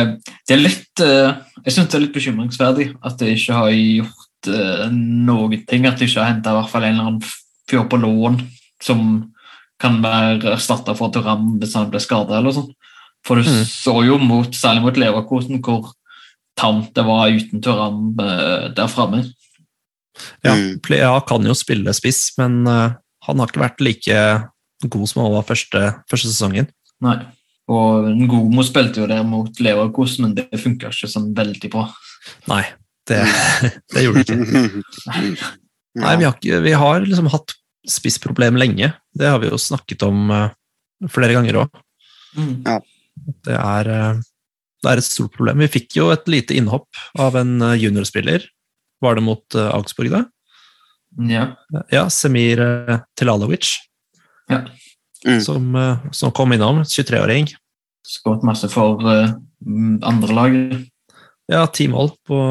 det 0.48 0.56
er 0.56 0.60
litt 0.62 1.02
eh, 1.02 1.38
Jeg 1.64 1.74
syns 1.74 1.88
det 1.90 1.96
er 1.98 2.04
litt 2.04 2.16
bekymringsverdig 2.18 2.90
at 3.06 3.22
de 3.22 3.32
ikke 3.34 3.56
har 3.56 3.72
gjort 3.72 4.26
uh, 4.48 4.88
noen 4.92 5.66
ting. 5.68 5.86
At 5.86 6.00
de 6.00 6.06
ikke 6.08 6.22
har 6.24 6.34
henta 6.34 6.54
en 6.56 6.84
eller 6.84 7.04
annen 7.04 7.24
fyr 7.70 7.86
på 7.90 8.00
lån 8.00 8.40
som 8.82 9.34
kan 9.80 10.02
være 10.04 10.56
erstatta 10.56 10.96
for 10.96 11.12
Turam 11.12 11.58
hvis 11.60 11.76
han 11.76 11.90
ble 11.92 12.00
skada. 12.00 12.38
eller 12.38 12.52
sånn. 12.52 12.74
For 13.26 13.36
du 13.36 13.44
Mm. 13.44 13.66
så 13.66 14.06
jo 14.06 14.18
mot, 14.18 14.48
særlig 14.48 14.82
mot 14.82 14.96
Leverkosen 14.96 15.62
hvor 15.62 15.92
tamt 16.58 16.94
det 16.94 17.06
var 17.06 17.30
uten 17.30 17.62
Turam 17.62 18.16
uh, 18.20 18.70
der 18.70 18.88
framme. 18.88 19.26
Ja, 20.44 20.54
Mm. 20.56 20.80
Plea 20.82 21.20
kan 21.22 21.44
jo 21.44 21.54
spille 21.54 21.94
spiss, 21.94 22.38
men 22.38 22.68
uh, 22.68 22.92
han 23.24 23.40
har 23.40 23.48
ikke 23.48 23.62
vært 23.62 23.80
like 23.82 24.50
god 24.90 25.08
som 25.08 25.24
han 25.24 25.32
var 25.32 25.44
første, 25.44 26.04
første 26.10 26.28
sesongen. 26.28 26.68
Nei. 27.02 27.20
Og 27.70 28.10
Ngomo 28.18 28.64
spilte 28.66 28.98
jo 29.04 29.08
der 29.08 29.24
mot 29.24 29.60
Leverkosen, 29.62 30.26
men 30.26 30.34
det 30.36 30.50
funka 30.60 30.90
ikke 30.90 31.08
sånn 31.08 31.34
veldig 31.38 31.70
bra. 31.70 31.86
Nei, 32.50 32.64
det, 33.10 33.24
det 33.94 34.06
gjorde 34.06 34.24
det 34.24 34.38
ikke. 34.38 35.50
Nei, 36.00 36.16
vi 36.22 36.28
har, 36.28 36.36
ikke, 36.38 36.62
vi 36.64 36.74
har 36.78 37.02
liksom 37.04 37.30
hatt 37.34 37.56
spissproblem 37.90 38.58
lenge. 38.60 38.92
Det 39.16 39.28
har 39.28 39.40
vi 39.42 39.50
jo 39.50 39.60
snakket 39.60 40.04
om 40.06 40.30
eh, 40.32 40.52
flere 41.12 41.36
ganger 41.38 41.64
òg. 41.64 41.80
Ja. 42.38 42.78
Det, 43.46 43.56
er, 43.56 43.90
eh, 43.90 44.22
det 44.84 44.92
er 44.92 45.02
et 45.02 45.08
stort 45.08 45.34
problem. 45.36 45.64
Vi 45.64 45.72
fikk 45.80 45.98
jo 45.98 46.10
et 46.14 46.28
lite 46.32 46.58
innhopp 46.58 47.02
av 47.20 47.40
en 47.40 47.58
eh, 47.72 47.78
juniorspiller. 47.82 48.46
Var 49.00 49.16
det 49.16 49.24
mot 49.24 49.56
Augsburg, 49.56 50.12
da? 50.12 50.26
Ja. 51.30 51.46
Ja, 51.90 52.04
Semir 52.12 52.60
Tilalovic, 53.18 53.70
ja. 54.52 54.66
Mm. 55.24 55.40
som, 55.42 55.78
som 56.12 56.34
kom 56.36 56.52
innom. 56.52 56.82
23-åring. 56.84 57.48
Skåret 58.04 58.44
masse 58.44 58.68
for 58.74 59.00
uh, 59.08 59.32
andre 60.04 60.36
laget. 60.36 60.84
Ja, 61.48 61.64
ti 61.72 61.88
mål 61.88 62.12
på 62.28 62.42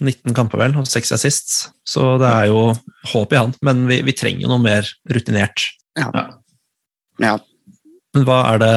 19 0.00 0.34
kamper, 0.36 0.60
vel, 0.62 0.76
og 0.78 0.86
6 0.86 1.14
assists. 1.16 1.60
Så 1.86 2.16
det 2.22 2.28
er 2.30 2.48
jo 2.52 2.72
håp 3.12 3.34
i 3.34 3.40
han. 3.40 3.54
Men 3.66 3.86
vi, 3.90 4.00
vi 4.06 4.14
trenger 4.16 4.46
jo 4.46 4.52
noe 4.52 4.62
mer 4.62 4.90
rutinert. 5.10 5.64
Ja. 5.98 6.10
Ja. 7.18 7.38
Men 8.14 8.26
hva 8.28 8.42
er 8.52 8.60
det 8.62 8.74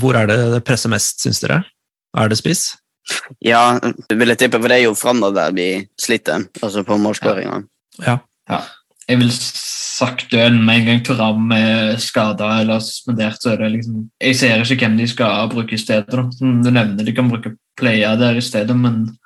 Hvor 0.00 0.16
er 0.18 0.26
det 0.26 0.38
det 0.50 0.64
presser 0.66 0.90
mest, 0.90 1.22
syns 1.22 1.38
dere? 1.44 1.62
Er 2.18 2.30
det 2.30 2.40
spiss? 2.40 2.72
ja, 3.44 3.78
det 4.08 4.16
vil 4.18 4.32
jeg 4.32 4.40
tippe, 4.44 4.60
for 4.60 4.70
det 4.70 4.78
er 4.80 4.86
jo 4.86 4.96
framover 4.96 5.52
vi 5.56 5.68
sliter, 6.00 6.46
altså 6.62 6.84
på 6.86 6.96
målskåringa. 7.00 7.60
Ja. 8.04 8.18
Jeg 9.08 9.20
vil 9.20 9.32
sagt 9.34 10.30
døden 10.32 10.62
med 10.64 10.80
en 10.80 10.86
gang 10.88 11.02
Turam 11.04 11.52
er 11.54 11.98
skada 12.02 12.48
eller 12.62 12.80
suspendert, 12.82 13.36
så 13.42 13.52
er 13.52 13.60
det 13.62 13.72
liksom 13.76 13.98
Jeg 14.22 14.38
ser 14.38 14.64
ikke 14.64 14.86
hvem 14.86 14.96
de 14.98 15.08
skal 15.08 15.50
bruke 15.52 15.76
i 15.76 15.80
stedet. 15.80 16.08
Da. 16.10 16.24
Du 16.40 16.70
nevner, 16.70 17.04
de 17.04 17.14
kan 17.14 17.28
bruke 17.30 17.54
player 17.78 18.16
der 18.16 18.40
i 18.40 18.44
stedet, 18.44 18.76
men 18.76 19.16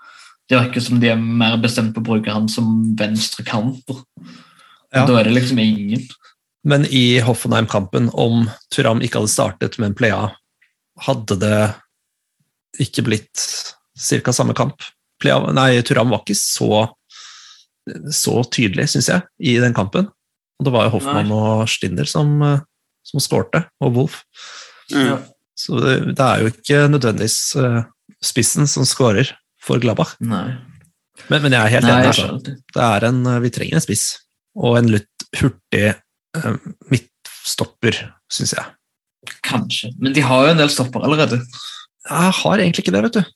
det 0.48 0.56
virker 0.56 0.80
som 0.84 1.00
de 1.00 1.10
er 1.12 1.20
mer 1.20 1.58
bestemt 1.60 1.94
på 1.94 2.00
å 2.00 2.06
bruke 2.06 2.32
han 2.32 2.48
som 2.48 2.96
venstre 2.96 3.44
kamper. 3.46 4.00
Ja. 4.94 5.04
Da 5.04 5.18
er 5.18 5.28
det 5.28 5.34
liksom 5.36 5.60
ingen. 5.60 6.06
Men 6.68 6.86
i 6.88 7.20
Hoffenheim-kampen, 7.24 8.08
om 8.16 8.46
Turam 8.74 9.02
ikke 9.04 9.20
hadde 9.20 9.32
startet 9.32 9.76
med 9.78 9.90
en 9.90 9.98
playa, 9.98 10.22
hadde 11.04 11.36
det 11.42 11.58
ikke 12.82 13.04
blitt 13.06 13.44
ca. 13.98 14.32
samme 14.32 14.56
kamp? 14.56 14.82
Plea, 15.20 15.38
nei, 15.54 15.82
Turam 15.86 16.12
var 16.14 16.22
ikke 16.24 16.38
så, 16.38 16.86
så 18.14 18.40
tydelig, 18.48 18.88
syns 18.92 19.10
jeg, 19.12 19.26
i 19.38 19.58
den 19.62 19.76
kampen. 19.76 20.08
Og 20.58 20.66
det 20.66 20.74
var 20.74 20.88
jo 20.88 20.96
Hoffmann 20.96 21.32
og 21.34 21.66
Stinder 21.70 22.08
som, 22.08 22.38
som 23.06 23.22
skårte, 23.22 23.66
og 23.84 23.94
Wolf. 23.98 24.22
Mm. 24.94 25.26
Så 25.58 25.78
det, 25.82 25.98
det 26.16 26.24
er 26.24 26.42
jo 26.42 26.50
ikke 26.52 26.80
nødvendigvis 26.90 27.38
eh, 27.58 27.82
spissen 28.24 28.68
som 28.70 28.86
skårer 28.88 29.34
for 29.68 29.82
Gladbach. 29.82 30.16
Nei. 30.24 30.56
Men, 31.28 31.42
men 31.44 31.54
jeg 31.54 31.60
er 31.60 31.74
helt 31.76 31.88
Nei, 31.88 31.94
enig. 31.98 32.10
Altså. 32.12 32.38
det. 32.46 32.82
Er 32.88 33.08
en, 33.08 33.22
vi 33.44 33.52
trenger 33.54 33.78
en 33.78 33.84
spiss, 33.84 34.04
og 34.58 34.78
en 34.80 34.90
litt 34.94 35.26
hurtig 35.40 35.86
eh, 35.90 36.68
midtstopper, 36.92 37.98
syns 38.32 38.54
jeg. 38.56 38.66
Kanskje. 39.46 39.90
Men 40.00 40.14
de 40.16 40.22
har 40.24 40.46
jo 40.46 40.54
en 40.54 40.62
del 40.62 40.70
stopper 40.72 41.04
allerede. 41.04 41.40
Jeg 42.08 42.36
har 42.40 42.62
egentlig 42.62 42.86
ikke 42.86 42.94
det, 42.94 43.02
vet 43.08 43.18
du. 43.18 43.34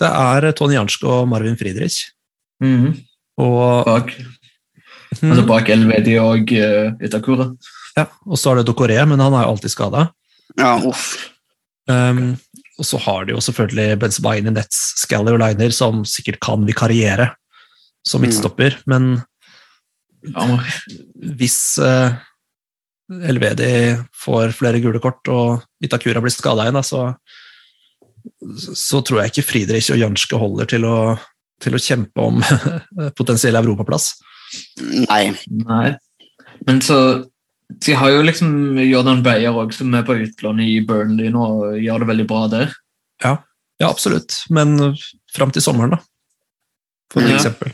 Det 0.00 0.10
er 0.10 0.50
Tony 0.56 0.76
Jansk 0.76 1.04
og 1.08 1.28
Marvin 1.30 1.58
Friedrich. 1.60 2.10
Mhm. 2.64 2.98
Og, 3.40 3.86
Bak, 3.86 4.10
mm. 5.22 5.30
altså 5.30 5.42
bak 5.48 5.68
Elvedi 5.72 6.18
og 6.20 6.50
uh, 6.52 6.90
Itakura. 7.00 7.46
ja, 7.96 8.04
og 8.26 8.36
så 8.36 8.50
er 8.50 8.60
det 8.60 8.66
Dokoré, 8.68 8.98
men 9.08 9.22
han 9.22 9.32
er 9.32 9.46
jo 9.46 9.54
alltid 9.54 9.72
skada. 9.72 10.02
Ja, 10.58 10.74
uff. 10.84 11.14
Um, 11.88 12.34
og 12.80 12.86
så 12.88 12.98
har 13.04 13.26
de 13.28 13.34
jo 13.36 13.42
selvfølgelig 13.44 13.98
Benzebaini, 14.00 14.52
Nets, 14.56 14.80
Scally 15.02 15.34
og 15.34 15.40
Liner, 15.42 15.72
som 15.76 16.00
sikkert 16.08 16.40
kan 16.44 16.64
vikariere 16.68 17.30
som 18.06 18.20
Mm. 18.20 18.28
midtstopper, 18.28 18.78
men 18.88 19.22
Ja, 20.24 20.44
hvis 21.36 21.78
eh, 21.80 22.12
Elvedi 23.10 23.96
får 24.12 24.52
flere 24.52 24.80
gule 24.80 25.00
kort 25.00 25.28
og 25.32 25.62
Itakura 25.82 26.20
blir 26.20 26.32
skada 26.34 26.66
igjen, 26.66 26.76
da, 26.76 26.82
så, 26.84 27.14
så 28.76 29.00
tror 29.00 29.22
jeg 29.22 29.32
ikke 29.32 29.46
Friedrich 29.48 29.88
og 29.94 29.98
Janske 29.98 30.36
holder 30.36 30.68
til 30.68 30.84
å, 30.84 31.16
til 31.60 31.74
å 31.74 31.80
kjempe 31.80 32.20
om 32.20 32.42
potensiell 33.18 33.56
europaplass. 33.56 34.12
Nei. 35.08 35.32
Nei. 35.48 35.96
Men 36.68 36.80
så 36.84 37.00
De 37.78 37.92
har 37.94 38.10
jo 38.10 38.22
liksom 38.26 38.78
Jordan 38.82 39.22
Beyer 39.22 39.52
òg, 39.54 39.72
som 39.76 39.94
er 39.94 40.02
på 40.02 40.16
utlån 40.24 40.60
i 40.64 40.80
Burnley 40.86 41.30
nå 41.30 41.40
og 41.44 41.76
gjør 41.78 42.02
det 42.02 42.08
veldig 42.08 42.26
bra 42.26 42.46
der. 42.50 42.72
Ja, 43.22 43.36
absolutt, 43.88 44.42
men 44.50 44.74
fram 45.32 45.50
til 45.54 45.62
sommeren, 45.62 45.90
da. 45.94 45.98
For 47.12 47.22
Ja. 47.22 47.36
eksempel. 47.36 47.72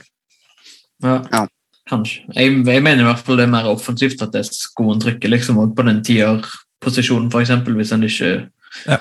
Ja. 1.02 1.22
Ja. 1.32 1.46
Kanskje. 1.88 2.24
Jeg, 2.34 2.64
jeg 2.66 2.82
mener 2.82 3.00
i 3.04 3.06
hvert 3.06 3.18
fall 3.22 3.36
det 3.36 3.44
er 3.46 3.50
mer 3.52 3.64
offensivt 3.70 4.22
at 4.22 4.32
det 4.32 4.40
er 4.40 4.48
skoen 4.50 5.00
trykker 5.00 5.28
liksom, 5.30 5.58
på 5.76 5.84
den 5.86 6.02
tierposisjonen, 6.02 7.28
f.eks. 7.30 7.50
Hvis 7.66 7.92
en 7.92 8.02
ikke 8.02 8.50
Ja. 8.86 8.98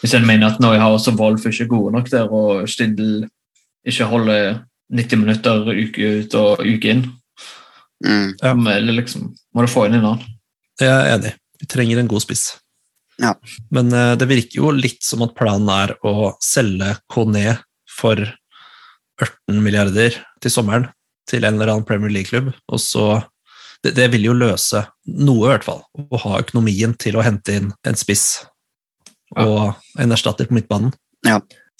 Hvis 0.00 0.14
en 0.14 0.26
mener 0.26 0.46
at 0.48 0.60
Neuhaus 0.60 1.06
og 1.08 1.18
Wolf 1.18 1.44
ikke 1.46 1.64
er 1.64 1.68
gode 1.68 1.92
nok 1.92 2.08
der, 2.10 2.24
og 2.32 2.68
Stindl 2.68 3.28
ikke 3.86 4.04
holder 4.08 4.60
90 4.92 5.16
minutter 5.20 5.66
uke 5.70 6.08
ut 6.24 6.34
og 6.34 6.60
uke 6.66 6.84
inn, 6.90 7.04
Mm. 8.02 8.32
Ja. 8.42 8.52
eller 8.72 8.92
liksom, 8.96 9.34
må 9.54 9.64
du 9.66 9.70
få 9.72 9.86
inn 9.88 9.94
en 9.98 10.04
annen. 10.12 10.26
Jeg 10.80 10.88
er 10.90 11.14
enig. 11.18 11.32
Vi 11.60 11.66
trenger 11.68 11.98
en 12.00 12.08
god 12.08 12.22
spiss. 12.24 12.44
Ja. 13.20 13.34
Men 13.74 13.92
eh, 13.92 14.14
det 14.16 14.28
virker 14.30 14.62
jo 14.62 14.70
litt 14.72 15.02
som 15.04 15.22
at 15.26 15.34
planen 15.36 15.68
er 15.68 15.92
å 16.06 16.32
selge 16.40 16.94
Kone 17.12 17.58
for 17.90 18.16
18 19.20 19.60
milliarder 19.60 20.14
til 20.40 20.50
sommeren 20.54 20.88
til 21.28 21.44
en 21.44 21.58
eller 21.58 21.74
annen 21.74 21.84
Premier 21.86 22.10
League-klubb. 22.14 22.48
Og 22.72 22.80
så 22.80 23.20
det, 23.84 23.92
det 23.96 24.08
vil 24.14 24.24
jo 24.30 24.36
løse 24.36 24.82
noe, 25.06 25.44
i 25.46 25.50
hvert 25.52 25.66
fall. 25.66 25.82
Å 26.00 26.20
ha 26.24 26.38
økonomien 26.40 26.94
til 27.00 27.18
å 27.20 27.24
hente 27.24 27.58
inn 27.60 27.70
en 27.86 27.98
spiss 28.00 28.46
Ja. 29.36 29.44
og 29.46 30.00
en 30.02 30.10
erstatter 30.16 30.48
på 30.48 30.56
midtbanen. 30.56 30.90
Det 31.22 31.30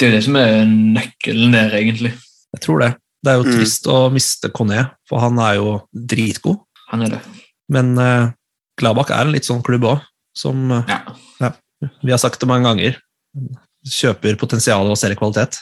er 0.07 0.11
jo 0.11 0.15
det 0.15 0.23
som 0.25 0.37
er 0.39 0.61
nøkkelen 0.69 1.53
der, 1.57 1.73
egentlig. 1.81 2.13
Jeg 2.55 2.63
tror 2.63 2.79
det. 2.85 2.91
Det 3.25 3.33
er 3.33 3.41
jo 3.41 3.45
Mm. 3.49 3.57
trist 3.59 3.89
å 3.91 3.97
miste 4.13 4.49
Kone, 4.55 4.85
for 5.09 5.21
han 5.21 5.39
er 5.39 5.55
jo 5.59 5.73
dritgod. 5.93 6.61
Han 6.93 7.03
er 7.03 7.09
det. 7.17 7.21
Men 7.71 7.93
uh, 7.99 8.31
Gladbach 8.81 9.13
er 9.15 9.27
en 9.27 9.35
litt 9.35 9.47
sånn 9.49 9.63
klubb 9.67 9.87
òg, 9.87 10.01
som 10.37 10.71
uh, 10.75 10.83
Ja. 11.41 11.53
vi 12.03 12.13
har 12.13 12.21
sagt 12.21 12.41
det 12.43 12.49
mange 12.51 12.67
ganger. 12.69 12.97
Kjøper 13.87 14.37
potensial 14.41 14.91
og 14.91 14.99
ser 15.01 15.15
kvalitet. 15.17 15.61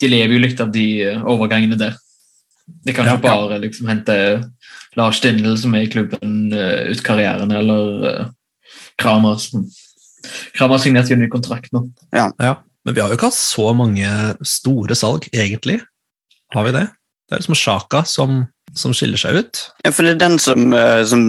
De 0.00 0.08
lever 0.08 0.32
jo 0.38 0.40
litt 0.40 0.60
av 0.64 0.70
de 0.72 0.84
eh, 1.04 1.18
overgangene 1.28 1.76
der. 1.76 1.92
De 2.86 2.94
kan 2.96 3.04
Ja, 3.04 3.18
ikke 3.18 3.26
bare 3.26 3.58
liksom 3.60 3.90
hente 3.90 4.14
Lars 4.96 5.18
Stindl, 5.20 5.58
som 5.60 5.74
er 5.76 5.84
i 5.84 5.90
klubben, 5.92 6.48
ut 6.54 7.02
karrieren, 7.04 7.52
eller 7.52 8.06
uh, 8.06 8.30
Kramer. 8.96 9.36
som- 9.42 9.66
Kramer 10.56 10.78
har 10.78 10.84
signert 10.86 11.10
ny 11.12 11.28
kontrakt 11.28 11.68
nå. 11.76 11.82
Ja, 12.16 12.30
Men 12.84 12.94
vi 12.94 13.00
har 13.02 13.10
jo 13.10 13.18
ikke 13.18 13.28
hatt 13.28 13.36
så 13.36 13.74
mange 13.76 14.08
store 14.46 14.96
salg, 14.96 15.28
egentlig. 15.34 15.82
Har 16.54 16.64
vi 16.64 16.72
det? 16.72 16.86
Det 17.28 17.36
er 17.36 17.42
liksom 17.42 17.58
Sjaka 17.60 18.00
som, 18.08 18.46
som 18.76 18.92
skiller 18.94 19.18
seg 19.20 19.34
ut. 19.40 19.60
Ja, 19.84 19.90
for 19.94 20.06
det 20.06 20.12
er 20.14 20.20
den 20.28 20.38
som, 20.38 20.72
eh, 20.76 21.02
som 21.08 21.24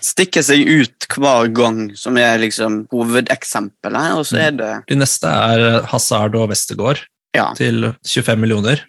stikker 0.00 0.42
seg 0.46 0.66
ut 0.68 1.06
hver 1.16 1.48
gang, 1.54 1.90
som 1.98 2.16
er 2.20 2.38
liksom 2.38 2.84
hovedeksempelet. 2.92 4.14
Og 4.18 4.26
så 4.28 4.38
er 4.46 4.50
det 4.56 4.70
De 4.88 4.96
neste 5.00 5.26
er 5.30 5.82
Hazard 5.90 6.34
og 6.38 6.50
Westergård 6.52 7.02
Ja. 7.34 7.52
til 7.54 7.92
25 8.06 8.38
millioner. 8.40 8.80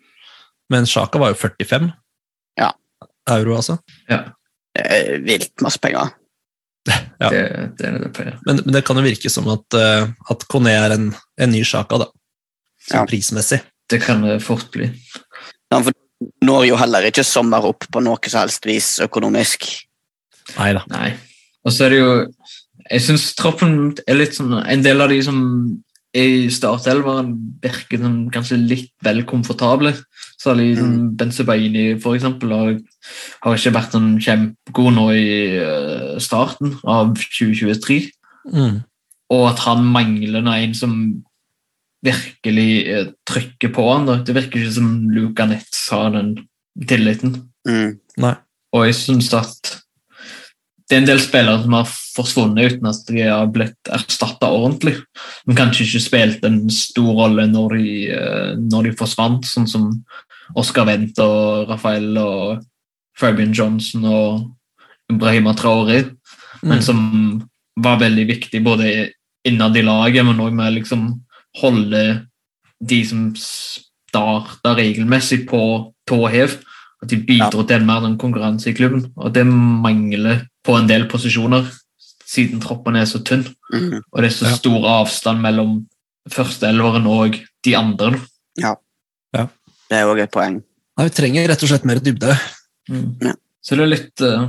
Men 0.69 0.85
Sjaka 0.85 1.19
var 1.19 1.33
jo 1.33 1.35
45 1.35 1.91
Ja. 2.57 2.71
euro, 3.29 3.55
altså. 3.57 3.79
Ja, 4.09 4.23
det 4.75 4.85
er 4.85 5.19
vilt 5.25 5.61
masse 5.61 5.79
penger. 5.79 6.11
Ja. 6.87 7.29
det, 7.29 7.77
det 7.77 7.85
er 7.85 7.99
det 8.01 8.13
penger. 8.13 8.39
Men, 8.45 8.61
men 8.65 8.73
det 8.73 8.83
kan 8.85 8.95
jo 8.97 9.03
virke 9.03 9.29
som 9.29 9.47
at, 9.53 9.73
eh, 9.77 10.07
at 10.29 10.47
Kone 10.49 10.71
er 10.73 10.91
en, 10.95 11.11
en 11.37 11.51
ny 11.51 11.61
Sjaka, 11.63 11.97
da. 11.99 12.05
Sånn 12.87 13.01
Ja. 13.03 13.05
prismessig. 13.05 13.61
Det 13.89 13.99
kan 14.01 14.21
det 14.23 14.39
fort 14.41 14.71
bli. 14.71 14.87
Ja, 15.71 15.81
for 15.81 15.91
når 16.45 16.67
jo 16.69 16.79
heller 16.79 17.07
ikke 17.09 17.25
sommer 17.25 17.65
opp 17.69 17.87
på 17.91 18.03
noe 18.03 18.31
som 18.31 18.43
helst 18.43 18.67
vis 18.69 18.95
økonomisk. 19.03 19.67
Nei 20.57 20.71
da. 20.77 20.83
Nei. 20.91 21.13
Og 21.65 21.73
så 21.73 21.85
er 21.85 21.93
det 21.93 22.01
jo 22.01 22.11
Jeg 22.91 23.03
syns 23.05 23.27
troppen 23.37 23.93
er 24.09 24.17
litt 24.17 24.33
sånn 24.33 24.55
En 24.57 24.81
del 24.81 25.03
av 25.03 25.11
de 25.11 25.19
som 25.23 25.37
er 26.11 26.27
i 26.27 26.47
startelveren, 26.51 27.29
virker 27.63 28.01
som 28.01 28.15
kanskje 28.33 28.57
litt 28.59 28.91
vel 29.05 29.21
komfortable. 29.23 29.93
Særlig 30.41 30.73
mm. 30.75 31.13
Benzebaini, 31.15 31.85
for 32.03 32.17
eksempel, 32.17 32.51
har, 32.51 32.73
har 33.45 33.55
ikke 33.55 33.71
vært 33.77 33.95
sånn 33.95 34.09
kjempegod 34.19 34.91
nå 34.97 35.05
i 35.15 35.29
eh, 35.61 36.17
starten 36.19 36.73
av 36.83 37.13
2023. 37.15 38.01
Mm. 38.51 38.81
Og 39.31 39.45
at 39.53 39.63
han 39.63 39.87
mangler 39.87 40.43
nå 40.43 40.57
en 40.57 40.75
som 40.75 40.97
virkelig 42.05 42.71
eh, 42.89 43.11
trykker 43.29 43.73
på 43.75 43.85
han. 43.91 44.07
Da. 44.09 44.15
Det 44.25 44.35
virker 44.37 44.61
ikke 44.61 44.77
som 44.77 45.09
Luca 45.13 45.45
Netz 45.49 45.83
har 45.93 46.11
den 46.15 46.33
tilliten. 46.87 47.35
Mm. 47.67 47.99
Nei. 48.23 48.35
Og 48.73 48.87
jeg 48.87 48.97
syns 48.97 49.31
at 49.35 49.77
det 50.89 50.97
er 50.97 51.03
en 51.03 51.07
del 51.07 51.21
spillere 51.23 51.61
som 51.63 51.75
har 51.77 51.87
forsvunnet 51.87 52.73
uten 52.73 52.87
at 52.89 53.05
de 53.07 53.21
har 53.23 53.51
blitt 53.53 53.91
erstatta 53.95 54.49
ordentlig. 54.51 54.97
De 55.47 55.55
kanskje 55.55 55.85
ikke 55.85 56.03
spilte 56.03 56.49
en 56.49 56.65
stor 56.73 57.13
rolle 57.15 57.45
når 57.47 57.77
de, 57.77 57.93
eh, 58.11 58.49
når 58.59 58.89
de 58.89 58.97
forsvant, 58.99 59.47
sånn 59.47 59.69
som 59.71 59.87
Oscar 60.59 60.89
Wendt 60.89 61.21
og 61.23 61.69
Rafael 61.69 62.17
og 62.19 62.65
Fabian 63.15 63.53
Johnson 63.55 64.03
og 64.03 64.49
Ibrahima 65.11 65.53
Traori, 65.55 66.03
men 66.63 66.79
Mm. 66.79 66.81
som 66.81 67.49
var 67.79 67.99
veldig 67.99 68.27
viktig 68.27 68.63
både 68.63 69.11
innad 69.47 69.77
i 69.77 69.81
laget, 69.81 70.25
men 70.25 70.39
òg 70.39 70.53
med 70.53 70.73
liksom 70.73 71.21
holde 71.59 72.27
de 72.81 72.99
som 73.05 73.31
starter 73.35 74.75
regelmessig 74.79 75.43
på 75.49 75.61
tå 76.07 76.19
hev. 76.31 76.57
At 77.01 77.09
de 77.09 77.17
bidro 77.25 77.63
til 77.65 77.79
en 77.79 77.85
mer 77.87 78.01
den 78.03 78.17
konkurranse 78.21 78.69
i 78.69 78.75
klubben. 78.77 79.07
Og 79.17 79.33
det 79.33 79.45
mangler 79.47 80.43
på 80.63 80.75
en 80.77 80.87
del 80.87 81.07
posisjoner, 81.09 81.65
siden 82.29 82.61
troppen 82.61 82.95
er 82.95 83.07
så 83.09 83.19
tynn. 83.25 83.41
Mm. 83.73 84.01
Og 84.11 84.21
det 84.21 84.29
er 84.29 84.35
så 84.37 84.45
Ja. 84.49 84.55
stor 84.55 84.85
avstand 84.85 85.41
mellom 85.41 85.87
førsteelveren 86.29 87.07
og 87.07 87.39
de 87.65 87.75
andre. 87.75 88.19
Ja, 88.57 88.75
Det 89.33 89.97
er 89.99 90.05
òg 90.07 90.21
et 90.23 90.31
poeng. 90.31 90.61
Nei, 90.97 91.05
vi 91.07 91.09
trenger 91.09 91.47
rett 91.49 91.63
og 91.63 91.69
slett 91.69 91.83
mer 91.85 91.99
dybde. 91.99 92.37
Ja. 93.21 93.33
Så 93.61 93.75
det 93.75 93.83
er 93.83 93.89
litt 93.91 94.21
eh, 94.21 94.45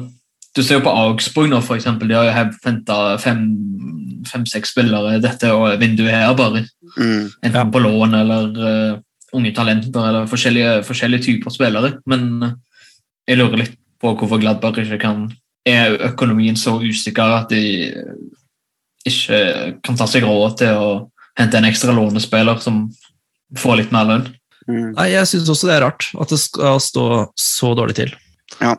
Du 0.57 0.61
ser 0.63 0.79
jo 0.79 0.85
på 0.85 0.93
Augsburg 0.93 1.49
nå, 1.49 1.61
for 1.65 1.79
eksempel. 1.79 2.11
De 2.11 2.17
har 2.19 2.27
jo 2.29 2.35
henta 2.67 2.97
fem-seks 3.23 4.75
spillere 4.75 5.21
dette 5.23 5.49
og 5.55 5.79
vinduet 5.81 6.13
her, 6.13 6.35
bare. 6.37 6.67
Mm. 6.99 7.31
Enten 7.43 7.57
Ja. 7.57 7.65
på 7.65 7.81
lån 7.81 8.15
eller 8.19 8.51
uh, 8.59 8.99
unge 9.33 9.53
talenter 9.57 10.09
eller 10.09 10.27
forskjellige, 10.29 10.83
forskjellige 10.85 11.25
typer 11.25 11.51
spillere. 11.55 11.95
Men 12.07 12.43
eh, 12.43 12.53
jeg 13.29 13.39
lurer 13.41 13.63
litt 13.63 13.79
på 14.03 14.13
hvorfor 14.19 14.41
Gladbach 14.43 14.77
ikke 14.83 14.99
kan 15.01 15.31
Er 15.65 15.95
økonomien 16.11 16.57
så 16.59 16.75
usikker 16.83 17.23
at 17.23 17.49
de 17.55 17.95
ikke 19.07 19.79
kan 19.87 19.97
ta 19.99 20.09
seg 20.11 20.25
råd 20.27 20.57
til 20.59 20.75
å 20.75 20.89
hente 21.39 21.59
en 21.59 21.69
ekstra 21.69 21.95
lånespiller 21.95 22.59
som 22.63 22.89
får 23.59 23.79
litt 23.79 23.93
mer 23.95 24.09
lønn? 24.09 24.25
Mm. 24.67 24.89
Nei, 24.97 25.09
Jeg 25.15 25.29
syns 25.31 25.49
også 25.51 25.71
det 25.71 25.77
er 25.77 25.85
rart 25.87 26.09
at 26.19 26.35
det 26.35 26.41
skal 26.43 26.81
stå 26.83 27.07
så 27.39 27.73
dårlig 27.79 27.95
til. 28.01 28.13
Ja. 28.61 28.75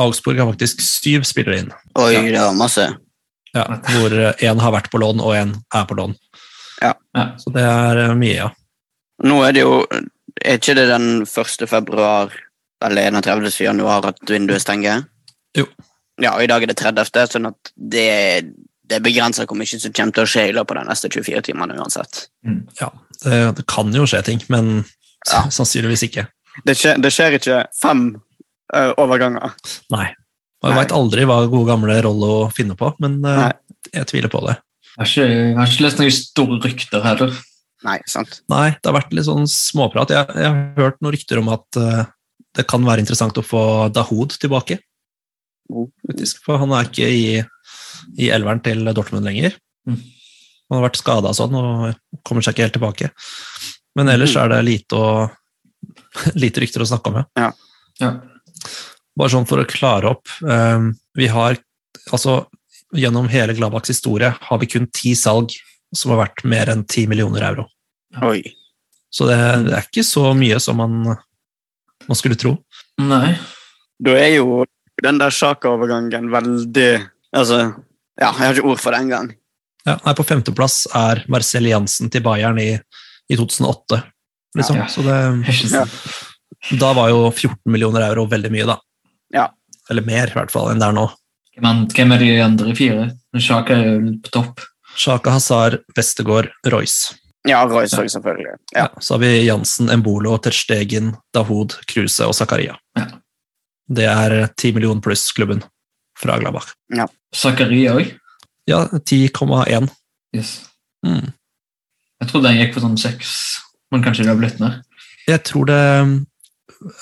Augsburg 0.00 0.38
har 0.40 0.50
faktisk 0.52 0.80
syv 0.82 1.22
spillere 1.28 1.58
inn, 1.62 1.72
Oi, 1.98 2.12
Ja. 2.14 2.22
det 2.22 2.40
var 2.40 2.54
masse. 2.58 2.86
ja, 3.54 3.64
hvor 3.92 4.10
én 4.42 4.60
har 4.60 4.72
vært 4.74 4.90
på 4.90 4.98
lån 4.98 5.20
og 5.20 5.34
én 5.38 5.54
er 5.74 5.84
på 5.86 5.94
lån. 5.94 6.14
Ja. 6.82 6.94
Så 7.38 7.52
det 7.54 7.62
er 7.62 7.96
eh, 8.08 8.14
mye, 8.18 8.34
ja. 8.34 8.50
Nå 9.22 9.42
er 9.46 9.52
det 9.54 9.60
jo 9.62 9.86
Er 10.44 10.56
ikke 10.58 10.74
det 10.74 10.88
den 10.90 11.22
1. 11.22 11.68
februar 11.70 12.32
eller 12.82 13.02
31. 13.14 13.60
januar 13.62 14.04
at 14.08 14.18
vinduet 14.28 14.60
stenger? 14.60 15.04
Jo. 15.56 15.64
Ja, 16.20 16.32
og 16.34 16.42
i 16.42 16.48
dag 16.50 16.62
er 16.62 16.66
det 16.66 16.76
30., 16.76 17.30
sånn 17.30 17.46
at 17.46 17.70
det, 17.78 18.44
det 18.90 18.98
begrenser 19.02 19.46
hvor 19.46 19.56
mye 19.56 19.66
som 19.78 19.92
kommer 19.94 20.12
til 20.12 20.24
å 20.26 20.26
skje 20.28 20.48
i 20.48 20.52
løpet 20.52 20.76
av 20.76 20.82
de 20.82 20.90
neste 20.90 21.08
24 21.14 21.40
timene 21.46 21.78
uansett. 21.78 22.26
ja 22.80 22.90
det, 23.22 23.38
det 23.56 23.64
kan 23.70 23.94
jo 23.94 24.04
skje 24.10 24.22
ting, 24.26 24.42
men 24.50 24.84
Ja. 25.30 25.44
sannsynligvis 25.56 26.02
ikke. 26.10 26.26
Det 26.66 26.74
skjer, 26.76 26.98
det 27.00 27.10
skjer 27.14 27.38
ikke 27.38 27.62
fem 27.80 28.20
overganger. 28.72 29.52
Nei. 29.94 30.06
Og 30.64 30.70
jeg 30.70 30.78
veit 30.78 30.94
aldri 30.96 31.24
hva 31.28 31.42
gode 31.52 31.68
gamle 31.68 31.96
Rollo 32.06 32.30
finner 32.56 32.78
på, 32.80 32.88
men 33.04 33.18
eh, 33.28 33.40
Nei. 33.42 33.50
jeg 33.98 34.08
tviler 34.08 34.32
på 34.32 34.40
det. 34.46 34.54
Jeg 34.94 35.00
har 35.02 35.10
ikke, 35.10 35.26
jeg 35.28 35.56
har 35.58 35.68
ikke 35.72 35.84
lest 35.84 36.00
noen 36.00 36.14
store 36.16 36.58
rykter 36.64 37.04
heller. 37.04 37.34
Nei, 37.84 37.98
sant. 38.08 38.38
Nei, 38.48 38.70
det 38.78 38.88
har 38.88 38.96
vært 38.96 39.12
litt 39.12 39.26
sånn 39.26 39.44
småprat. 39.50 40.14
Jeg, 40.14 40.36
jeg 40.40 40.48
har 40.48 40.78
hørt 40.78 41.02
noen 41.04 41.12
rykter 41.12 41.40
om 41.42 41.50
at 41.52 41.76
uh, 41.76 42.06
det 42.56 42.64
kan 42.70 42.86
være 42.86 43.02
interessant 43.04 43.36
å 43.36 43.44
få 43.44 43.62
Dahoud 43.92 44.38
tilbake. 44.40 44.78
Oh. 45.68 45.90
Faktisk, 46.08 46.40
for 46.46 46.62
han 46.62 46.72
er 46.76 46.88
ikke 46.88 47.10
i, 47.12 47.26
i 48.24 48.30
elveren 48.32 48.62
til 48.64 48.86
Dortmund 48.96 49.28
lenger. 49.28 49.58
Mm. 49.84 49.98
Han 50.70 50.78
har 50.78 50.86
vært 50.86 51.00
skada 51.02 51.34
og 51.34 51.36
sånn, 51.36 51.58
og 51.60 52.22
kommer 52.24 52.44
seg 52.46 52.54
ikke 52.56 52.64
helt 52.70 52.78
tilbake. 52.78 53.10
Men 53.98 54.08
ellers 54.14 54.32
Mm. 54.32 54.40
er 54.46 54.54
det 54.54 54.62
lite, 54.70 54.96
å, 54.96 55.28
lite 56.46 56.64
rykter 56.64 56.86
å 56.86 56.88
snakke 56.88 57.12
om, 57.12 57.20
ja. 57.36 57.50
Ja. 58.00 58.14
Bare 59.14 59.30
sånn 59.30 59.46
for 59.46 59.62
å 59.62 59.68
klare 59.68 60.10
opp. 60.14 60.28
eh, 60.42 60.90
vi 61.14 61.30
har 61.30 61.58
altså 62.10 62.44
Gjennom 62.94 63.26
hele 63.26 63.56
Gladbachs 63.58 63.90
historie 63.90 64.28
har 64.38 64.58
vi 64.60 64.68
kun 64.70 64.84
ti 64.94 65.16
salg 65.18 65.50
som 65.96 66.12
har 66.12 66.20
vært 66.28 66.44
mer 66.46 66.68
enn 66.70 66.84
10 66.86 67.08
millioner 67.10 67.42
euro. 67.42 67.64
Oi. 68.22 68.44
Så 69.10 69.26
det, 69.26 69.38
det 69.66 69.72
er 69.74 69.88
ikke 69.88 70.04
så 70.06 70.28
mye 70.38 70.60
som 70.62 70.78
man, 70.78 71.16
man 72.06 72.18
skulle 72.18 72.38
tro. 72.38 72.52
Nei. 73.02 73.32
Da 73.98 74.14
er 74.14 74.36
jo 74.36 74.60
den 75.02 75.18
der 75.18 75.34
Sjaka-overgangen 75.34 76.30
veldig 76.30 76.86
Altså, 77.34 77.56
ja, 78.14 78.28
jeg 78.30 78.38
har 78.38 78.54
ikke 78.54 78.70
ord 78.70 78.78
for 78.78 78.94
det 78.94 79.00
engang. 79.08 79.32
Ja, 79.82 79.96
nei, 80.04 80.14
på 80.14 80.22
femteplass 80.28 80.84
er 80.94 81.24
Marcel 81.26 81.66
Jansen 81.66 82.12
til 82.14 82.22
Bayern 82.22 82.60
i, 82.62 82.76
i 83.26 83.38
2008. 83.40 83.98
Liksom. 84.54 84.78
Ja. 84.78 84.86
Så 84.86 85.02
det, 85.02 85.18
Ja. 85.74 85.82
Da 86.80 86.92
var 86.96 87.10
jo 87.12 87.26
14 87.30 87.58
millioner 87.72 88.06
euro 88.06 88.24
veldig 88.30 88.52
mye, 88.52 88.68
da. 88.68 88.78
Ja. 89.34 89.48
Eller 89.90 90.06
mer, 90.06 90.30
i 90.30 90.36
hvert 90.38 90.52
fall, 90.52 90.70
enn 90.72 90.80
det 90.80 90.88
er 90.88 90.96
nå. 90.96 91.08
Men 91.62 91.84
hvem 91.92 92.14
er 92.14 92.22
de 92.22 92.30
andre 92.42 92.72
fire? 92.78 93.10
Sjaka 93.36 93.76
er 93.76 93.84
jo 93.90 94.14
på 94.24 94.32
topp. 94.34 94.64
Sjaka 94.98 95.34
Hazar, 95.34 95.78
Westergård, 95.96 96.48
Royce. 96.70 97.14
Ja, 97.46 97.60
Royce 97.68 97.98
òg, 98.00 98.08
selvfølgelig. 98.10 98.56
Ja. 98.72 98.86
Ja, 98.86 98.88
så 99.02 99.14
har 99.14 99.24
vi 99.26 99.32
Jansen, 99.44 99.90
Embolo, 99.92 100.38
Terstegen, 100.40 101.12
Dahoud, 101.34 101.76
Kruse 101.90 102.26
og 102.30 102.34
Zakaria. 102.38 102.78
Ja. 102.96 103.06
Det 103.94 104.06
er 104.08 104.36
10 104.56 104.72
millioner 104.78 105.04
pluss-klubben 105.04 105.60
fra 106.18 106.38
Gladbach. 106.40 106.72
Zakaria 107.36 107.98
òg. 107.98 108.14
Ja, 108.70 108.86
10,1. 108.96 109.90
Yes. 110.34 110.56
Mm. 111.04 111.34
Jeg 112.22 112.30
trodde 112.30 112.48
den 112.48 112.62
gikk 112.62 112.72
for 112.78 112.86
sånn 112.86 112.96
seks, 112.96 113.34
men 113.92 114.02
kanskje 114.06 114.24
det 114.24 114.32
har 114.32 114.40
blitt 114.40 114.62
mer. 114.62 114.80
Jeg 115.28 115.42
tror 115.44 115.68
det 115.68 115.82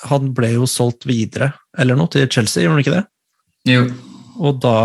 Han 0.09 0.31
ble 0.35 0.53
jo 0.55 0.67
solgt 0.69 1.07
videre, 1.09 1.51
eller 1.77 1.97
noe, 1.99 2.11
til 2.11 2.27
Chelsea, 2.31 2.63
gjorde 2.63 2.77
han 2.77 2.83
ikke 2.83 2.95
det? 2.97 3.03
Jo. 3.73 3.85
Og 4.43 4.59
da 4.63 4.77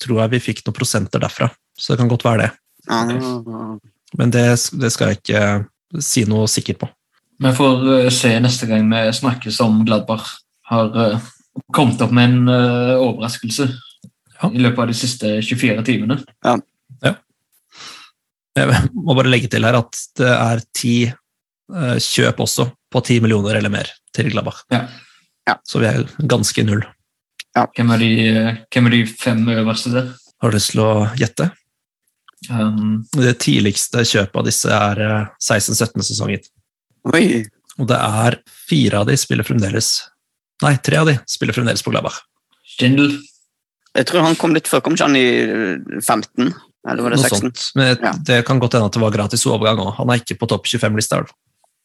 tror 0.00 0.22
jeg 0.22 0.32
vi 0.34 0.42
fikk 0.50 0.62
noen 0.66 0.76
prosenter 0.76 1.22
derfra, 1.22 1.50
så 1.78 1.92
det 1.92 2.00
kan 2.02 2.10
godt 2.10 2.24
være 2.26 2.46
det. 2.46 2.50
Men 4.18 4.32
det, 4.34 4.46
det 4.80 4.90
skal 4.92 5.12
jeg 5.12 5.20
ikke 5.20 6.02
si 6.02 6.24
noe 6.28 6.48
sikkert 6.50 6.80
på. 6.82 6.88
Vi 7.40 7.52
får 7.56 7.84
eh, 7.96 8.08
se 8.12 8.32
neste 8.42 8.68
gang 8.68 8.88
vi 8.90 9.04
snakkes 9.16 9.60
om 9.64 9.80
Gladbach 9.88 10.26
har 10.70 10.90
eh, 11.04 11.28
kommet 11.74 12.02
opp 12.04 12.12
med 12.16 12.30
en 12.30 12.52
eh, 12.52 12.96
overraskelse 13.00 13.70
Ja. 14.40 14.48
i 14.48 14.60
løpet 14.64 14.78
av 14.80 14.86
de 14.88 14.94
siste 14.96 15.30
24 15.44 15.82
timene. 15.84 16.14
Jeg 18.56 18.86
må 18.96 19.14
bare 19.14 19.28
legge 19.30 19.50
til 19.52 19.64
her 19.64 19.76
at 19.78 19.98
det 20.16 20.30
er 20.32 20.62
ti 20.74 20.94
kjøp 21.70 22.40
også, 22.42 22.64
på 22.90 23.00
10 23.04 23.20
millioner 23.24 23.54
eller 23.60 23.70
mer, 23.72 23.90
til 24.16 24.30
Gladbach. 24.32 24.64
Ja. 24.72 24.84
Ja. 25.48 25.56
Så 25.66 25.80
vi 25.82 25.86
er 25.90 26.04
ganske 26.28 26.64
null. 26.66 26.82
Hvem 27.56 27.90
er 27.94 27.98
de, 27.98 28.10
eh, 28.28 28.56
hvem 28.70 28.86
er 28.86 28.90
de 28.94 29.06
fem 29.06 29.40
øverste 29.48 29.90
der? 29.94 30.12
Har 30.40 30.50
du 30.50 30.56
lyst 30.56 30.70
til 30.74 30.80
å 30.84 30.92
gjette? 31.18 31.50
Um, 32.50 33.04
Det 33.12 33.34
tidligste 33.42 34.00
kjøpet 34.06 34.36
av 34.40 34.46
disse 34.46 34.70
er 34.72 35.00
eh, 35.04 35.26
16-17-sesongen. 35.42 36.46
Og 37.80 37.86
det 37.88 37.96
er 37.98 38.36
fire 38.68 39.00
av 39.02 39.06
de 39.10 39.16
spiller 39.20 39.44
fremdeles 39.46 39.90
Nei, 40.60 40.74
tre 40.84 40.98
av 41.00 41.06
de 41.08 41.14
spiller 41.30 41.56
fremdeles 41.56 41.80
på 41.80 41.88
Gladbach. 41.94 42.18
Stindl. 42.68 43.14
Jeg 43.96 44.06
tror 44.10 44.20
han 44.26 44.34
kom 44.36 44.52
litt 44.52 44.68
før. 44.68 44.82
Kom 44.84 44.92
ikke 44.92 45.06
han 45.08 45.16
i 45.16 45.22
eh, 45.40 46.00
15? 46.04 46.50
Eller 46.84 47.02
var 47.04 47.14
det 47.14 47.20
Noe 47.22 47.30
16? 47.30 47.40
sånt. 47.40 47.62
Men 47.80 47.96
Ja. 48.04 48.12
det 48.28 48.44
kan 48.44 48.60
godt 48.60 48.76
hende 48.76 48.90
at 48.90 48.92
det 48.92 49.00
var 49.00 49.14
gratis 49.14 49.46
overgang 49.48 49.80
òg. 49.80 49.94
Han 49.96 50.12
er 50.12 50.20
ikke 50.20 50.36
på 50.36 50.48
topp 50.52 50.68
25-lista. 50.68 51.16
i 51.16 51.20
hvert 51.24 51.32
fall. 51.32 51.38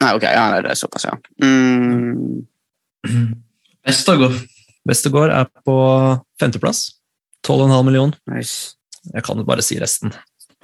Nei, 0.04 0.12
ok, 0.18 0.26
ja, 0.28 0.43
nei, 0.52 0.62
det 0.66 0.74
er 0.74 0.80
såpass, 0.80 1.06
ja. 1.08 1.16
Mm. 1.43 2.43
Vestergård. 3.86 4.38
Vestergård 4.89 5.32
er 5.34 5.48
på 5.66 5.76
femteplass. 6.41 6.88
12,5 7.48 7.86
millioner. 7.88 8.18
Nice. 8.32 8.76
Jeg 9.14 9.24
kan 9.26 9.38
jo 9.39 9.46
bare 9.48 9.64
si 9.66 9.78
resten. 9.80 10.14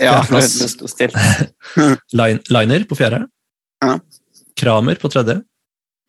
Ja, 0.01 0.17
det, 0.25 0.41
står 0.49 0.89
stille. 0.89 1.25
Liner 2.51 2.85
på 2.89 2.97
fjerde. 2.97 3.23
Ja. 3.85 3.97
Kramer 4.57 4.97
på 5.01 5.11
tredje. 5.13 5.41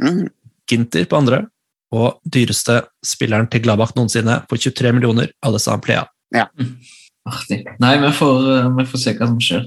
Mm. 0.02 0.26
Ginter 0.70 1.04
på 1.08 1.18
andre. 1.20 1.44
Og 1.92 2.16
dyreste 2.24 2.80
spilleren 3.04 3.50
til 3.52 3.62
Gladbach 3.66 3.92
noensinne 3.96 4.40
på 4.48 4.56
23 4.56 4.94
millioner, 4.96 5.28
Alessand 5.44 5.84
Plea. 5.84 6.06
Artig. 6.32 7.60
Nei, 7.78 7.92
vi 8.02 8.12
får, 8.16 8.46
eh, 8.56 8.70
vi 8.78 8.86
får 8.88 9.02
se 9.02 9.12
hva 9.18 9.28
som 9.28 9.40
skjer. 9.40 9.66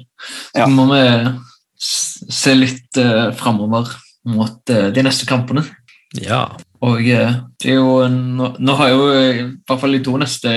Så 0.49 0.59
Ja. 0.59 0.65
må 0.67 0.87
vi 0.89 1.03
se 1.77 2.55
litt 2.55 2.99
uh, 3.01 3.31
framover 3.35 3.91
mot 4.31 4.73
uh, 4.73 4.87
de 4.93 5.03
neste 5.05 5.27
kampene. 5.29 5.65
Ja. 6.21 6.45
Og 6.85 7.01
uh, 7.01 7.37
det 7.61 7.71
er 7.73 7.79
jo 7.79 7.99
nå, 8.11 8.53
nå 8.59 8.75
har 8.79 8.93
jo 8.93 9.07
eh, 9.13 9.41
i 9.41 9.47
hvert 9.67 9.81
fall 9.81 9.97
de 9.97 10.03
to 10.05 10.15
neste 10.21 10.53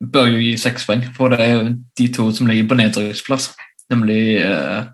bør 0.00 0.30
jo 0.32 0.38
gi 0.40 0.54
seks 0.60 0.86
poeng, 0.88 1.02
for 1.16 1.32
det 1.32 1.42
er 1.44 1.50
jo 1.58 1.64
de 2.00 2.06
to 2.14 2.30
som 2.32 2.48
ligger 2.48 2.70
på 2.70 2.78
nedrykksplass. 2.80 3.50
Nemlig 3.90 4.40
uh, 4.46 4.86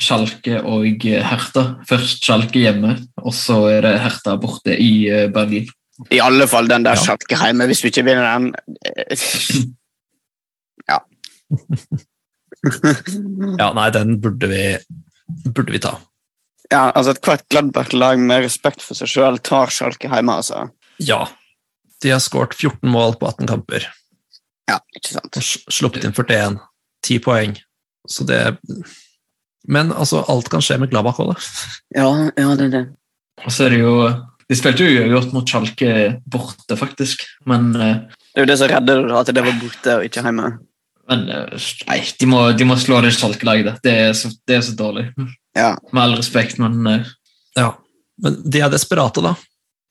Schalke 0.00 0.60
og 0.62 0.86
Herta. 0.86 1.24
Hertha. 1.32 1.64
Først 1.88 2.24
Schalke 2.24 2.62
hjemme, 2.62 2.94
og 3.18 3.34
så 3.34 3.64
er 3.74 3.82
det 3.84 3.96
Hertha 4.04 4.36
borte 4.40 4.76
i 4.78 5.10
uh, 5.10 5.26
Berlin. 5.34 5.68
I 6.12 6.20
alle 6.20 6.46
fall 6.48 6.68
den 6.68 6.84
der 6.84 6.96
Ja. 6.96 7.02
Schalke 7.02 7.36
hjemme, 7.40 7.66
hvis 7.66 7.82
vi 7.84 7.90
ikke 7.92 8.06
vinner 8.06 8.38
den. 8.38 8.54
eh, 8.86 9.16
Ja. 10.90 10.98
Ja, 13.60 13.70
nei, 13.76 13.88
den 13.94 14.16
burde 14.22 14.48
vi, 14.50 14.62
burde 15.54 15.72
vi 15.74 15.80
ta. 15.82 15.94
ja, 16.70 16.90
altså 16.92 17.14
Ethvert 17.14 17.44
Gladbach-lag 17.52 18.18
med 18.18 18.42
respekt 18.46 18.82
for 18.84 18.98
seg 18.98 19.10
sjøl 19.12 19.38
tar 19.44 19.70
Schalke 19.74 20.10
hjemme, 20.10 20.38
altså. 20.40 20.66
Ja. 21.02 21.26
De 22.02 22.10
har 22.12 22.20
skåret 22.20 22.54
14 22.58 22.90
mål 22.92 23.14
på 23.20 23.28
18 23.30 23.46
kamper 23.48 23.86
Ja, 24.68 24.80
ikke 24.96 25.14
sant. 25.14 25.36
og 25.38 25.72
sluppet 25.72 26.04
inn 26.04 26.12
41. 26.16 26.58
10 27.06 27.20
poeng. 27.24 27.54
Så 28.10 28.24
det 28.26 28.56
Men 29.68 29.92
altså, 29.92 30.20
alt 30.30 30.48
kan 30.50 30.60
skje 30.62 30.76
med 30.78 30.90
Gladbach 30.92 31.18
òg, 31.22 31.32
da. 31.32 31.36
Ja, 31.96 32.08
ja, 32.36 32.54
det 32.58 32.66
er 32.68 32.72
det. 32.74 32.82
Og 33.44 33.50
så 33.52 33.66
er 33.66 33.74
det 33.74 33.80
jo 33.80 33.94
De 34.48 34.54
spilte 34.58 34.84
jo 34.86 35.00
uavgjort 35.00 35.32
mot 35.34 35.48
Schalke 35.50 35.92
borte, 36.30 36.76
faktisk. 36.78 37.24
Men, 37.46 37.72
eh, 37.74 37.96
Det 38.34 38.38
er 38.42 38.44
jo 38.44 38.50
det 38.52 38.58
som 38.60 38.68
redder 38.70 39.02
det, 39.08 39.16
at 39.18 39.32
det 39.34 39.42
var 39.44 39.56
borte 39.62 39.96
og 39.98 40.04
ikke 40.06 40.22
hjemme. 40.22 40.50
Men 41.10 41.24
eh, 41.30 41.66
nei, 41.88 41.98
de 42.20 42.28
må, 42.30 42.42
de 42.56 42.66
må 42.68 42.76
slå 42.80 43.00
det 43.04 43.14
Schalke-laget. 43.16 43.80
Det, 43.84 43.94
er 44.08 44.12
så- 44.18 44.34
det 44.46 44.58
er 44.58 44.64
så 44.66 44.76
dårlig. 44.78 45.08
Ja. 45.56 45.76
Med 45.92 46.02
all 46.02 46.16
respekt, 46.18 46.58
men 46.62 46.86
eh, 46.86 47.06
Ja. 47.56 47.74
Men 48.22 48.38
de 48.48 48.60
er 48.64 48.70
desperate, 48.72 49.20
da. 49.20 49.34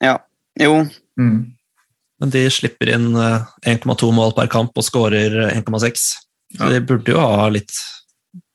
Ja. 0.02 0.18
Jo, 0.58 0.80
mm. 1.20 1.52
Men 2.20 2.30
de 2.32 2.46
slipper 2.50 2.90
inn 2.94 3.12
eh, 3.14 3.44
1,2 3.66 4.12
mål 4.12 4.34
per 4.34 4.48
kamp 4.50 4.76
og 4.76 4.84
skårer 4.86 5.52
1,6. 5.52 6.14
Ja. 6.56 6.68
de 6.70 6.80
burde 6.80 7.10
jo 7.12 7.20
ha 7.20 7.48
litt 7.50 7.74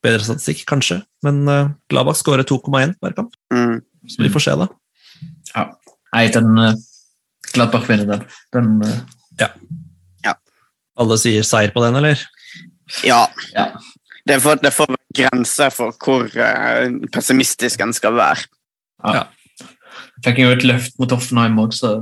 bedre 0.02 0.24
statistikk, 0.26 0.64
kanskje. 0.70 1.02
Men 1.26 1.44
uh, 1.50 1.72
Gladbach 1.92 2.18
skårer 2.18 2.48
2,1 2.48 2.96
per 3.02 3.14
kamp, 3.18 3.36
mm. 3.54 3.82
så 4.10 4.24
vi 4.24 4.32
får 4.34 4.46
se, 4.46 4.56
da. 4.58 5.66
Nei, 6.16 6.24
den 6.34 6.56
uh, 6.58 6.72
Gladbach 7.52 7.88
vinner 7.90 8.08
den. 8.10 8.24
den 8.56 8.70
eh, 8.88 9.52
Alle 11.02 11.18
sier 11.20 11.46
seier 11.48 11.72
på 11.74 11.84
den, 11.84 11.98
eller? 12.00 12.20
Ja. 13.08 13.26
Ja. 13.56 13.68
Det 14.28 14.38
får, 14.44 14.60
det 14.62 14.70
er 14.70 14.98
grenser 15.18 15.72
for 15.74 15.96
hvor 15.98 16.28
eh, 16.30 16.92
pessimistisk 17.14 17.82
en 17.82 17.94
skal 17.98 18.18
være. 18.18 18.50
ja. 19.06 19.28
Fikk 20.22 20.38
jo 20.38 20.52
et 20.54 20.64
løft 20.68 21.00
mot 21.02 21.12
Offenheim 21.16 21.58
òg, 21.58 21.74
så 21.74 21.96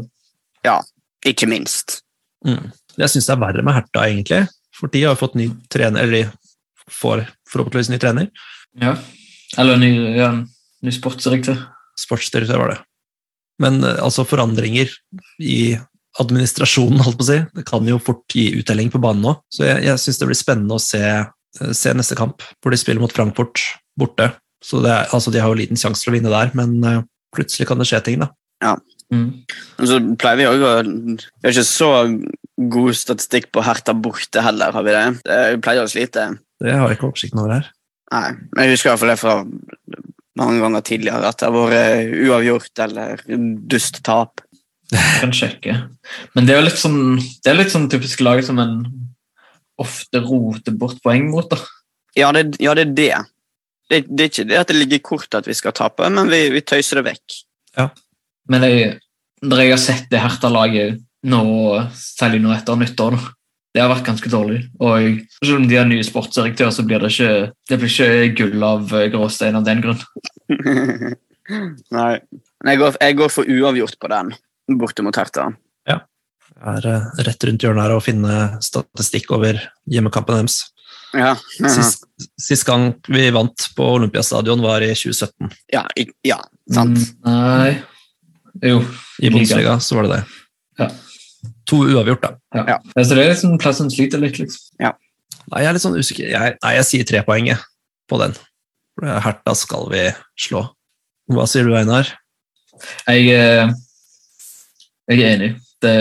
Ikke 1.26 1.48
minst. 1.48 2.02
Mm. 2.46 2.72
Jeg 3.00 3.12
syns 3.14 3.30
det 3.30 3.34
er 3.36 3.42
verre 3.42 3.64
med 3.64 3.76
Herta, 3.78 4.04
egentlig. 4.08 4.42
For 4.76 4.92
de 4.92 5.06
har 5.06 5.16
fått 5.20 5.38
ny 5.40 5.50
trener, 5.72 6.04
eller 6.04 6.12
de 6.18 6.92
får 6.92 7.26
forhåpentligvis 7.52 7.92
ny 7.94 8.00
trener. 8.02 8.30
ja. 8.82 8.98
Eller 9.58 9.80
ny, 9.82 9.90
ja, 10.14 10.28
ny 10.86 10.92
sportsdirektør. 10.94 11.58
Sportsdirektør 11.98 12.60
var 12.62 12.70
det. 12.76 12.78
Men 13.64 13.80
eh, 13.84 13.98
altså, 14.04 14.22
forandringer 14.30 14.92
i 15.42 15.74
administrasjonen, 16.20 17.02
holdt 17.06 17.20
på 17.20 17.26
å 17.26 17.30
si, 17.30 17.40
det 17.56 17.66
kan 17.68 17.88
jo 17.88 18.00
fort 18.04 18.36
gi 18.36 18.50
uttelling 18.60 18.92
på 18.94 19.02
banen 19.04 19.26
nå. 19.26 19.36
Så 19.54 19.66
jeg, 19.68 19.84
jeg 19.88 20.04
syns 20.04 20.20
det 20.22 20.30
blir 20.30 20.40
spennende 20.40 20.78
å 20.78 20.84
se, 20.84 21.04
eh, 21.04 21.72
se 21.78 21.94
neste 21.96 22.18
kamp, 22.20 22.44
hvor 22.60 22.76
de 22.76 22.82
spiller 22.82 23.04
mot 23.04 23.14
Frankfurt 23.14 23.64
borte. 24.00 24.32
Så 24.64 24.84
det 24.84 24.92
er, 24.92 25.08
altså, 25.16 25.32
de 25.32 25.42
har 25.44 25.52
jo 25.52 25.60
liten 25.62 25.80
sjanse 25.80 26.04
til 26.04 26.12
å 26.12 26.18
vinne 26.18 26.34
der, 26.34 26.52
men 26.58 26.78
eh, 26.84 27.02
plutselig 27.36 27.70
kan 27.70 27.80
det 27.80 27.88
skje 27.90 28.04
ting, 28.06 28.26
da. 28.26 28.34
Mm. 29.10 29.30
Så 29.88 29.98
pleier 30.22 30.38
vi 30.38 30.46
også 30.46 30.68
å 30.68 30.82
Vi 30.86 31.48
har 31.48 31.54
ikke 31.56 31.66
så 31.66 31.88
god 32.70 32.98
statistikk 33.00 33.48
på 33.56 33.64
Herta 33.66 33.96
borte 33.98 34.44
heller, 34.46 34.76
har 34.76 34.86
vi 34.86 34.94
det? 34.94 35.06
det 35.26 35.40
vi 35.56 35.62
pleier 35.66 35.88
å 35.88 35.90
slite. 35.90 36.28
Det 36.60 36.76
har 36.76 36.92
jeg 36.92 37.00
ikke 37.00 37.08
oversikten 37.08 37.42
over 37.42 37.56
her. 37.56 37.72
Nei, 38.14 38.30
men 38.52 38.66
jeg 38.66 38.76
husker 38.76 38.90
i 38.90 38.92
hvert 38.92 39.02
fall 39.02 39.14
det 39.14 39.22
fra 39.22 39.36
mange 40.40 40.62
ganger 40.64 40.86
tidligere, 40.86 41.30
at 41.30 41.40
det 41.40 41.48
har 41.48 41.56
vært 41.56 42.14
uavgjort 42.28 42.84
eller 42.86 43.24
dust 43.72 44.02
tap. 44.08 44.44
Jeg 44.90 45.20
kan 45.22 45.34
sjekke. 45.36 45.76
Men 46.34 46.48
det 46.48 46.56
er 46.56 46.62
jo 46.62 46.68
litt 46.68 46.82
sånn, 46.82 47.02
det 47.20 47.52
er 47.52 47.60
litt 47.60 47.74
sånn 47.74 47.90
typisk 47.92 48.24
lag 48.26 48.42
som 48.46 48.62
en 48.62 48.80
ofte 49.80 50.22
roter 50.24 50.76
bort 50.76 51.00
poeng 51.06 51.30
mot. 51.32 51.50
da. 51.50 51.60
Ja, 52.18 52.32
det, 52.36 52.58
ja, 52.60 52.74
det 52.76 52.88
er 52.88 52.96
det. 52.98 53.12
det. 53.92 54.02
Det 54.10 54.26
er 54.26 54.32
ikke 54.32 54.48
det 54.50 54.60
at 54.60 54.72
det 54.72 54.80
ligger 54.80 55.00
i 55.00 55.06
kortet 55.12 55.42
at 55.42 55.50
vi 55.50 55.58
skal 55.58 55.76
tape, 55.78 56.10
men 56.10 56.32
vi, 56.32 56.48
vi 56.54 56.66
tøyser 56.66 57.00
det 57.00 57.12
vekk. 57.12 57.38
Men 58.50 58.66
jeg, 58.66 58.96
når 59.46 59.62
jeg 59.64 59.74
har 59.76 59.82
sett 59.82 60.10
det 60.12 60.24
Herta-laget 60.24 61.00
nå, 61.30 61.44
særlig 61.94 62.42
nå 62.44 62.54
etter 62.56 62.80
nyttår, 62.80 63.16
da, 63.16 63.34
det 63.76 63.84
har 63.84 63.92
vært 63.92 64.08
ganske 64.08 64.32
dårlig. 64.34 64.64
Og 64.82 65.22
selv 65.44 65.60
om 65.60 65.68
de 65.70 65.78
har 65.78 65.88
nye 65.88 66.06
sportsdirektør, 66.06 66.72
så 66.74 66.86
blir 66.88 67.04
det 67.04 67.14
ikke, 67.14 67.34
det 67.70 67.78
blir 67.80 67.94
ikke 67.94 68.30
gull 68.40 68.66
av 68.66 68.94
gråstein 69.14 69.60
av 69.60 69.68
den 69.68 69.84
grunn. 69.86 70.02
Nei. 71.98 72.14
Jeg 72.66 72.80
går, 72.82 72.98
jeg 73.00 73.18
går 73.22 73.30
for 73.32 73.48
uavgjort 73.48 74.00
på 74.02 74.10
den, 74.12 74.34
borte 74.78 75.02
mot 75.06 75.16
Hertha. 75.18 75.50
Det 76.60 76.68
er 76.76 76.86
eh, 76.92 77.04
rett 77.24 77.44
rundt 77.48 77.64
hjørnet 77.64 77.86
her 77.86 77.94
å 77.96 78.02
finne 78.04 78.34
statistikk 78.66 79.30
over 79.32 79.62
hjemmekampen 79.88 80.42
deres. 80.42 80.58
Ja, 81.16 81.30
Sist, 81.76 82.04
sist 82.42 82.66
gang 82.68 82.90
vi 83.08 83.30
vant 83.32 83.68
på 83.78 83.86
Olympiastadion, 83.96 84.60
var 84.66 84.84
i 84.84 84.90
2017. 84.92 85.54
ja, 85.72 85.86
i- 85.96 86.10
ja 86.28 86.40
sant. 86.70 86.98
Mm, 87.24 87.30
Nei 87.30 87.72
Jo. 88.74 88.82
I 89.24 89.30
Bundesliga 89.32 89.78
så 89.80 89.96
var 89.96 90.10
det 90.10 90.18
det. 90.18 90.24
Ja. 90.84 90.90
To 91.72 91.80
uavgjort, 91.88 92.22
da. 92.28 92.34
Ja. 92.60 92.66
Ja. 92.76 93.04
Så 93.06 93.16
det 93.16 93.24
er 93.24 93.32
liksom 93.32 93.56
plassen 93.62 93.90
sliter 93.94 94.20
litt, 94.20 94.42
liksom. 94.42 94.60
Nei, 94.84 95.62
jeg 95.64 95.70
er 95.70 95.78
litt 95.78 95.86
sånn 95.86 95.96
usikker. 95.98 96.28
Jeg, 96.34 96.58
nei, 96.62 96.74
jeg 96.76 96.86
sier 96.90 97.08
tre 97.08 97.22
poeng 97.26 97.48
på 98.10 98.20
den. 98.20 98.36
Er 99.06 99.22
Herta 99.24 99.56
skal 99.56 99.88
vi 99.94 100.10
slå. 100.38 100.66
Hva 101.32 101.46
sier 101.48 101.64
du, 101.70 101.72
Einar? 101.78 102.10
Jeg, 103.08 103.32
eh, 103.38 103.72
jeg 105.10 105.24
er 105.26 105.36
enig. 105.36 105.54
Det, 105.82 105.96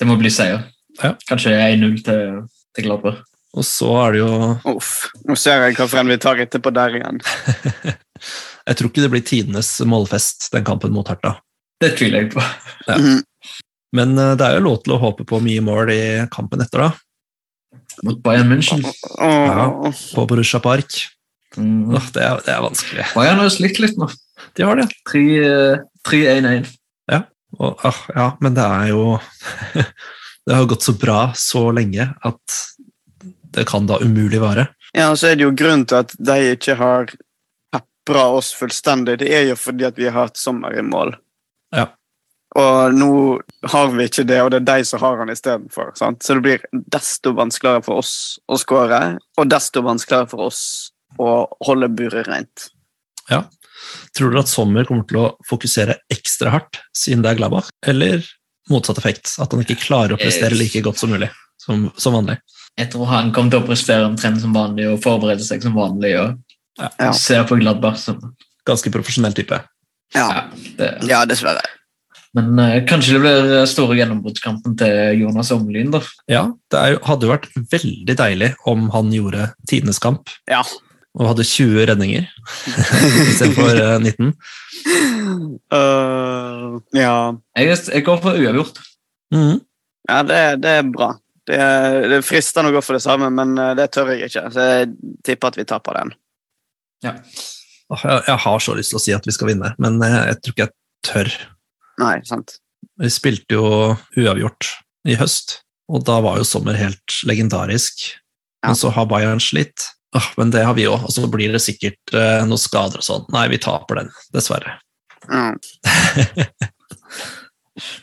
det 0.00 0.08
må 0.08 0.16
bli 0.20 0.30
seier. 0.32 0.64
Ja. 1.00 1.14
Kanskje 1.28 1.52
1-0 1.56 2.00
til, 2.06 2.40
til 2.76 2.86
Gladbach. 2.86 3.20
Og 3.58 3.66
så 3.66 3.88
er 4.04 4.14
det 4.14 4.20
jo 4.20 4.32
Uff. 4.76 4.90
Nå 5.26 5.34
ser 5.38 5.64
jeg 5.66 5.88
frem 5.90 6.12
vi 6.12 6.20
tar 6.22 6.38
etterpå 6.38 6.70
der 6.74 7.00
igjen. 7.00 7.18
Jeg 8.68 8.76
tror 8.76 8.90
ikke 8.90 9.02
det 9.02 9.10
blir 9.10 9.22
tidenes 9.26 9.68
målfest, 9.88 10.50
den 10.52 10.66
kampen 10.68 10.92
mot 10.94 11.08
Herta. 11.08 11.38
Det 11.80 11.94
tviler 11.96 12.26
jeg 12.26 12.28
på. 12.34 12.42
Ja. 12.86 12.98
Mhm. 13.00 13.22
Men 13.96 14.12
eh, 14.20 14.34
det 14.38 14.46
er 14.46 14.58
jo 14.58 14.66
lov 14.68 14.82
til 14.84 14.94
å 14.94 15.00
håpe 15.02 15.24
på 15.26 15.40
mye 15.42 15.62
mål 15.64 15.90
i 15.90 16.02
kampen 16.30 16.62
etter, 16.62 16.84
da. 16.84 17.80
Mot 18.06 18.20
Bayern 18.22 18.52
München. 18.52 18.84
Ja, 19.18 19.64
På 20.14 20.26
Borussia 20.30 20.60
Park. 20.62 21.00
Mm. 21.56 21.96
Det, 22.14 22.22
er, 22.22 22.38
det 22.46 22.52
er 22.54 22.62
vanskelig. 22.62 23.08
Bayern 23.16 23.40
har 23.40 23.48
jo 23.48 23.54
slitt 23.56 23.80
litt 23.82 23.98
nå. 23.98 24.06
De 24.54 24.68
har 24.68 24.78
det. 24.78 24.86
Eh, 25.16 25.80
3-1-1. 26.06 26.70
Og, 27.58 27.80
ah, 27.86 28.02
ja, 28.14 28.26
men 28.40 28.54
det 28.54 28.66
er 28.66 28.90
jo 28.92 29.04
Det 30.46 30.56
har 30.56 30.64
gått 30.70 30.82
så 30.82 30.94
bra 30.96 31.32
så 31.36 31.68
lenge 31.74 32.06
at 32.26 32.60
det 33.54 33.66
kan 33.68 33.86
da 33.86 33.98
umulig 34.00 34.40
vare. 34.40 34.70
Ja, 34.96 35.10
og 35.10 35.18
så 35.20 35.30
er 35.30 35.36
det 35.36 35.44
jo 35.44 35.52
grunnen 35.54 35.84
til 35.86 36.00
at 36.00 36.14
de 36.16 36.54
ikke 36.54 36.74
har 36.80 37.12
pepra 37.70 38.24
oss 38.38 38.52
fullstendig. 38.56 39.18
Det 39.20 39.28
er 39.36 39.44
jo 39.50 39.56
fordi 39.58 39.86
at 39.86 39.98
vi 39.98 40.08
har 40.08 40.16
hatt 40.16 40.40
sommer 40.40 40.74
i 40.78 40.82
mål. 40.82 41.12
Ja. 41.76 41.90
Og 42.58 42.96
nå 42.96 43.12
har 43.70 43.92
vi 43.94 44.08
ikke 44.08 44.26
det, 44.26 44.40
og 44.42 44.50
det 44.50 44.62
er 44.62 44.68
de 44.72 44.88
som 44.88 45.02
har 45.04 45.20
han 45.20 45.30
istedenfor. 45.30 45.92
Så 45.94 46.34
det 46.34 46.40
blir 46.42 46.64
desto 46.72 47.34
vanskeligere 47.38 47.84
for 47.86 48.02
oss 48.02 48.14
å 48.50 48.58
skåre, 48.58 49.02
og 49.38 49.50
desto 49.52 49.84
vanskeligere 49.86 50.30
for 50.32 50.48
oss 50.48 50.62
å 51.20 51.44
holde 51.66 51.92
buret 51.94 52.26
rent. 52.26 52.70
Tror 54.16 54.32
dere 54.32 54.44
at 54.44 54.50
Sommer 54.52 54.88
kommer 54.88 55.06
til 55.08 55.20
å 55.22 55.28
fokusere 55.48 55.98
ekstra 56.12 56.52
hardt 56.54 56.80
siden 56.96 57.24
det 57.24 57.32
er 57.34 57.40
Glabach, 57.40 57.70
eller 57.86 58.24
motsatt 58.70 58.98
effekt? 59.02 59.34
At 59.42 59.52
han 59.54 59.64
ikke 59.64 59.80
klarer 59.82 60.16
å 60.16 60.20
prestere 60.20 60.58
like 60.58 60.82
godt 60.84 61.00
som 61.00 61.12
mulig 61.14 61.30
som, 61.60 61.90
som 61.96 62.16
vanlig? 62.16 62.38
Jeg 62.78 62.92
tror 62.92 63.10
han 63.10 63.32
kommer 63.34 63.52
til 63.52 63.62
å 63.62 63.66
prestere 63.68 64.06
omtrent 64.08 64.40
som 64.42 64.54
vanlig 64.56 64.86
og 64.88 65.00
forberede 65.04 65.44
seg 65.44 65.64
som 65.64 65.76
vanlig. 65.76 66.14
og 66.20 66.38
Ja. 66.80 67.12
ser 67.12 67.44
på 67.44 67.58
Gladbach 67.60 67.98
som 67.98 68.34
Ganske 68.66 68.90
profesjonell 68.92 69.32
type. 69.34 69.56
Ja, 70.14 70.26
ja, 70.30 70.42
det, 70.76 70.88
ja 71.08 71.24
dessverre. 71.24 71.62
Men 72.36 72.58
uh, 72.60 72.76
kanskje 72.86 73.16
det 73.16 73.20
blir 73.24 73.54
eh, 73.56 73.64
store 73.66 73.96
gjennombruddskampen 73.98 74.76
til 74.78 75.22
Jonas 75.24 75.50
Omlin. 75.50 75.90
da. 75.90 76.02
Ja, 76.30 76.44
det 76.70 76.78
er 76.78 76.92
jo, 76.94 77.00
hadde 77.08 77.26
jo 77.26 77.32
vært 77.32 77.48
veldig 77.72 78.16
deilig 78.20 78.50
om 78.70 78.90
han 78.94 79.10
gjorde 79.14 79.48
tidenes 79.66 79.98
kamp 79.98 80.30
Ja. 80.50 80.62
Og 81.18 81.26
hadde 81.32 81.46
20 81.46 81.88
redninger 81.90 82.28
istedenfor 83.30 83.80
eh, 83.82 83.96
19. 83.98 84.30
Uh, 85.70 86.78
ja. 86.94 87.14
Jeg, 87.58 87.80
jeg 87.90 88.04
går 88.06 88.22
for 88.22 88.38
uavgjort. 88.38 88.80
Mhm. 89.34 89.60
Ja, 90.10 90.22
det, 90.26 90.38
det 90.64 90.70
er 90.80 90.86
bra. 90.90 91.12
Det 91.46 91.58
er, 91.58 92.04
det 92.10 92.20
frister 92.26 92.66
å 92.66 92.72
gå 92.74 92.82
for 92.84 92.96
det 92.96 93.04
samme, 93.04 93.30
men 93.34 93.54
eh, 93.58 93.72
det 93.78 93.90
tør 93.94 94.12
jeg 94.14 94.30
ikke. 94.30 94.46
Så 94.54 94.66
jeg 94.66 94.90
tipper 95.26 95.52
at 95.52 95.58
vi 95.58 95.66
taper 95.68 95.98
den. 95.98 96.12
Ja. 97.04 97.14
Jeg, 97.90 98.20
jeg 98.28 98.38
har 98.44 98.62
så 98.62 98.76
lyst 98.78 98.94
til 98.94 99.00
å 99.00 99.02
si 99.02 99.14
at 99.16 99.26
vi 99.26 99.34
skal 99.34 99.50
vinne, 99.50 99.72
men 99.82 99.98
eh, 100.06 100.18
jeg 100.30 100.40
tror 100.40 100.54
ikke 100.54 100.66
jeg 100.66 100.74
tør. 101.06 101.32
Nei, 102.02 102.14
sant. 102.28 102.58
Vi 103.00 103.10
spilte 103.12 103.56
jo 103.56 103.70
uavgjort 104.20 104.70
i 105.10 105.16
høst, 105.20 105.60
og 105.90 106.04
da 106.08 106.20
var 106.24 106.38
jo 106.40 106.46
Sommer 106.48 106.78
helt 106.78 107.16
legendarisk. 107.28 108.06
Ja. 108.60 108.70
Men 108.70 108.78
så 108.78 108.92
har 108.94 109.08
Bayern 109.10 109.42
slitt. 109.42 109.88
Åh, 110.16 110.26
men 110.40 110.50
det 110.50 110.64
har 110.66 110.74
vi 110.74 110.88
òg, 110.90 111.04
og 111.06 111.12
så 111.14 111.26
blir 111.30 111.52
det 111.54 111.60
sikkert 111.62 112.14
eh, 112.18 112.40
noen 112.48 112.58
skader 112.58 112.98
og 112.98 113.06
sånn. 113.06 113.26
Nei, 113.30 113.44
vi 113.52 113.60
taper 113.62 114.00
den, 114.02 114.08
dessverre. 114.34 114.78
Mm. 115.30 115.54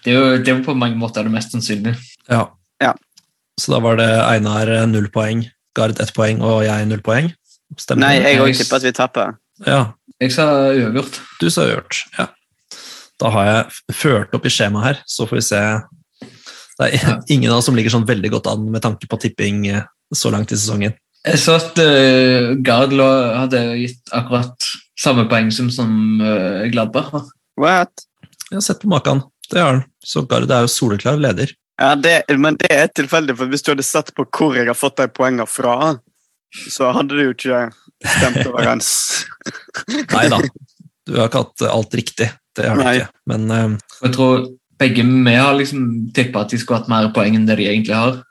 Det 0.03 0.09
er 0.09 0.15
jo, 0.15 0.21
det 0.41 0.49
er 0.49 0.55
jo 0.55 0.63
på 0.65 0.73
mange 0.77 0.97
måter 0.97 1.25
det 1.27 1.29
mest 1.33 1.51
sannsynlige. 1.53 1.99
Ja. 2.31 2.47
Ja. 2.81 2.93
Så 3.59 3.73
da 3.75 3.79
var 3.83 3.99
det 3.99 4.07
Einar 4.23 4.69
eh, 4.73 4.85
null 4.89 5.09
poeng, 5.13 5.43
Gard 5.77 5.99
ett 6.01 6.13
poeng 6.17 6.39
og 6.45 6.63
jeg 6.65 6.87
null 6.89 7.03
poeng. 7.05 7.27
Stemmer 7.77 8.07
Nei, 8.07 8.15
jeg 8.23 8.39
òg 8.41 8.55
tipper 8.57 8.79
at 8.79 8.87
vi 8.87 8.93
taper. 8.95 9.35
Ja, 9.67 9.81
Jeg 10.23 10.31
sa 10.33 10.47
uavgjort. 10.71 11.19
du 11.41 11.49
sa 11.53 11.65
uavgjort, 11.67 11.99
Ja. 12.17 12.27
Da 13.17 13.29
har 13.33 13.45
jeg 13.49 13.95
ført 13.97 14.33
opp 14.37 14.45
i 14.45 14.49
skjemaet 14.53 14.85
her, 14.85 14.97
så 15.09 15.25
får 15.29 15.39
vi 15.39 15.45
se. 15.45 15.61
Det 16.79 16.87
er 16.87 16.97
Ja. 16.97 17.15
ingen 17.33 17.51
av 17.51 17.59
oss 17.59 17.65
som 17.69 17.75
ligger 17.77 17.93
sånn 17.93 18.07
veldig 18.07 18.31
godt 18.31 18.47
an 18.53 18.65
med 18.71 18.81
tanke 18.81 19.09
på 19.09 19.19
tipping 19.21 19.67
eh, 19.67 19.83
så 20.13 20.31
langt 20.33 20.51
i 20.53 20.57
sesongen. 20.57 20.93
Jeg 21.27 21.39
så 21.43 21.57
at 21.59 21.79
uh, 21.81 22.53
Gard 22.63 22.93
lå- 22.95 23.35
hadde 23.35 23.61
gitt 23.81 24.13
akkurat 24.15 24.67
samme 24.99 25.27
poeng 25.29 25.49
som, 25.53 25.69
som 25.73 25.91
uh, 26.21 26.63
Gladbach. 26.71 27.11
da. 27.13 27.23
What? 27.59 28.05
Jeg 28.49 28.59
har 28.59 28.65
sett 28.65 28.83
på 28.83 28.91
maken. 28.91 29.23
Det 29.51 29.59
har 29.59 29.73
han. 29.73 29.83
Så 30.05 30.23
Gard 30.29 30.51
er 30.51 30.65
jo 30.65 30.71
soleklar 30.71 31.19
leder. 31.19 31.51
Ja, 31.77 31.91
det, 31.99 32.23
men 32.41 32.57
det 32.57 32.71
er 32.73 32.87
tilfeldig, 32.89 33.35
for 33.37 33.51
hvis 33.51 33.61
du 33.65 33.73
hadde 33.73 33.85
sett 33.85 34.13
på 34.17 34.25
hvor 34.25 34.55
jeg 34.57 34.65
har 34.69 34.77
fått 34.77 34.97
de 34.97 35.05
poengene 35.13 35.45
fra, 35.49 35.97
så 36.71 36.89
hadde 36.95 37.17
det 37.19 37.27
jo 37.27 37.35
ikke 37.35 37.59
stemt 38.17 38.47
overens. 38.47 38.89
Nei 40.15 40.23
da, 40.31 40.39
du 41.05 41.19
har 41.19 41.29
ikke 41.29 41.43
hatt 41.43 41.65
alt 41.69 41.97
riktig. 41.99 42.31
Det 42.57 42.65
har 42.65 42.79
du 42.79 42.87
ikke. 42.87 43.11
Men 43.29 43.51
uh, 43.53 43.75
Jeg 44.01 44.15
tror 44.15 44.47
begge 44.81 45.05
vi 45.05 45.35
har 45.37 45.53
liksom 45.57 45.85
tippa 46.17 46.45
at 46.45 46.53
de 46.53 46.59
skulle 46.61 46.81
hatt 46.81 46.89
mer 46.91 47.11
poeng 47.13 47.37
enn 47.37 47.45
det 47.49 47.59
de 47.59 47.69
egentlig 47.69 47.97
har. 47.97 48.23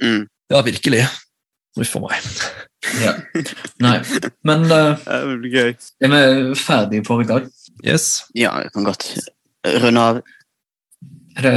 Mm. 0.00 0.22
ja, 0.48 0.60
virkelig. 0.64 1.02
Uff 1.78 1.96
a 1.96 2.02
meg. 2.06 2.18
Ja. 3.04 3.12
Nei. 3.84 3.98
Men 4.48 4.62
uh, 4.72 4.96
gøy. 5.44 5.74
er 6.00 6.08
vi 6.10 6.54
ferdige 6.56 7.04
for 7.06 7.20
i 7.20 7.26
dag? 7.28 7.44
Yes. 7.84 8.24
Ja, 8.34 8.54
jeg 8.64 8.72
kan 8.72 8.86
godt 8.88 9.04
runde 9.84 10.00
av. 10.00 10.20
Er 11.36 11.44
det, 11.44 11.52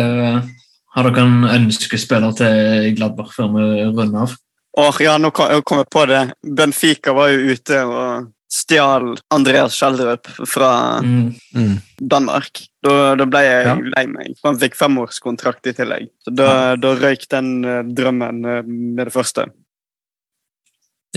har 0.97 1.07
dere 1.07 1.23
en 1.23 1.47
ønskespiller 1.47 2.35
til 2.37 2.91
Gladbach 2.99 3.31
før 3.37 3.49
vi 3.55 3.63
runder 3.95 4.25
av? 4.27 4.35
Åh, 4.83 4.99
ja, 5.05 5.15
nå 5.17 5.31
kom 5.31 5.79
jeg 5.79 5.89
på 5.95 6.03
det. 6.11 6.21
Benfica 6.43 7.15
var 7.15 7.31
jo 7.31 7.55
ute 7.55 7.81
og 7.87 8.29
stjal 8.53 9.13
Andreas 9.33 9.79
Schjelderup 9.79 10.27
fra 10.45 10.99
Mm. 11.01 11.31
Mm. 11.55 11.73
Danmark. 12.03 12.65
Da, 12.83 13.15
da 13.15 13.25
ble 13.25 13.41
jeg 13.47 13.65
Ja. 13.71 13.79
lei 13.95 14.05
meg. 14.11 14.35
Han 14.43 14.59
fikk 14.59 14.75
femårskontrakt 14.77 15.71
i 15.71 15.73
tillegg. 15.79 16.11
Så 16.27 16.35
da, 16.35 16.75
da 16.75 16.93
røyk 16.99 17.25
den 17.31 17.63
eh, 17.65 17.81
drømmen 17.95 18.43
eh, 18.45 18.61
med 18.67 19.07
det 19.07 19.13
første. 19.15 19.47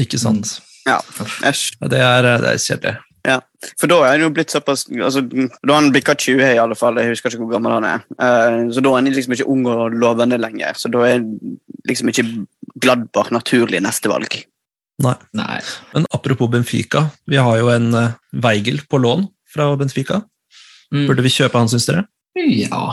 Ikke 0.01 0.19
sant. 0.21 0.59
Ja, 0.87 1.01
æsj. 1.49 1.75
Det 1.91 1.99
er, 2.01 2.23
det 2.43 2.55
er 2.55 2.63
kjedelig. 2.63 2.97
For 3.81 3.91
da 3.91 3.97
er 4.07 4.13
han 4.13 4.21
jo 4.23 4.29
blitt 4.31 4.53
såpass 4.55 4.85
altså, 4.87 5.19
Da 5.27 5.73
har 5.73 5.81
han 5.81 5.89
bikka 5.91 6.15
20 6.15 6.45
i 6.55 6.61
alle 6.63 6.77
fall. 6.79 7.01
Jeg 7.03 7.11
husker 7.11 7.33
ikke 7.35 7.43
hvor 7.43 7.57
gammel 7.57 7.73
han 7.75 7.87
er. 7.89 8.05
Uh, 8.21 8.69
så 8.71 8.79
da 8.85 8.93
er 8.93 9.01
han 9.01 9.09
liksom 9.11 9.35
ikke 9.35 9.49
ung 9.51 9.65
og 9.67 9.97
lovende 9.99 10.39
lenger. 10.39 10.77
Så 10.79 10.87
da 10.95 11.03
er 11.09 11.25
liksom 11.89 12.13
ikke 12.13 12.23
Gladbach 12.85 13.33
naturlig 13.35 13.81
neste 13.83 14.13
valg. 14.13 14.37
Nei. 15.03 15.17
Nei. 15.35 15.59
Men 15.97 16.07
apropos 16.15 16.53
Benfica, 16.53 17.09
vi 17.27 17.41
har 17.43 17.59
jo 17.59 17.73
en 17.75 17.89
uh, 17.97 18.15
Weigel 18.47 18.79
på 18.87 19.01
lån 19.03 19.27
fra 19.51 19.73
Benfica. 19.81 20.21
Mm. 20.95 21.09
Burde 21.09 21.25
vi 21.27 21.33
kjøpe 21.35 21.59
han, 21.59 21.73
syns 21.73 21.89
dere? 21.91 22.07
Ja. 22.39 22.93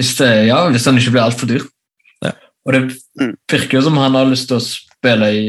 Hvis, 0.00 0.16
det, 0.18 0.32
ja, 0.48 0.64
hvis 0.72 0.88
han 0.88 0.98
ikke 0.98 1.14
blir 1.14 1.28
altfor 1.28 1.46
dyr. 1.52 1.68
Ja. 2.26 2.34
Og 2.66 2.74
det 2.74 2.82
Mm. 3.20 3.36
virker 3.52 3.76
jo 3.76 3.82
som 3.84 3.98
han 4.00 4.14
har 4.16 4.24
lyst 4.24 4.48
til 4.48 4.56
å 4.56 4.64
spille 4.64 5.26
i 5.36 5.42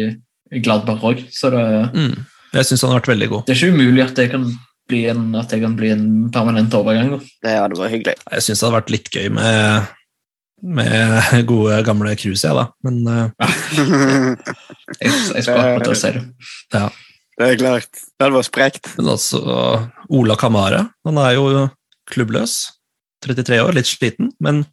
Gladbach 0.62 1.02
òg, 1.04 1.24
så 1.34 1.50
det, 1.54 1.64
Mm. 1.94 2.14
Jeg 2.54 2.68
syns 2.70 2.84
han 2.86 2.92
har 2.94 3.00
vært 3.02 3.10
veldig 3.16 3.28
god. 3.32 3.46
det 3.48 3.54
er 3.56 3.58
ikke 3.58 3.74
umulig 3.74 4.04
at 4.04 4.16
det 4.20 4.28
kan 4.30 4.44
bli 4.92 5.00
en, 5.10 5.24
at 5.40 5.50
det 5.50 5.62
kan 5.64 5.76
bli 5.80 5.90
en 5.90 6.04
permanent 6.30 6.74
overgang. 6.78 7.10
Da. 7.16 7.20
Det 7.42 7.54
hadde 7.58 7.80
vært 7.80 7.94
hyggelig. 7.96 8.16
Jeg 8.30 8.44
syns 8.46 8.60
det 8.60 8.68
hadde 8.68 8.78
vært 8.78 8.92
litt 8.94 9.10
gøy 9.16 9.30
med, 9.34 9.88
med 10.62 11.48
gode, 11.50 11.80
gamle 11.88 12.14
Cruise, 12.20 12.44
jeg, 12.46 12.54
da. 12.54 12.68
Men 12.86 13.00
eh, 13.08 13.30
Jeg, 15.02 15.10
jeg 15.10 15.44
skal 15.48 15.58
akkurat 15.64 15.88
til 15.88 15.96
å 15.96 15.98
si 15.98 16.12
det. 16.20 16.24
Det 17.34 17.48
er 17.48 17.58
klart. 17.58 17.90
Det 17.98 18.22
hadde 18.28 18.38
vært 18.38 18.50
sprekt. 18.52 18.92
Men 19.00 19.10
altså, 19.16 19.42
Ola 20.14 20.36
Kamara, 20.38 20.84
han 21.08 21.18
er 21.24 21.34
jo 21.40 21.48
klubbløs. 22.14 22.60
33 23.24 23.62
år, 23.64 23.72
litt 23.74 23.88
sliten, 23.88 24.34
men 24.44 24.66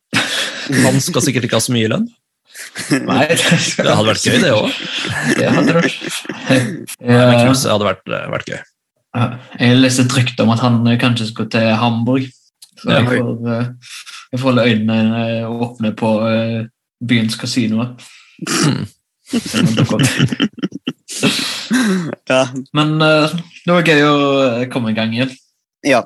han 0.83 0.97
skal 1.01 1.23
sikkert 1.23 1.47
ikke 1.47 1.61
ha 1.61 1.63
så 1.63 1.73
mye 1.73 1.87
lønn. 1.93 2.09
Nei, 3.07 3.27
det, 3.29 3.47
Det 3.77 3.95
hadde 3.99 4.09
vært 4.09 4.27
gøy, 4.27 4.37
det 4.43 4.53
òg. 4.57 4.69
det 5.39 5.49
hadde 5.55 5.77
vært. 5.77 5.97
Jeg, 6.51 7.17
hadde 7.71 7.87
vært, 7.87 8.05
vært 8.35 8.51
gøy. 8.51 8.61
jeg 9.61 9.81
leste 9.81 10.07
et 10.07 10.17
rykte 10.19 10.47
om 10.47 10.53
at 10.55 10.63
han 10.65 10.81
kanskje 11.01 11.31
skulle 11.31 11.53
til 11.53 11.73
Hamburg. 11.81 12.29
Så 12.81 12.89
jeg 12.95 13.05
får, 13.09 13.33
eh, 13.53 13.67
jeg 14.33 14.41
får 14.41 14.49
holde 14.49 14.69
øynene 14.71 15.25
eh, 15.27 15.51
åpne 15.67 15.91
på 15.99 16.15
eh, 16.31 16.61
byens 17.05 17.37
kasinoer. 17.41 17.95
Ja. 22.31 22.49
Men 22.73 23.03
eh, 23.03 23.33
det 23.67 23.75
var 23.75 23.87
gøy 23.87 24.03
å 24.07 24.17
eh, 24.45 24.65
komme 24.73 24.93
i 24.93 24.97
gang 24.97 25.15
igjen. 25.17 25.33
ja. 25.87 26.05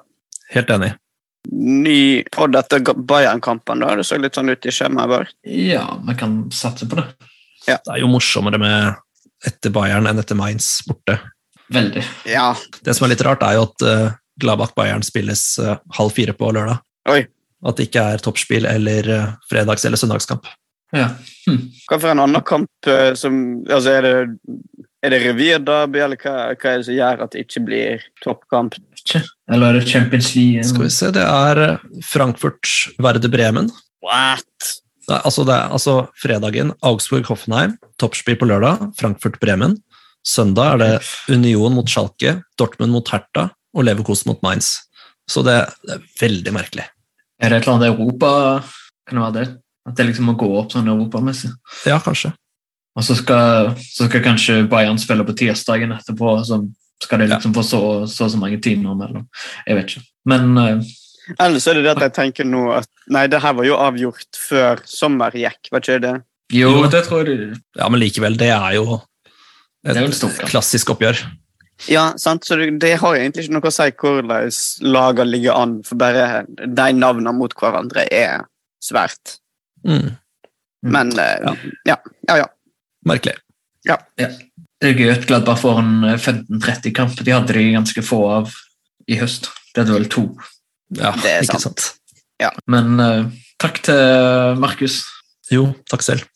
Helt 0.55 0.69
enig. 0.71 0.91
Ny 1.53 2.25
podd 2.33 2.57
etter 2.57 2.81
Bayern-kampen. 2.81 3.83
da. 3.85 3.95
Det 3.97 4.07
så 4.09 4.19
litt 4.19 4.39
sånn 4.39 4.51
ut 4.51 4.67
i 4.67 4.73
skjemaet 4.73 5.11
vårt. 5.11 5.35
Ja, 5.45 5.87
vi 6.09 6.17
kan 6.19 6.39
satse 6.55 6.89
på 6.89 7.01
det. 7.01 7.07
Det 7.67 7.79
er 7.93 8.01
jo 8.01 8.11
morsommere 8.13 8.61
med 8.61 9.01
etter 9.47 9.73
Bayern 9.73 10.09
enn 10.09 10.21
etter 10.21 10.39
Mainz 10.39 10.79
borte. 10.89 11.19
Veldig. 11.73 12.03
Ja. 12.29 12.51
Det 12.85 12.95
som 12.97 13.07
er 13.07 13.15
litt 13.15 13.25
rart, 13.25 13.45
er 13.45 13.59
jo 13.59 13.69
at 13.69 13.85
uh, 13.87 14.17
Gladbach-Bayern 14.41 15.05
spilles 15.05 15.45
uh, 15.61 15.77
halv 15.97 16.13
fire 16.17 16.35
på 16.37 16.51
lørdag. 16.53 16.83
Oi. 17.13 17.23
At 17.65 17.79
det 17.79 17.89
ikke 17.89 18.05
er 18.13 18.25
toppspill 18.25 18.69
eller 18.69 19.09
uh, 19.09 19.33
fredags- 19.51 19.87
eller 19.89 20.01
søndagskamp. 20.01 20.49
Ja. 20.95 21.09
Hm. 21.49 21.61
Hva 21.89 21.99
for 21.99 22.13
en 22.13 22.23
annen 22.23 22.45
kamp 22.47 22.89
eh, 22.89 23.13
som 23.19 23.35
altså 23.67 23.97
Er 23.99 24.05
det, 24.07 24.13
er 25.05 25.13
det 25.13 25.21
revirderby, 25.25 26.01
eller 26.05 26.21
hva, 26.21 26.35
hva 26.55 26.71
er 26.71 26.81
det 26.81 26.87
som 26.87 26.97
gjør 26.97 27.25
at 27.25 27.35
det 27.35 27.45
ikke 27.45 27.63
blir 27.67 28.05
toppkamp? 28.25 28.79
Ikke. 29.05 29.21
Eller 29.53 29.75
er 29.75 29.81
det 29.81 29.91
Champions 29.91 30.31
League? 30.35 30.65
Skal 30.65 30.87
vi 30.87 30.93
se, 30.93 31.11
det 31.13 31.25
er 31.25 31.61
eh, 31.61 31.83
Frankfurt-Verde 32.09 33.31
Bremen. 33.33 33.69
What? 34.05 34.71
Nei, 35.11 35.19
altså, 35.21 35.45
det 35.45 35.53
er, 35.53 35.75
altså 35.77 35.97
fredagen 36.21 36.73
Augsburg-Hoffenheim, 36.85 37.77
toppspill 38.01 38.39
på 38.41 38.49
lørdag, 38.49 38.87
Frankfurt-Bremen. 39.01 39.77
Søndag 40.25 40.79
er 40.79 40.81
det 40.81 41.37
Union 41.37 41.77
mot 41.77 41.91
Schalke, 41.91 42.39
Dortmund 42.57 42.95
mot 42.95 43.11
Hertha 43.13 43.51
og 43.75 43.85
Leverkosen 43.85 44.31
mot 44.33 44.41
Mainz. 44.47 44.79
Så 45.29 45.45
det, 45.45 45.59
det 45.85 45.99
er 45.99 46.07
veldig 46.21 46.55
merkelig. 46.57 46.87
Er 47.43 47.53
det 47.53 47.59
et 47.59 47.67
eller 47.67 47.77
annet 47.77 47.91
Europa? 47.93 48.31
Kan 49.05 49.21
det 49.21 49.27
være 49.27 49.37
det? 49.37 49.47
At 49.85 49.99
det 49.99 50.09
liksom 50.09 50.31
må 50.31 50.37
gå 50.41 50.49
opp 50.57 50.73
sånn 50.73 50.89
europamessig? 50.89 51.51
Ja, 51.85 51.99
kanskje. 52.01 52.33
Og 52.95 53.05
så 53.05 53.17
skal, 53.19 53.75
så 53.83 54.07
skal 54.07 54.23
kanskje 54.25 54.63
Bayern 54.71 55.01
spille 55.03 55.27
på 55.27 55.35
tirsdagen 55.37 55.93
etterpå, 55.97 56.37
så 56.47 56.63
skal 57.05 57.23
de 57.23 57.31
liksom 57.31 57.55
få 57.57 57.65
så 57.67 57.81
så, 58.11 58.29
så 58.33 58.41
mange 58.41 58.61
timer 58.65 58.97
mellom. 58.99 59.27
Jeg 59.69 59.79
vet 59.79 59.95
ikke. 59.95 60.05
Men 60.31 60.59
uh, 60.59 60.93
Eller 61.39 61.63
så 61.63 61.73
er 61.73 61.81
det 61.81 61.87
det 61.87 61.95
at 61.97 62.07
jeg 62.09 62.17
tenker 62.19 62.49
nå 62.49 62.67
at 62.81 62.91
Nei, 63.13 63.27
det 63.29 63.43
her 63.45 63.53
var 63.57 63.67
jo 63.69 63.77
avgjort 63.77 64.39
før 64.41 64.81
sommer 64.89 65.35
gikk, 65.37 65.69
var 65.73 65.85
ikke 65.85 66.01
det? 66.01 66.15
jo, 66.53 66.71
det 66.89 67.03
tror 67.05 67.29
jeg 67.29 67.39
det. 67.39 67.59
Ja, 67.77 67.89
men 67.93 68.01
likevel, 68.01 68.39
det 68.41 68.49
er 68.55 68.77
jo 68.79 69.01
Det 69.85 69.97
er 69.97 70.07
jo 70.07 70.13
et 70.13 70.45
klassisk 70.49 70.95
oppgjør. 70.95 71.21
Ja, 71.91 72.15
sant? 72.17 72.47
så 72.47 72.57
det, 72.57 72.71
det 72.81 72.95
har 73.03 73.17
egentlig 73.19 73.45
ikke 73.45 73.57
noe 73.59 73.69
å 73.69 73.75
si 73.75 73.89
hvordan 74.01 74.55
lagene 74.95 75.31
ligger 75.33 75.59
an, 75.59 75.79
for 75.85 76.01
bare 76.01 76.45
de 76.49 76.87
navnene 76.97 77.35
mot 77.37 77.53
hverandre 77.61 78.07
er 78.15 78.47
svært. 78.85 79.39
Mm, 79.85 80.15
Men 80.95 81.13
ja. 81.19 81.55
ja, 81.89 81.99
ja. 82.29 82.39
ja. 82.45 82.49
merkelig. 83.05 83.37
Det 84.85 84.91
er 84.93 84.99
gøy 85.01 85.11
at 85.15 85.23
Gladbach 85.25 85.63
får 85.63 85.79
en 85.81 85.93
eh, 86.05 86.19
15-30-kamp. 86.21 87.17
De 87.25 87.33
hadde 87.33 87.55
de 87.57 87.63
ganske 87.73 88.03
få 88.05 88.19
av 88.35 88.51
i 89.09 89.17
høst. 89.17 89.49
Det 89.73 89.81
hadde 89.81 89.95
vel 89.97 90.11
to. 90.13 90.27
Ja, 90.93 91.15
Det 91.17 91.31
er 91.31 91.47
ikke 91.47 91.57
sant. 91.63 91.81
sant. 91.81 92.59
Men 92.69 93.01
uh, 93.01 93.31
takk 93.63 93.81
til 93.87 94.61
Markus. 94.61 94.99
Jo, 95.49 95.71
takk 95.89 96.05
selv. 96.05 96.27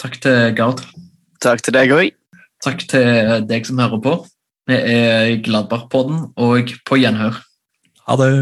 Takk 0.00 0.16
til 0.24 0.54
Gard. 0.56 0.80
Takk 1.44 1.60
til 1.60 1.76
deg 1.76 1.92
òg. 1.92 2.16
Takk 2.64 2.86
til 2.88 3.44
deg 3.50 3.68
som 3.68 3.84
hører 3.84 4.00
på. 4.00 4.16
Vi 4.70 4.80
er 4.80 5.34
i 5.34 5.38
Gladbach-podden 5.44 6.30
og 6.40 6.72
på 6.88 7.02
gjenhør. 7.02 7.36
Ha 8.08 8.16
det. 8.16 8.32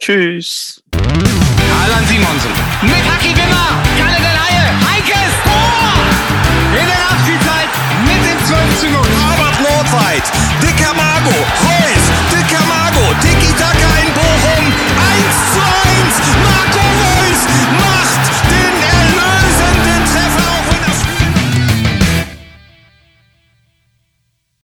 Tjus. 0.00 0.80
Allan 0.96 2.08
Simonsen. 2.08 2.56
Mit 2.88 3.04
Haki 3.12 3.36
Wimmer. 3.36 3.84
Kalle 4.00 4.24
Del 4.24 4.40
Haie. 4.46 4.64
Heike. 4.88 5.24
Zwölf 8.46 8.78
Züge, 8.78 8.96
Robert 8.96 9.58
Nordweit, 9.60 10.22
Dicker 10.60 10.92
Margo, 10.94 11.30
Reus, 11.30 12.10
Dicker 12.30 12.58
Margo. 12.58 12.73